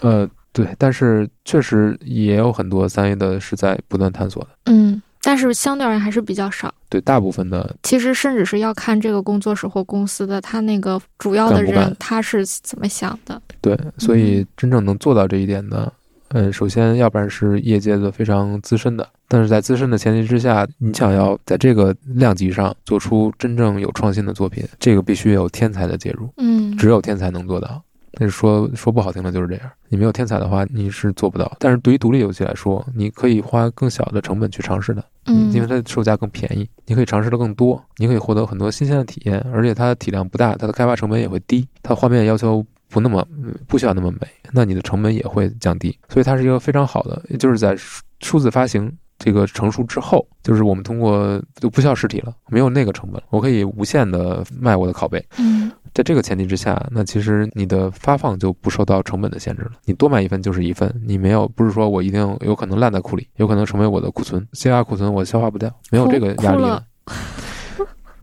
[0.01, 4.49] 呃，对，但是确实也有很多三 A 的是在不断探索的。
[4.67, 6.73] 嗯，但是相对而言还是比较少。
[6.87, 13.41] 对，大部分的其实甚至是要看这个工作室或公司的他那个主要的人他是怎么想的。
[13.59, 15.91] 对，所以真正能做到这一点的，
[16.29, 27.83] 嗯，首先要不然是业界的非常资深的，但是在资深的前提之下，你想要在这个量级上做出真正有创新的作品，这个必须有天才的介入，嗯，只有天才能做到。
[28.17, 31.55] 但是说说不好听的就是这样，你没有天才的话，你是做不到。
[31.59, 59.71] 但是对于独立游戏来说，你可以花更小的成本去尝试的，嗯，因为它的售价更便宜，你可以尝试的更多，你可以获得很多新鲜的体验，而且它的体量不大，它的开发成本也会低，它画面要求不那么嗯不需要那么美，那你的成本也会降低，所以它是一个非常好的，也就是在数数字发行这个成熟之后，就是我们通过就不需要实体了，没有那个成本，我可以无限的卖我的拷贝，嗯在这个前提之下，那其实你的发放就不受到成本的限制了。
[59.85, 66.83] 你多买一份就是一份，你没有不是说我一定有可能烂在库里，有可能成为我的库存，CR 库存我消化不掉，没有这个压力了。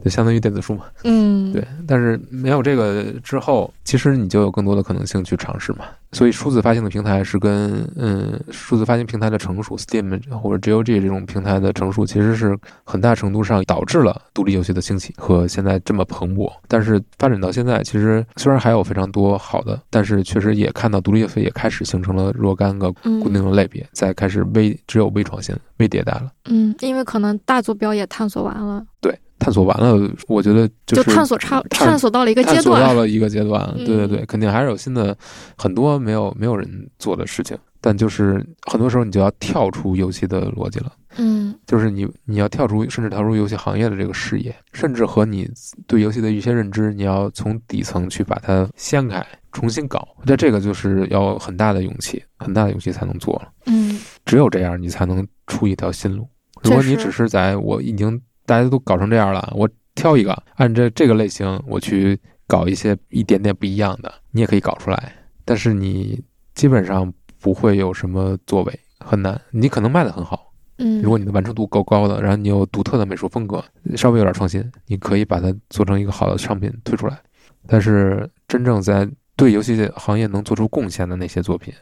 [0.05, 1.67] 就相当于电子书嘛，嗯， 对。
[1.87, 5.85] 但是没有这个之后，其实你就有更多的可能性去尝试嘛。
[6.15, 12.55] 所以数字发行的平台是跟嗯数字发行平台的成熟，Steam 或者 GOG 这种平台的成熟，其实是
[12.85, 16.53] 很大程度上导致了独立游戏的兴起和现在这么蓬勃。
[16.69, 26.31] 但是发展到现在，其实虽然还有非常多好的，但是确实也看到独立游戏也开始形成了若干个嗯固定的类别，在开始微只有微创新、微迭代了。
[26.45, 32.97] 嗯，因为可能大坐标也探索完了，对，探索完了，我觉得就是探索差探探索到了一个阶探索到段。
[32.97, 35.17] 了一个阶段，嗯对对对，肯定还是有新的
[35.59, 36.69] 很多没有没有人
[37.01, 40.93] 做的事情，但就是很多时候你就要跳出游戏的逻辑了。
[41.19, 45.51] 嗯就是你你要跳出，甚至跳出游戏行业的这个视野，甚至和你
[45.87, 50.07] 对游戏的一些认知，你要从底层去把它掀开，重新搞。
[50.25, 53.49] 那这个就是要很大的勇气，很大的勇气才能做了。
[53.67, 56.27] 嗯只有这样，你才能出一条新路。
[56.63, 65.13] 如果你只是在我已经大家都搞成这样了，我挑一个按这这个类型，我去搞一些一点点不一样的，你也可以搞出来。
[65.45, 66.23] 但是你
[66.55, 69.41] 基本上不会有什么作为，很难。
[69.51, 73.63] 你可能卖的很好，嗯，如果你的完成度够高的，然后你有独特的美术风格，
[73.97, 77.19] 稍微有点创新，你可以把它做成一个好的商品推出来。
[77.67, 81.73] 但是真正在对游戏行业能做出贡献的那些作品，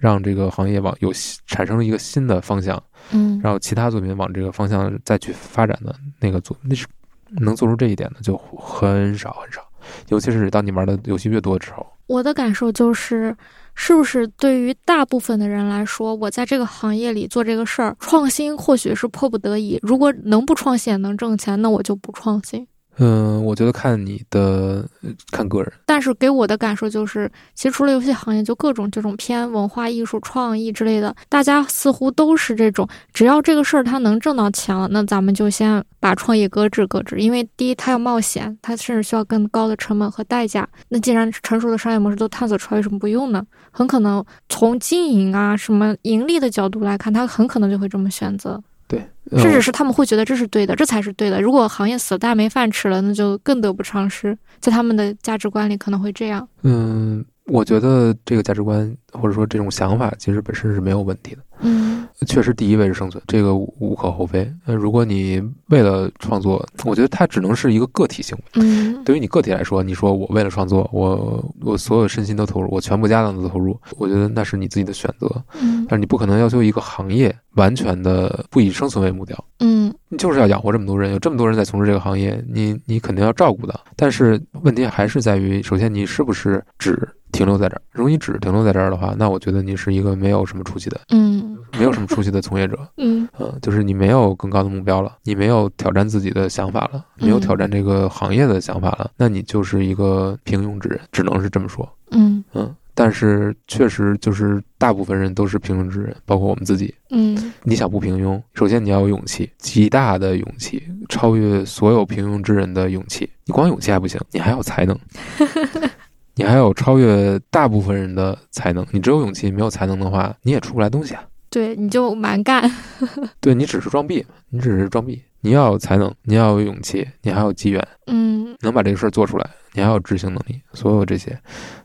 [0.00, 1.12] 让这个行业往有
[1.46, 2.82] 产生了一个新的方向，
[3.12, 6.86] 嗯然后其他作品往这个方向再去发展的那个作，那是
[7.28, 9.60] 能做出这一点的就很少很少。
[10.08, 13.34] 尤其是当你玩的游戏越多之后，我的感受就是，
[13.74, 19.78] 是不是对于大部分的人来说，我在这个行业里做这个事儿，创新或许是迫不得已。
[19.82, 22.66] 如果能不创新也能挣钱，那我就不创新。
[23.02, 24.86] 嗯，我觉得看你的
[25.32, 37.16] 看个人，但是给我的感受就是，其实除了游戏行业，就各种这种偏文化艺术、创意之类的，大家似乎都是这种，只要这个事儿它能挣到钱了，那咱们就先把创意搁置搁置。
[37.18, 40.68] 因为第一，它要冒险，它甚至需要更高的成本和代价。
[40.90, 43.42] 那既然成熟的商业模式都探索出来，为什么不用呢？
[43.70, 48.62] 很可能从经营啊、什么盈利的角度来看，他很可能就会这么选择。
[48.90, 48.98] 对，
[49.30, 51.40] 呃甚至是他们会觉得这是对的，这才是对的。
[51.40, 54.36] 如果行业死了，大家没饭吃了，那就更得不偿失。
[54.58, 56.46] 在他们的价值观里，可能会这样。
[56.62, 61.42] 嗯，我觉得这个价值观或者说这种想法，其实本身是没有问题的。
[61.62, 64.50] 嗯确实，第一位是生存，这个无无可厚非。
[64.66, 68.44] 那，如果你为了创作，我觉得它只能是一个个体行为。
[68.62, 75.30] 嗯对于你个体来说，你说我为了创作，我我所有身心都投入，我全部家当都投入，我觉得那是你自己的选择。
[75.60, 79.44] 嗯但是你不可能要求一个行业完全的不以生存为目标。
[79.60, 83.80] 嗯你就是要养活这么多人，有这么多人在从事这个行业，你你肯定要照顾的。
[83.96, 87.82] 但是问题还是在于，首先你是不是只停留在这儿？
[87.92, 92.76] 如果你只停留在这儿的话，那我觉得你是一个没有什么出息的、嗯没有什么出息的从业者。
[92.98, 101.88] 嗯嗯，就是你没有更高的目标了，你没有挑战自己的想法了，没有挑战这个行业的想法了，那你就是一个平庸之人，只能是这么说。
[102.10, 106.92] 嗯嗯，但是确实就是大部分人都是平庸之人，包括我们自己。
[107.10, 113.30] 嗯你想不平庸，首先你要有勇气，极大的勇气，超越所有平庸之人的勇气。
[113.44, 114.98] 你光勇气还不行，你还要才能，
[116.34, 118.86] 你还有超越大部分人的才能。
[118.92, 121.22] 你只有勇气没有才能的话，你也出不来东西啊。
[121.48, 122.70] 对，你就蛮干。
[123.40, 125.20] 对你只是装逼，你只是装逼。
[125.40, 131.36] 你要有才能，你要有勇气，你还有机缘，嗯能把这个事儿做出来，你还有执行能力，所有这些。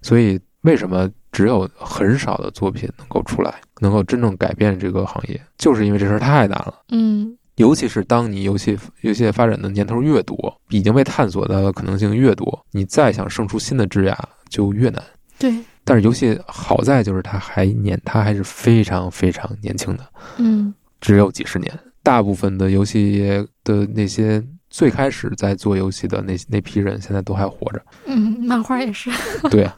[0.01, 5.41] 所以为什么只有很少的作品能够出来，能够真正改变这个行业？
[5.57, 6.81] 就是因为这事儿太难了。
[6.89, 14.18] 嗯尤其是当你游戏游戏发展的年头越多，已经被探索的可能性越多，你再想生出新的枝芽
[14.49, 15.02] 就越难。
[15.40, 15.53] 对，
[15.84, 20.06] 但是游戏好在就是它还年，它还是非常非常年轻的，
[20.38, 21.72] 嗯只有几十年。
[22.03, 23.23] 大部分的游戏
[23.64, 24.44] 的那些
[24.76, 27.81] 最开始在做游戏的那那批人，现在都还活着。
[28.07, 29.10] 嗯，漫画也是。
[29.49, 29.73] 对啊，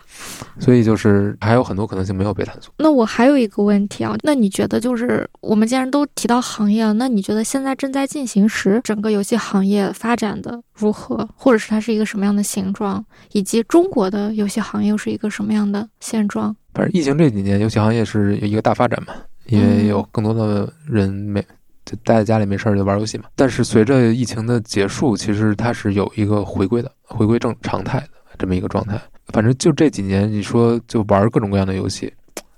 [0.59, 2.73] 所以就是还有很多可能性没有被探索。
[2.79, 16.55] 那我还有一个问题啊，那你觉得就是我们既然都提到行业了，那你觉得现在正在进行时，整个游戏行业发展的如何，或者是它是一个什么样的形状，以及中国的游戏行业又是一个什么样的现状？
[16.73, 19.13] 反正疫情这几年，游戏行业是有一个大发展嘛，
[19.45, 21.45] 因为有更多的人没
[21.89, 23.23] 就待在家里没事儿就玩游戏嘛。
[23.33, 28.99] 但是随着疫情的结束，其实它是有一个回归的，回归正常态的这么一个状态。
[29.27, 32.13] 反正就这几年，你说就玩各种各样的游戏，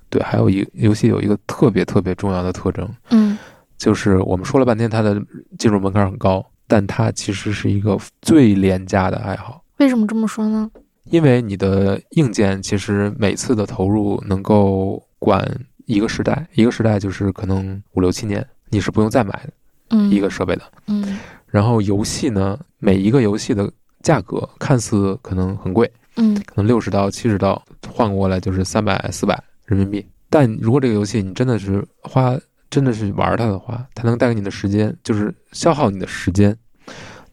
[0.08, 3.38] 对，还有一游戏有一个特别特别重要的特征，嗯
[3.78, 5.20] 就是我们说了半天它的
[5.58, 9.64] 进入门槛很高，但它其实是一个最廉价的爱好。
[9.78, 10.70] 为什么这么说呢？
[11.04, 15.44] 因为你的硬件其实每次的投入能够管
[15.86, 19.46] 一个时代，一个时代就是可能五六七年，你是不用再买
[19.90, 20.62] 嗯，一个设备的。
[20.86, 23.70] 嗯然后游戏呢，每一个游戏的
[24.02, 30.06] 价格看似可能很贵，嗯可能六十到七十刀，换过来就是三百四百人民币。
[30.28, 32.38] 但如果这个游戏你真的是花，
[32.70, 36.56] 真的是玩它的话，它能带给你的时间，就是消耗你的时间，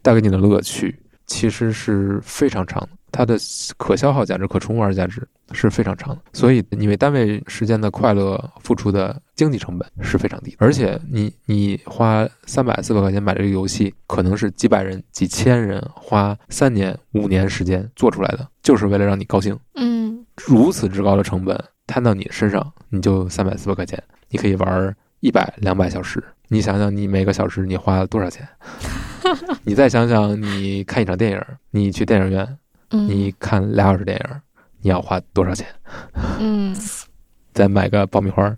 [0.01, 2.89] 带给你的乐趣，其实是非常长的。
[3.11, 3.37] 它的
[3.77, 10.57] 可消耗价值、可重玩价值是非常长的，所以你为单位时间的快乐付出的经济成本是非常低的。
[10.59, 19.57] 而且你你花三百四百块钱买这个游戏，可能是几百人、几千人花三年、五年时间做出来的，就是为了让你高兴。
[19.75, 21.57] 嗯如此之高的成本
[21.87, 26.23] 摊到你身上，你就三百四百块钱，你可以玩一百两百小时。
[26.49, 28.47] 你想想，你每个小时你花了多少钱？
[29.63, 32.57] 你再想想，你看一场电影，你去电影院，
[32.91, 34.41] 嗯，你看俩小时电影，
[34.81, 35.67] 你要花多少钱？
[36.39, 36.75] 嗯，
[37.53, 38.55] 再买个爆米花，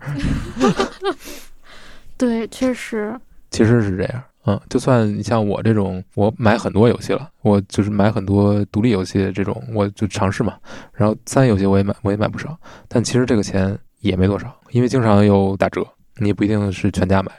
[2.17, 3.19] 对，确实，
[3.49, 4.23] 其实是这样。
[4.45, 10.57] 嗯，就算你像我这种，我买很多游戏了，我就是买很多独立游戏这种，我就尝试嘛。
[10.93, 12.57] 然后三 A 游戏我也买，我也买不少，
[12.87, 15.85] 但其实这个钱也没多少，因为经常有打折，
[16.17, 17.31] 你也不一定是全价买，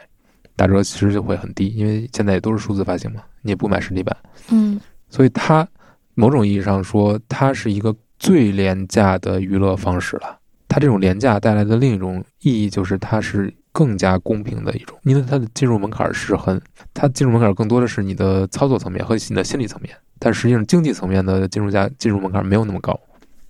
[0.56, 4.16] 打折其实就会很低，因为现在也都是数字发行嘛，你也不买实体版，
[4.50, 4.80] 嗯。
[5.08, 5.66] 所以它
[6.20, 10.38] 某种意义上说，它是一个最廉价的娱乐方式了。
[10.68, 16.60] 它这种廉价带来的另一种意义就是，它是更加公平的一种，因为它的进入门槛是很，
[16.94, 22.98] 它进入门槛更多的是你的操作层面和你的心理层面，但实际上经济层面的进入价进入门槛没有那么高，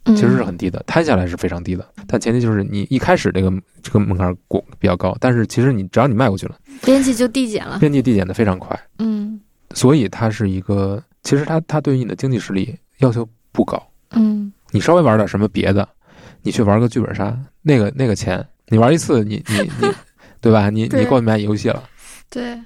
[0.04, 1.86] 嗯，其实是很低的，摊下来是非常低的。
[2.06, 3.52] 但前提就是你一开始这个
[3.82, 7.78] 这个门槛过比较高，但是其实你只要你迈过去了，边际就递减了。
[7.78, 9.38] 边际递减的非常快，嗯
[9.74, 13.82] 所以它是一个，其实它它对于你的经济实力要求不高。
[14.12, 15.88] 嗯你稍微玩点什么别的，
[16.42, 19.88] 你去玩个剧本杀，那个那个钱，你玩一次，你你你，
[20.40, 20.70] 对吧？
[20.70, 21.82] 你你够买游戏了。
[22.28, 22.56] 对，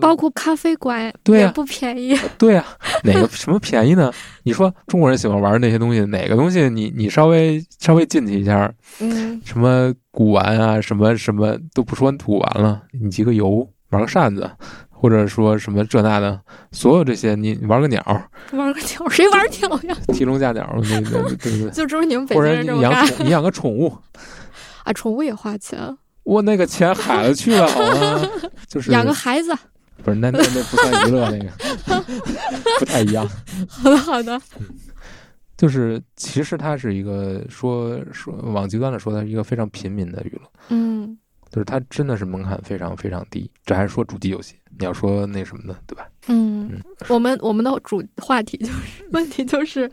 [0.00, 2.16] 包括咖啡馆对呀也不便宜。
[2.38, 2.64] 对呀、
[3.02, 4.12] 哪个什么便宜呢？
[4.44, 14.48] 你说中国人喜欢玩那些东西，哪个东西你你稍微稍微进去一下，嗯什么古玩啊，什么什么都不说古玩了，你集个邮，玩个扇子，
[15.00, 16.40] 或者说什么这那的，
[16.72, 18.02] 所有这些你你玩个鸟，
[18.52, 19.96] 玩个鸟，谁玩鸟呀？
[20.08, 21.70] 提笼架鸟，那个对不对？
[21.72, 23.96] 就只有你们北京人这么干宠，你养个宠物，
[24.82, 24.92] 啊！
[24.92, 25.78] 宠物也花钱，
[26.24, 28.28] 我那个钱海了去了，好吗？
[28.66, 29.56] 就是养个孩子。
[30.02, 32.04] 不是那那那不算娱乐，那个
[32.78, 33.28] 不太一样。
[33.68, 34.40] 好的好的，
[35.56, 41.18] 就是其实它是一个说说往极端的说，它是一个非常平民的娱乐，嗯
[41.50, 43.50] 就是它真的是门槛非常非常低。
[43.64, 46.08] 这还是说主机游戏，你要说那什么呢，对吧？
[46.28, 49.90] 嗯嗯，我们我们的主话题就是 问题就是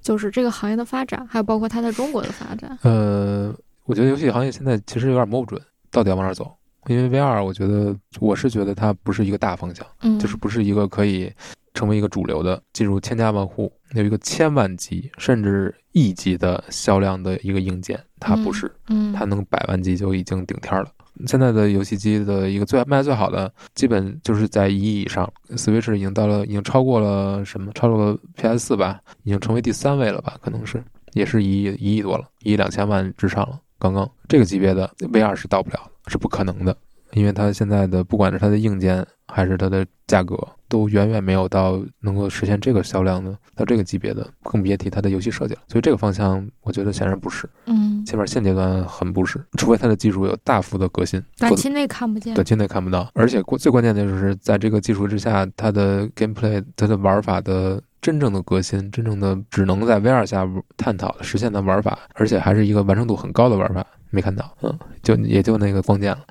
[0.00, 2.78] 就是这个行业的发展，还有包括它在中国的发展。
[2.82, 3.54] 呃，
[3.84, 5.60] 我觉得游戏行业现在其实有点摸不准
[5.90, 6.50] 到底要往哪儿走，
[6.86, 9.86] 因为 VR，我觉得我是觉得它不是一个大方向。
[10.02, 11.32] 嗯，就是不是一个可以
[11.74, 20.90] 成为一个主流的、进入千家万户、有一个千万级甚至亿级的销量的一个硬件，它不是，嗯，它能百万级就已经顶天儿了。
[21.26, 27.72] 现在的游戏机的一个最卖最好的，基本就是在一亿以上，Switch 已经到了，已经超过了什么？
[27.74, 30.36] 超过了 PS 四吧，已经成为第三位了吧？
[30.40, 30.82] 可能是，
[31.14, 33.58] 也是一亿一亿多了，一亿两千万之上了。
[33.78, 36.76] 刚刚这个级别的 VR 是到不了，是不可能的。
[37.12, 40.36] 因为它现在的不管是它的硬件还是它的价格，
[40.68, 45.60] 都远远没有到能够实现这个销量的到这个级别的，更别提它的游戏设计了。
[45.68, 53.10] 所以这个方向，我觉得显然不是，嗯，起码现阶段很不是，除非它的技术有大幅的革新，短期内看不见，短期内看不到。
[53.14, 57.82] 而且最关键的就是在这个技术之下，它的 gameplay，它的玩法的。
[58.00, 66.24] 真正的革新，真正的只能在 VR 下探讨实现的玩法，而且还是一个完成度很高的玩法，没看到，嗯，就也就那个光剑了，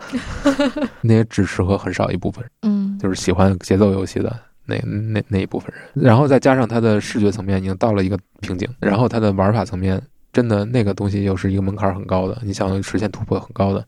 [1.01, 4.35] 那也只适合很少一部分，嗯，就是喜欢节奏游戏的
[4.65, 6.05] 那那那一部分人。
[6.05, 10.01] 然后再加上它的视觉层面已经到了一个瓶颈，然后它的玩法层面
[10.33, 13.85] 真的那个东西又是一个门槛很高的，你想实现突破很高的，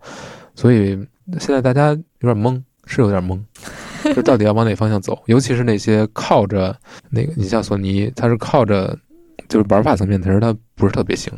[0.56, 0.95] 所以
[1.40, 1.90] 现在大家
[2.20, 3.40] 有点懵，是有点懵。
[4.16, 5.22] 就到底要往哪方向走？
[5.26, 6.74] 尤其是那些靠着
[7.10, 8.98] 那个，你像索尼，它是靠着
[9.49, 11.34] 就是玩法层面，其实它不是特别行，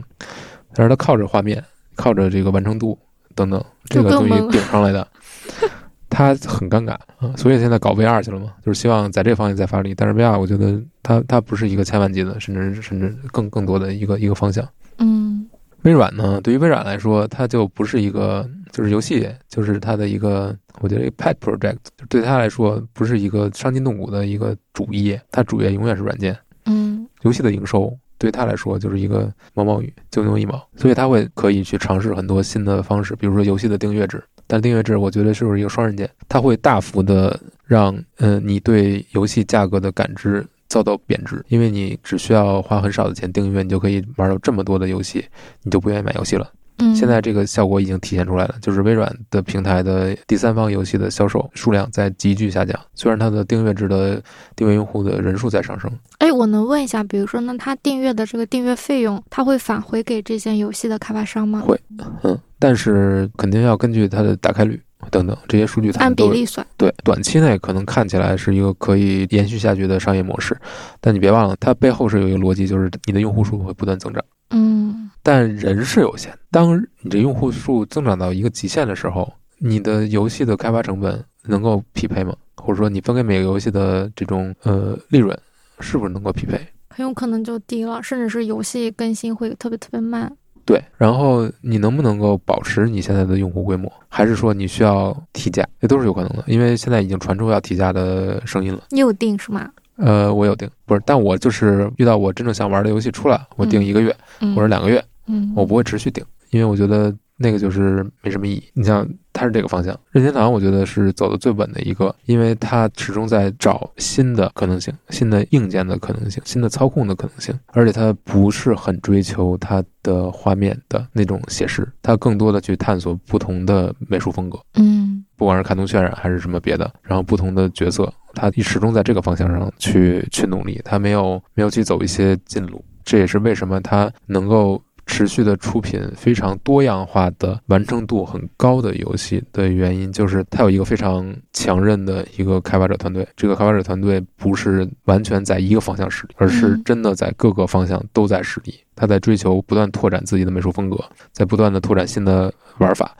[0.75, 1.61] 但是它靠着画面、
[1.95, 2.97] 靠着这个完成度
[3.35, 5.07] 等等这个东西顶上来的，
[6.09, 7.33] 他很尴尬啊。
[7.37, 9.93] 所以现在搞 VR 去了嘛，就是希望在这方面再发力。
[9.95, 14.67] 但是 VR 我觉得它它不是一个千万级的，甚至甚至更更多的一个一个方向。
[14.97, 15.47] 嗯，
[15.83, 18.49] 微软呢，对于微软来说，它就不是一个。
[18.71, 26.33] 就是游戏，就是它的一个，我觉得 pet project，就对他来说不是一个伤筋动骨的一个主业，它主业永远是软件。
[26.67, 34.23] 嗯，游戏的营收对他来说就是一个毛毛雨，九牛一毛，所以他会可以去尝试很多新的方式，比如说游戏的订阅制。
[34.45, 36.07] 但订阅制我觉得是不是一个双刃剑？
[36.29, 45.25] 它会大幅的让，嗯，你对游戏价格的感知遭到贬值，因为你只需要花很少的钱订阅，你就可以玩到这么多的游戏，
[45.63, 46.47] 你就不愿意买游戏了。
[46.95, 54.21] 现在这个效果已经体现出来了，就是微软的平台的第三方游戏的销售数量在急剧下降，虽然它的订阅制的
[54.55, 55.91] 订阅用户的人数在上升。
[56.17, 61.61] 哎，我能问一下，比如说，那它订阅的这个订阅费用，它会返回给这些游戏的开发商吗？
[61.61, 61.79] 会，
[62.23, 64.79] 嗯，但是肯定要根据它的打开率
[65.09, 66.65] 等等这些数据，按比例算。
[66.77, 70.57] 对，短期内可能看起来是一个可以延续下去的商业模式，
[70.99, 74.23] 但你别忘了，它背后是有一个逻辑，就是你的用户数会不断增长。
[74.49, 75.10] 嗯。
[75.23, 82.35] 但人是有限，当你这用户数增长到一个极限的时候，你的游戏的开发成本能够匹配吗？
[82.55, 85.37] 或者说你分给每个游戏的这种呃利润，
[85.79, 86.59] 是不是能够匹配？
[86.89, 90.31] 很有可能就低了，甚至是游戏更新会特别特别慢。
[90.65, 95.67] 对，然后你能不能够保持你现在的用户规模，还是说你需要提价？
[95.79, 98.83] 这都是有可能的，因为现在已经传出要提价的声音了。
[98.89, 99.69] 你有定是吗？
[99.97, 104.15] 呃，我有定，不是，但我就是遇到我真正想玩的游戏出来，我定一个月
[104.55, 105.03] 或者两个月。
[105.31, 108.63] 嗯，我不会持续顶，因为我觉得那个就是没什么意义。
[108.73, 124.59] 你像它是这个方向，任天堂我觉得是走的最稳的一个，因为它始终在找新的可能性、新的硬件的可能性、新的操控的可能性，而且它不是很追求它的画面的那种写实，它更多的去探索不同的美术风格。
[124.75, 134.79] 嗯，不管是卡通渲染还是什么别的，然后不同的角色，他始终在这个方向上去去努力，他没有没有去走一些近路，这也是为什么他能够。
[135.11, 143.27] 持续的出品非常多样化的、完成度很高的游戏的原因，就是它有一个非常强韧的一个开发者团队。
[143.35, 148.73] 这个开发者团队不是完全在一个方向实力，而是真的在各个方向都在实力。
[148.95, 150.97] 他在追求不断拓展自己的美术风格，
[151.33, 153.13] 在不断的拓展新的玩法，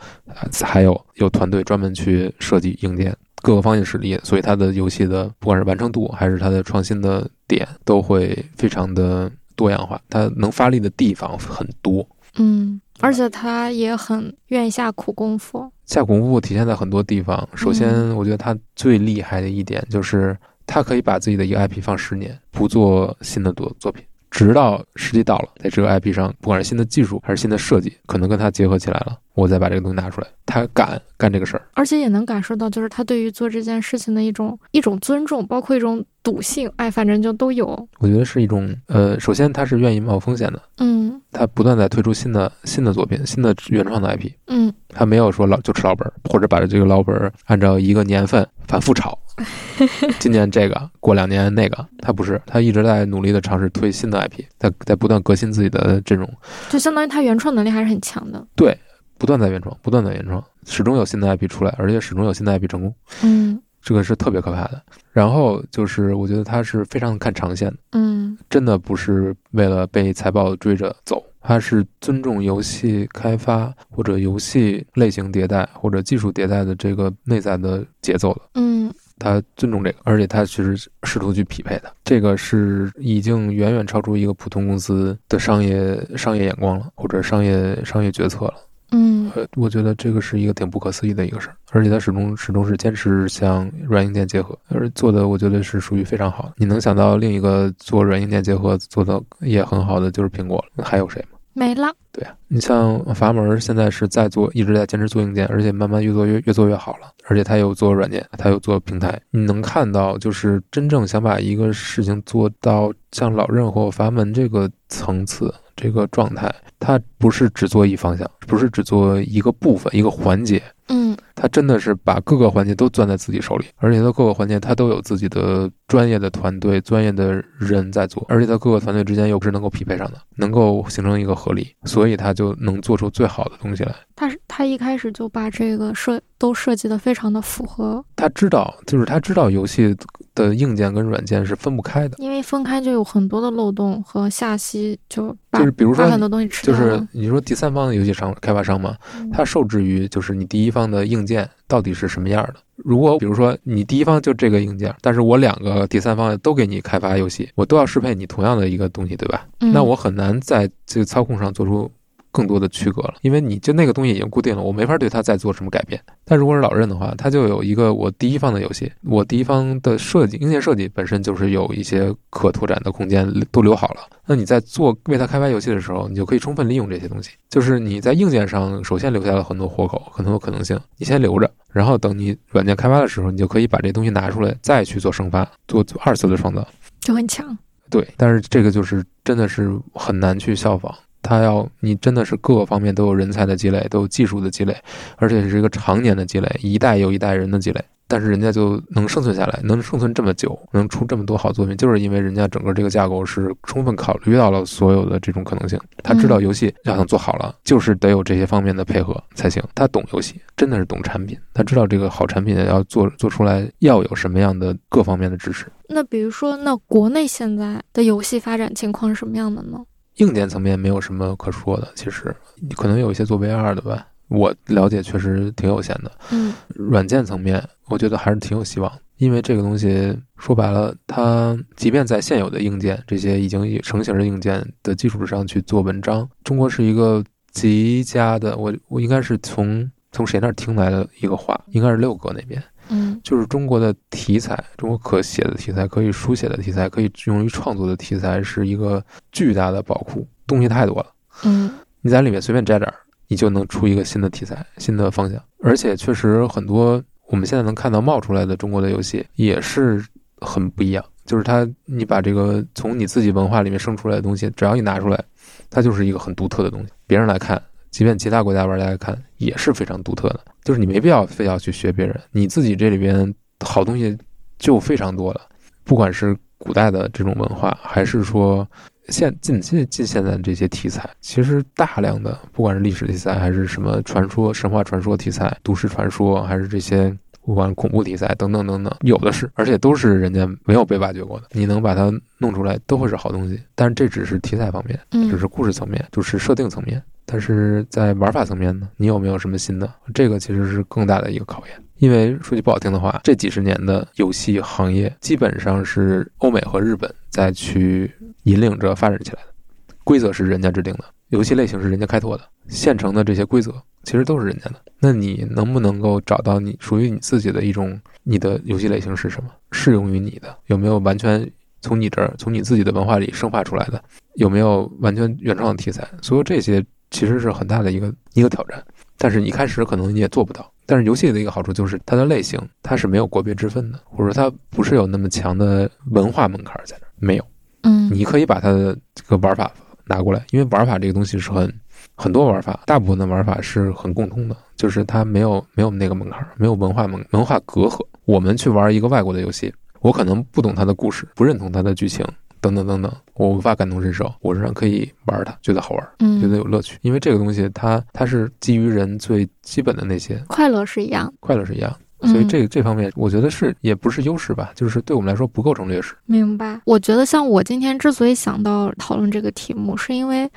[0.62, 4.18] 还有有团队专门去设计硬件，各个方向实力。
[4.22, 9.30] 所以他的游戏的不管是完成度还是他的创新的点，都会非常的。
[9.62, 15.70] 多样化，他能发力的地方很多，嗯，而且他也很愿意下苦功夫。
[15.86, 17.48] 下苦功夫体现在很多地方。
[17.54, 20.36] 首先，我觉得他最厉害的一点就是，
[20.66, 24.04] 他可以把自己的一个 IP 放十年，不做新的作作品。
[24.32, 30.26] 直到时机到了，在这个 IP 上，不管是新的技术还是新的设计，可能跟它结合起来了，我再把这个东西拿出来。
[30.44, 36.70] 他敢干这个事儿，而且也能感受到，就是他对于做这件事情的一种一种尊重，包括一种赌性。
[36.76, 37.88] 哎，反正就都有。
[38.00, 49.18] 我觉得是一种，呃，首先他是愿意冒风险的，嗯，他不断在推出新的新的作品，新的原创的 IP，嗯，他没有说老就吃老本，或者把这个老本按照一个年份反复炒。
[50.18, 56.30] 今年这个，过两年那个，他不是，他一直在努力的尝试推新的 IP，在在不断革新自己的这种，
[56.68, 58.44] 就相当于他原创能力还是很强的。
[58.54, 58.78] 对，
[59.22, 62.92] 不断在原创，不断在原创，始终有新的 IP 出来，而且始终有新的 IP 成功。
[63.22, 64.82] 嗯，这个是特别可怕的。
[65.12, 67.76] 然后就是，我觉得他是非常看长线的。
[67.92, 78.40] 嗯，真的不是为了被财报追着走，他是尊重游戏开发或者游戏类型迭代或者技术迭代的这个内在的节奏的。
[78.54, 78.92] 嗯。
[79.20, 88.54] 他尊重这个，而且他其实试图去匹配的，这个是已经远远超出一个普通公司的商业商业眼光了，或者商业商业决策了。
[88.92, 96.52] 嗯呃，我觉得这个是一个挺不可思议的一个事儿，而且他始终始终是坚持向软硬件结合，而做的我觉得是属于非常好的。
[96.56, 101.38] 你能想到另一个做软硬件结合做的也很好的就是苹果了，还有谁吗？
[101.54, 101.92] 没了。
[102.12, 107.10] 对啊，你像阀门现在是在做，一直在坚持做硬件，而且慢慢越做越越做越好了。
[107.26, 109.18] 而且它有做软件，它有做平台。
[109.30, 120.62] 你能看到，就是真正想把一个事情做到像老任或阀门这个层次、这个状态，它不是只做一方向，不是只做一个部分、一个环节。
[120.88, 133.94] 嗯他真的是把各个环节都攥在自己手里，而且它各个环节他都有自己的专业的团队、专业的人在做，而且它各个团队之间又不是能够匹配上的，能够形成一个合力，所以他就能做出最好的东西来。
[134.14, 139.96] 他是他一开始就把这个设都设计的非常的符合，他知道，就是他知道游戏
[140.34, 146.74] 的硬件跟软件是分不开的，因为分开就有很多的漏洞和下息就把就是比如说很多东西吃就。
[146.74, 152.54] 是你说第三方的游戏商开发商嘛，嗯它受制于就是你第一方的硬件到底是什么样的。
[152.76, 159.46] 如果比如说你第一方就这个硬件，但是我两个第三方都给你开发游戏，我都要适配你同样的一个东西，对吧？
[159.60, 161.90] 嗯那我很难在这个操控上做出
[162.32, 166.02] 更多的区隔了，因为你就那个东西已经固定了，我没法对它再做什么改变。
[166.24, 174.00] 但如果是老任的话，他就有一个我第一方的游戏，我第一方的设计硬件设计本身就是有一些可拓展的空间都留好了。
[174.24, 177.32] 那你在做为它开发游戏的时候，你就可以充分利用这些东西。
[177.50, 186.66] 就是你在硬件上首先留下了很多活口，很多可能性，你先留着，然后等你软件开发的时候，你就可以把这东西拿出来，再去做生发，做做二次的创造。
[187.00, 187.56] 就很强。
[187.90, 190.94] 对，但是这个就是真的是很难去效仿。
[191.22, 194.76] 它要你真的是各个方面都有人才的积累，都有技术的积累，
[195.16, 197.82] 而且是一个常年的积累，一代又一代人的积累。
[198.08, 205.80] 但是人家就能生存下来，能生存这么久，能出这么多好作品，就是因为人家整个这个架构是充分考虑到了所有的这种可能性。
[206.02, 209.62] 他知道游戏要想做好了，就是得有这些方面的配合才行。
[209.74, 215.66] 他懂游戏，真的是懂产品，他知道这个好产品要做做出来要有什么样的各方面的支持。
[215.88, 219.78] 那比如说，那国内现在的游戏发展情况是什么样的呢？
[220.16, 222.34] 硬件层面没有什么可说的，其实
[222.76, 226.10] 可能有一些做 VR 的吧，我了解确实挺有限的。
[226.30, 251.06] 嗯软件层面，我觉得还是挺有希望，因为这个东西说白了，它即便在现有的硬件这些已经成型的硬件的基础上去做文章，中国是一个极佳的，我我应该是从从谁那儿听来的一个话，应该是六哥那边，嗯就是中国的题材，中国可写的题材，可以书写的题材，可以用于创作的题材，是一个巨大的宝库，东西太多了。
[251.44, 252.94] 嗯你在里面随便摘点儿，
[253.28, 255.40] 你就能出一个新的题材、新的方向。
[255.62, 260.04] 而且确实很多我们现在能看到冒出来的中国的游戏也是
[260.40, 265.24] 很不一样，就是它你把这个从你自己文化里面生出来的东西，只要一拿出来，
[265.70, 266.88] 它就是一个很独特的东西。
[267.06, 270.40] 别人来看，即便其他国家玩家看，也是非常独特的。
[270.64, 274.18] 就是你没必要非要去学别人，你自己这里边好东西
[274.58, 275.42] 就非常多了，
[275.84, 278.66] 不管是古代的这种文化，还是说。
[279.08, 287.12] 现近近近现在的这些题材，其实大量的不管是历史题材，还是什么传说、神话传说题材、都市传说，还是这些
[287.44, 291.46] 不管恐怖题材等等等等，有的是，而且都是人家没有被挖掘过的。
[291.50, 293.60] 你能把它弄出来，都会是好东西。
[293.74, 294.96] 但是这只是题材方面，
[295.28, 297.02] 只是故事层面，就是设定层面。
[297.24, 299.92] 但是在玩法层面呢，你有没有什么新的？
[300.12, 301.84] 这个其实是更大的一个考验。
[301.98, 308.12] 因为说句不好听的话，这几十年的游戏行业基本上是欧美和日本在去
[308.42, 313.72] 引领着发展起来的，规则是人家制定的，游戏类型是人家开拓的，现成的这些规则
[314.02, 314.76] 其实都是人家的。
[314.98, 320.56] 那你能不能够找到你属于你自己的一种你的游戏类型是什么，适用于你的？
[320.66, 321.48] 有没有完全
[321.80, 324.02] 从你这儿从你自己的文化里生发出来的？
[324.34, 326.04] 有没有完全原创的题材？
[326.20, 328.82] 所有这些其实是很大的一个一个挑战。
[329.16, 330.68] 但是你一开始可能你也做不到。
[330.84, 337.44] 但是游戏的一个好处就是它的类型它是没有国别之分的，或者说它不是有那么强的文化门槛在那儿，没有。
[337.84, 339.70] 嗯你可以把它的这个玩法
[340.06, 341.72] 拿过来，因为玩法这个东西是很
[342.16, 348.04] 很多玩法，大部分的玩法是很共通的，就是它没有没有那个门槛，没有文化门文化隔阂。
[348.24, 352.24] 我们去玩一个外国的游戏，我可能不懂它的故事，不认同它的剧情。
[352.62, 361.30] 等等等等，我无法感同身受，我仍然可以玩它，觉得好玩，嗯觉得嗯，有乐趣，因为这个东西它它是基于人最基本的那些快乐是一样。
[361.40, 366.14] 快乐是一样所以这这方面我觉得是也不是优势吧，就是对我们来说不构成劣势。
[366.24, 366.80] 明白。
[366.84, 370.48] 我觉得像我今天之所以想到讨论这个题目，是因为，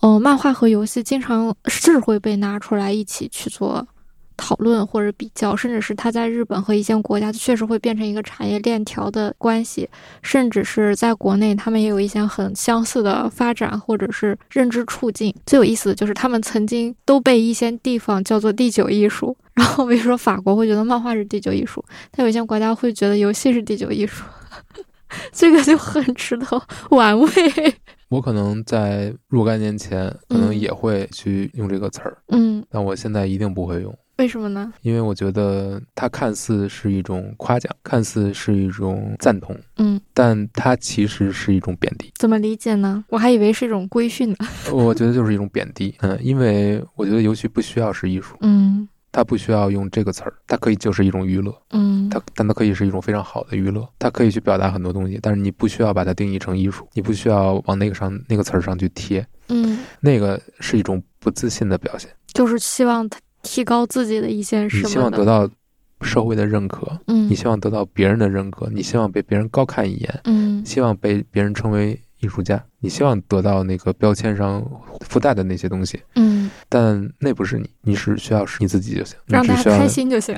[0.00, 3.86] 呃，漫画和游戏经常是会被拿出来一起去做
[4.36, 9.88] 讨论或者比较，甚至是它在日本和一些国家确实会变成一个产业链条的关系，
[10.22, 15.34] 甚至是在国内，他们也有一些很相似的发展或者是认知处境。
[15.46, 24.24] 最有意思的就是，他们曾经都被一些地方叫做第九艺术， 然后比如说法国会觉得漫画是第九艺术，但有些国家会觉得游戏是第九艺术，
[25.32, 26.46] 这个就很值得
[26.90, 27.30] 玩味。
[28.08, 33.92] 我可能在若干年前，可能也会去用这个词儿，嗯，但我现在一定不会用。
[34.18, 34.72] 为什么呢？
[34.82, 42.10] 因为我觉得它看似是一种夸奖，看似是一种赞同，嗯，但它其实是一种贬低。
[42.16, 43.04] 怎么理解呢？
[43.08, 44.36] 我还以为是一种规训呢。
[44.72, 62.10] 我觉得就是一种贬低，嗯，因为我觉得游戏不需要是艺术，嗯它不需要用这个词儿，它可以就是一种娱乐，嗯它但它可以是一种非常好的娱乐，它可以去表达很多东西，但是你不需要把它定义成艺术，你不需要往那个上那个词儿上去贴，嗯，那个是一种不自信的表现。
[62.34, 64.82] 就是希望他提高自己的一些什么。
[64.82, 65.48] 你希望得到
[66.02, 74.64] 社会的认可，嗯，你希望得到别人的认可，你希望被别人高看一眼，嗯希望被别人称为艺术家，你希望得到那个标签上
[75.08, 80.34] 附带的那些东西，嗯，但那不是你，你只需要是你自己就行，你让大家开只需要心就行。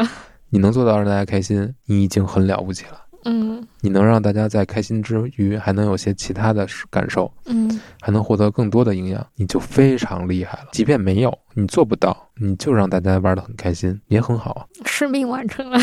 [0.50, 3.07] 你能做到让大家开心，你已经很了不起了。
[3.24, 10.68] 嗯你能让大家在开心之余，还能有些其他的感受，嗯还能获得更多的营养，你就非常厉害了。
[10.72, 14.66] 即便没有，你做不到，你就让大家玩得很开心，也很好啊。
[14.84, 15.78] 使命完成了。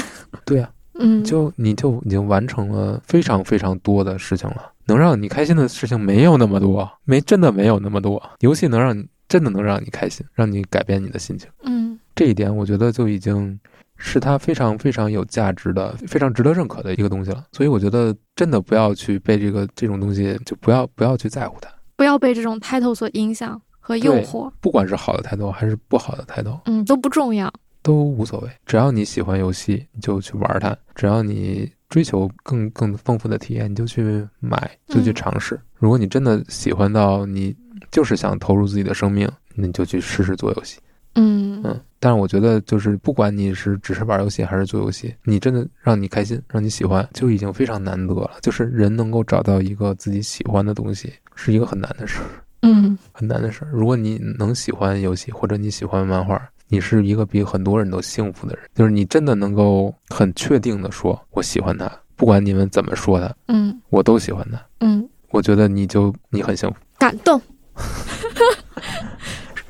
[0.45, 4.71] 对啊、嗯，就你就已经完成了非常非常多的事情了。
[4.87, 8.21] 能让你开心的事情没有那么多，没真的没有那么多。
[8.39, 13.59] 游戏能让你真的能让你开心，让你改变你的心情，嗯这一点我觉得就已经
[13.97, 17.45] 是它非常非常有价值的、非常值得认可的一个东西了。
[17.51, 24.51] 所以我觉得真的不要去被这个这种东西，就不要不要去在乎它，不要被这种 title 所影响和诱惑。
[24.59, 27.51] 不管是好的 title 还是不好的 title，，嗯，都不重要。
[27.81, 28.49] 都无所谓。
[28.65, 35.59] 只要你喜欢游戏，你就去玩它；只要你追求更更丰富的体验，你就去买，就去嗯尝试。
[35.75, 37.55] 如果你真的喜欢到你
[37.91, 40.79] 就是想投入自己的生命，那你就去试试做游戏。
[41.15, 48.31] 嗯嗯，但是我觉得就是不管你是只是玩游戏还是做游戏，你真的让你开心，让你喜欢，就已经非常难得了。
[48.41, 52.25] 就是人能够找到一个自己喜欢的东西，是一个很难的事儿。
[52.61, 53.71] 嗯 很难的事儿。
[53.71, 58.63] 如果你能喜欢游戏，或者你喜欢漫画，你是一个比很多人都幸福的人。
[58.73, 64.59] 就是你真的能够很确定的说，我喜欢他，不管你们怎么说他，嗯我都喜欢他。
[64.79, 66.75] 嗯，我觉得你就你很幸福。
[66.97, 67.39] 感动。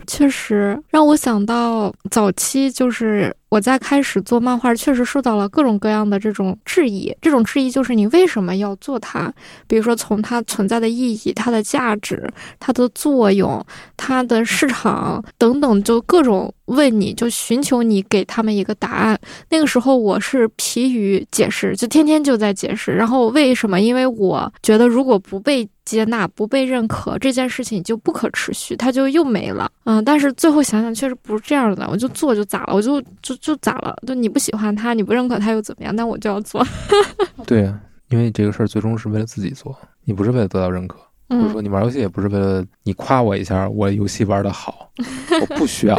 [0.06, 7.16] 确实让我想到早期，就是我在开始做漫画，确实受到了各种各样的这种质疑。
[7.22, 9.32] 这种质疑就是你为什么要做它？
[9.68, 13.64] 比如说从它存在的意义、它的价值、它的作用、
[13.96, 19.18] 它的市场等等，就各种问你，就寻求你给他们一个答案。
[19.50, 22.92] 那个时候我是疲于解释，就天天就在解释。
[22.92, 23.80] 然后为什么？
[23.80, 29.70] 因为我觉得如果不被接纳、不被认可，这件事情就不可持续，它就又没了。
[29.84, 31.88] 嗯，但是最后想想，确实不是这样的。
[31.92, 32.74] 我就做就咋了？
[32.74, 33.96] 我就就就咋了？
[34.06, 35.96] 就你不喜欢他，你不认可他又怎么样？
[35.96, 36.66] 那我就要做。
[37.46, 37.80] 对呀、
[38.10, 40.98] 因为这个事儿最终是为了自己做，你不是为了得到认可。
[41.28, 44.92] 或者嗯说你玩游戏也不是为了你夸我一下，我游戏玩的好，
[45.42, 45.98] 我不需要，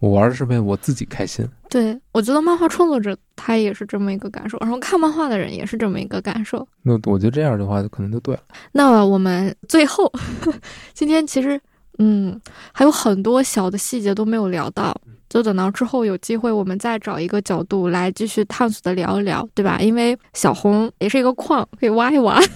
[0.00, 1.48] 我玩的是为我自己开心。
[1.70, 6.66] 对，我觉得漫画创作者他也是这么一个感受，然后看漫画的人也是这么一个感受。
[6.82, 8.40] 那我觉得这样的话，可能就对了。
[8.72, 10.12] 那我们最后，
[10.94, 11.60] 今天其实，
[11.98, 12.36] 嗯，
[12.72, 14.92] 还有很多小的细节都没有聊到，
[15.28, 19.78] 就等到之后有机会，我们再找一个角度来继续探索的聊一聊，对吧？
[19.80, 22.40] 因为小红也是一个矿，可以挖一挖。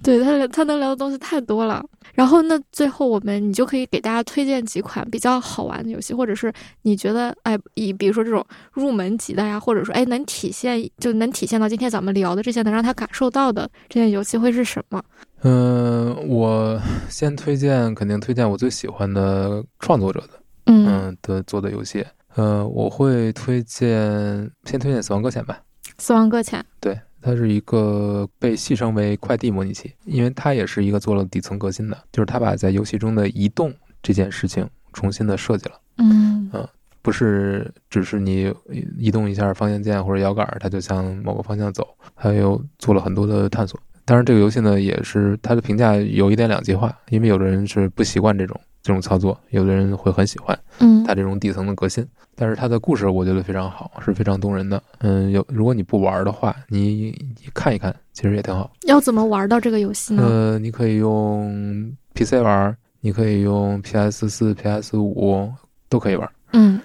[0.00, 1.84] 对他，他能聊的东西太多了。
[2.14, 6.52] 然后，那最后我们你就可以给大家推荐几款比较好玩的游戏，或者是
[6.82, 15.02] 你觉得哎，以比如说这种入门级的呀，或者说哎能体现就能体现到今天咱们聊的这些，能让他感受到的这些游戏会是什么？
[15.42, 20.37] 嗯、我先推荐，肯定推荐我最喜欢的创作者的，
[20.68, 22.04] 嗯嗯的做的游戏。
[22.34, 23.88] 呃，我会推荐，
[24.64, 25.60] 先推荐《死亡搁浅》吧。
[25.98, 36.48] 死亡搁浅，对，它是一个被戏称为快递模拟器，因为它也是一个做了底层革新的，就是它把在游戏中的移动这件事情重新的设计了，嗯
[37.00, 38.52] 不是只是你
[38.98, 43.80] 移动一下方向键或者摇杆，它就向某个方向走，还有做了很多的探索。
[44.08, 50.58] 当然，这个游戏呢也是它的评价有一点两极化，因为有的人是不习惯这种这种操作，有的人会很喜欢。
[50.78, 52.06] 嗯它这种底层的革新。
[52.34, 54.82] 但是它的故事我觉得非常好，是非常动人的。
[55.00, 58.70] 嗯，有如果你不玩的话，你你看一看，其实也挺好。
[58.86, 60.22] 要怎么玩到这个游戏呢？
[60.24, 65.52] 呃，你可以用 PC 玩，你可以用 PS 四、PS 五
[65.90, 66.26] 都可以玩。
[66.52, 66.80] 嗯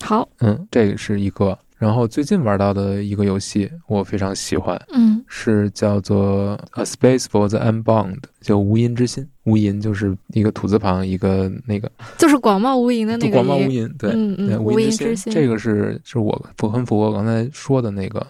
[0.00, 1.56] 好，嗯，这个是一个。
[1.76, 5.22] 然后最近玩到的一个游戏，我非常喜欢，嗯。
[5.26, 9.26] 是叫做《A Space for the Unbound》，就无垠之心。
[9.44, 15.32] 无垠就是一个土字旁，一个那个 就是广袤无垠的那个广袤无垠，对，嗯嗯无无垠垠之心。
[15.32, 18.24] 这个是是我符很符合我刚才说的那个，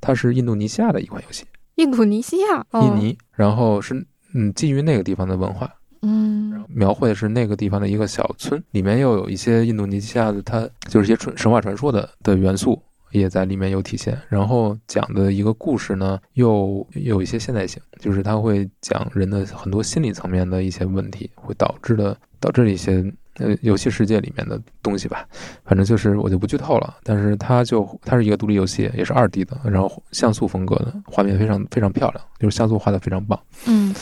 [0.00, 1.44] 它是印度尼西亚的一款游戏，
[1.76, 3.94] 印度尼西亚，哦、印，尼，然后是
[4.34, 5.70] 嗯基于那个地方的文化，
[6.02, 12.80] 嗯描绘的是那个地方的一个小村，里面又有一些印度尼西亚的它就是一些传神话传说的的元素。
[13.12, 23.02] 也在里面有体现，然后讲的一个故事呢，又有一些现代性，就是它会讲人的很多心理层面的一些问题，会导致的导致一些
[23.38, 25.26] 呃游戏世界里面的东西吧。
[25.64, 33.40] 反正就是我就不剧透了，但是它就它是一个独立游戏，也是二 D 的，然后像素风格的，画面非常非常漂亮，就是像素画的非常棒。
[33.66, 33.94] 嗯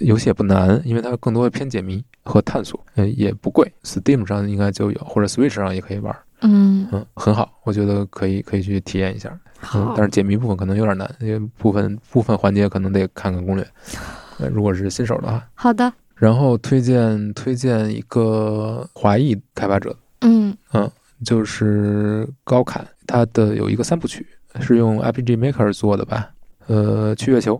[0.00, 9.30] 游戏也不难，因为它更多的偏解谜和探索，呃，也不贵，Steam 上应该就有，或者 Switch 上也可以玩，嗯，嗯，很好，我觉得可以可以去体验一下，
[9.74, 13.66] 嗯，，但是解谜部分可能有点难，因为部分部分环节可能得看看攻略，
[14.38, 20.56] 呃，如果是新手的话，好的，然后推荐推荐一个华裔开发者，嗯。
[20.72, 20.90] 嗯
[21.24, 24.26] 就是高坎，他的有一个三部曲
[24.60, 26.28] 是用 RPG Maker 做的吧，
[26.66, 27.58] 呃，去月球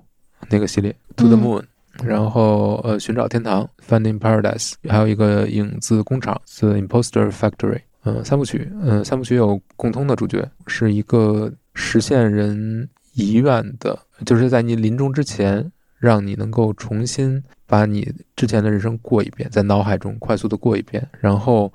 [0.50, 1.40] 那个系列 To the 嗯。
[1.40, 1.62] Moon，、
[2.02, 21.72] 然后呃，寻找天堂 Finding Paradise，还有一个影子工厂 The Imposter Factory，嗯、三部曲，嗯、三部曲有共通的主角，是一个实现人遗愿的，就是在你临终之前，让你能够重新把你之前的人生过一遍，在脑海中快速的过一遍，然后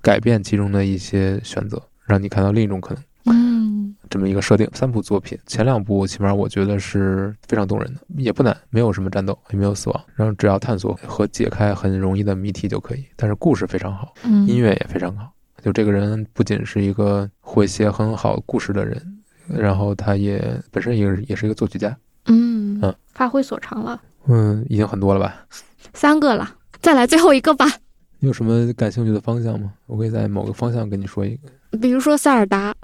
[0.00, 3.02] 改变其中的一些选择，让你看到另一种可能。
[3.26, 13.04] 嗯这么一个设定，三部作品，前两部起码我觉得是非常动人的，也不难，没有什么战斗，也没有死亡，然后只要探索和解开很容易的谜题就可以。
[13.16, 15.32] 但是故事非常好，嗯，音乐也非常好。
[15.62, 19.02] 就这个人不仅是一个会写很好故事的人，
[19.48, 21.96] 然后他也本身也是也是一个作曲家。
[22.26, 25.46] 嗯嗯发挥所长了，嗯，已经很多了吧？
[25.94, 27.66] 三个了，再来最后一个吧，
[28.18, 29.72] 你有什么感兴趣的方向吗？
[29.86, 31.48] 我可以在某个方向跟你说一个。
[31.80, 32.74] 比如说塞尔达，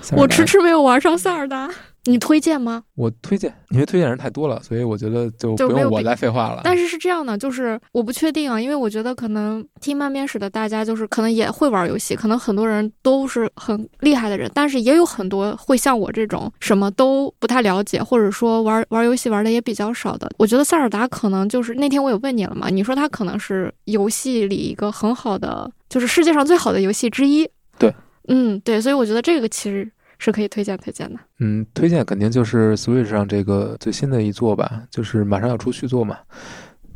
[0.00, 1.70] 塞尔达我迟迟没有玩上塞尔达，
[2.04, 2.82] 你推荐吗？
[2.96, 6.62] 我推荐，因为推荐人太多了，所以我觉得就不用我再废话了。
[6.64, 20.30] 但是是这样的，就是我不确定啊，因为我觉得可能听慢面史的大家就是可能也会玩游戏，可能很多人都是很厉害的人，但是也有很多会像我这种什么都不太了解，或者说玩玩游戏玩的也比较少的。
[20.38, 27.46] 我觉得塞尔达可能就是那天我有问你了嘛，你说它可能是游戏里一个很好的，就是世界上最好的游戏之一。
[27.80, 27.92] 对，
[28.28, 31.18] 嗯，对，所以我觉得这个其实是可以推荐推荐的。
[31.38, 36.18] 嗯，推荐肯定就是 Switch 上这个最新的一作吧，就是马上要出续作嘛，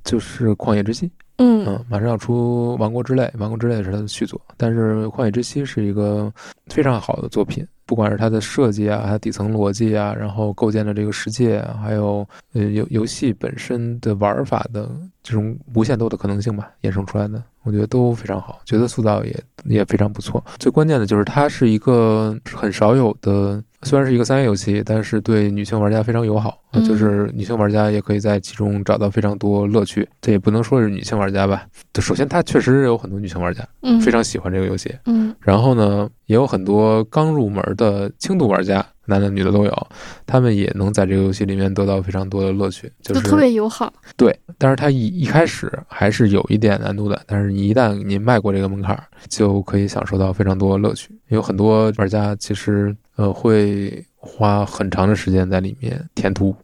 [0.05, 1.06] 就是《旷野之息》。
[1.39, 6.32] 嗯嗯，马上要出《王国之泪》，《王国之泪》是它的续作，但是《旷野之息》是一个
[6.66, 14.89] 非常好的作品，不管是它的设计啊，它底层逻辑啊，然后构建的这个世界啊，还有呃游游戏本身的玩法的
[15.24, 20.45] 这种无限多的可能性吧，衍生出来的，我觉得都非常好，角色塑造也也非常不错。
[20.59, 23.62] 最关键的就是它是一个很少有的。
[23.85, 30.09] 虽然是一个三 A 游戏，但是对女性玩家非常友好，就是女性玩家也可以在其中找到非常多乐趣。
[30.20, 39.86] 这也不能说是女性玩家吧，就首先它确实有很多女性玩家嗯，非常喜欢这个游戏，嗯然后呢，也有很多刚入门的轻度玩家，男的女的都有，
[40.24, 43.93] 他们也能在这个游戏里面得到非常多的乐趣，就就是特别友好。
[44.16, 51.11] 对，但是它一一开始还是有一点难度的，但是你一旦你迈过这个门槛儿，就可以享受到非常多乐趣。
[51.28, 56.55] 有很多玩家其实呃会花很长的时间在里面填图，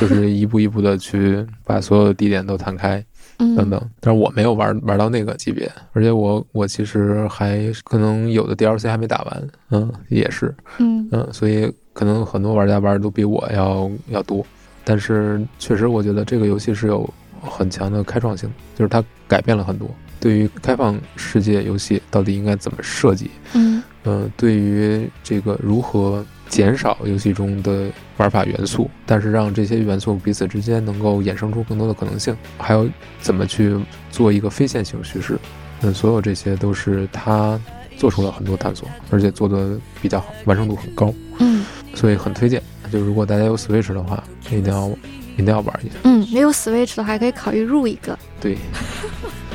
[0.00, 3.04] 就是一步一步的去把所有的地点都摊开
[3.38, 3.90] 嗯，等等。
[4.00, 14.44] 但是我没有玩玩到那个级别，而且我我其实还可能有的 DLC 还没打完，嗯，也是，嗯嗯，所以可能很多玩家玩的都比我要要多，
[14.84, 17.08] 但是确实我觉得这个游戏是有
[17.40, 19.88] 很强的开创性，就是它改变了很多。
[20.20, 32.88] 对于开放世界游戏到底应该怎么设计，嗯嗯，对于这个如何减少游戏中的玩法元素，但是让这些元素彼此之间能够衍生出更多的可能性，还有
[33.20, 33.78] 怎么去
[34.10, 35.38] 做一个非线性叙事，
[35.82, 37.60] 嗯，所有这些都是他
[37.96, 41.12] 做出了很多探索，而且做的比较好，完成度很高。
[41.38, 41.64] 嗯
[41.94, 42.62] 所以很推荐。
[42.92, 44.88] 就如果大家有 Switch 的话，一定要
[45.34, 45.94] 一定要玩一下。
[46.04, 48.16] 嗯，没有 Switch 的还可以考虑入一个。
[48.40, 48.56] 对，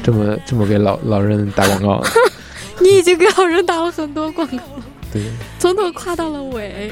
[0.03, 2.03] 这么这么给老老人打广告，
[2.79, 4.63] 你已经给老人打了很多广告，
[5.11, 5.21] 对，
[5.59, 6.91] 从头夸到了尾。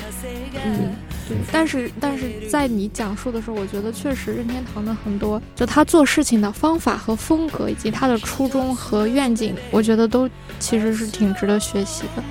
[0.63, 0.95] 嗯，
[1.27, 10.29] 对，但是但是在你讲述的时候，我觉得确实任天堂的很多，就他做事情的方法和风格，以及他的初衷和愿景，我觉得都
[10.59, 12.23] 其实是挺值得学习的。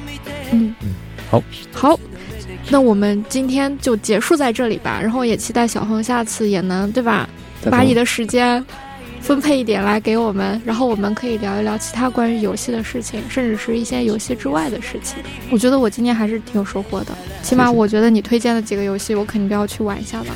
[0.53, 0.95] 嗯嗯，
[1.31, 2.01] 好，好，
[2.69, 5.01] 那我们今天就结束在这里吧。
[5.01, 7.29] 然后也期待小红下次也能对吧，
[7.71, 8.65] 把你的时间。
[9.21, 15.19] 分配一点来给我们，然后我们可以聊一聊其他关于游戏的事情，甚至是一些游戏之外的事情。
[15.51, 20.35] 我觉得我今天还是挺有收获的，起码我觉得你推荐的几个游戏，我肯定都要去玩一下吧。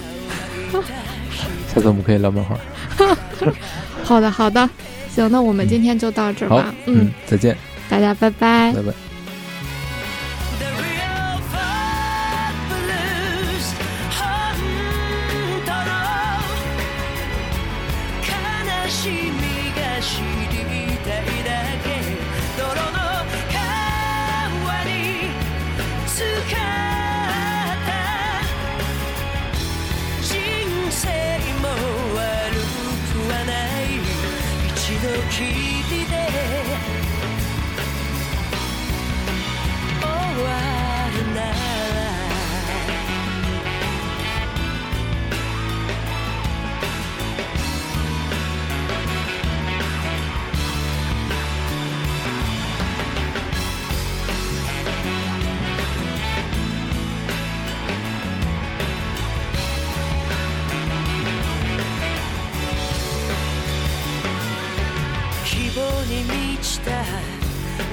[1.74, 2.56] 下次我们可以聊漫画。
[4.04, 4.68] 好的，好的，
[5.08, 6.72] 行，那我们今天就到这吧。
[6.86, 7.56] 嗯，再见，
[7.88, 9.13] 大家拜拜，拜拜。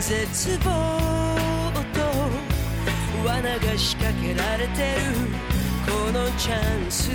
[0.01, 0.69] 絶望
[1.93, 1.99] と
[3.25, 5.31] 罠が仕掛けられてる。
[5.85, 7.11] このチャンス。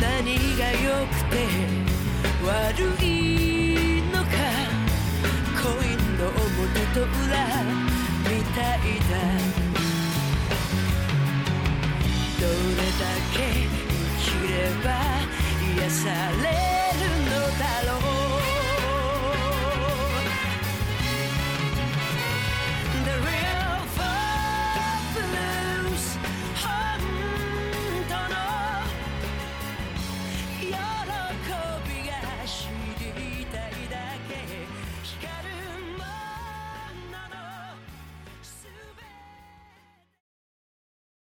[0.00, 1.34] 何が良くて
[2.44, 4.28] 悪いのか。
[5.62, 6.40] コインの表
[6.94, 7.06] と裏
[8.24, 9.12] みたいだ。
[12.40, 13.02] どれだ
[13.32, 14.52] け生きれ
[14.82, 14.86] ば
[15.76, 16.04] 癒さ
[16.42, 16.44] れ
[16.98, 17.62] るのだ
[17.92, 18.19] ろう。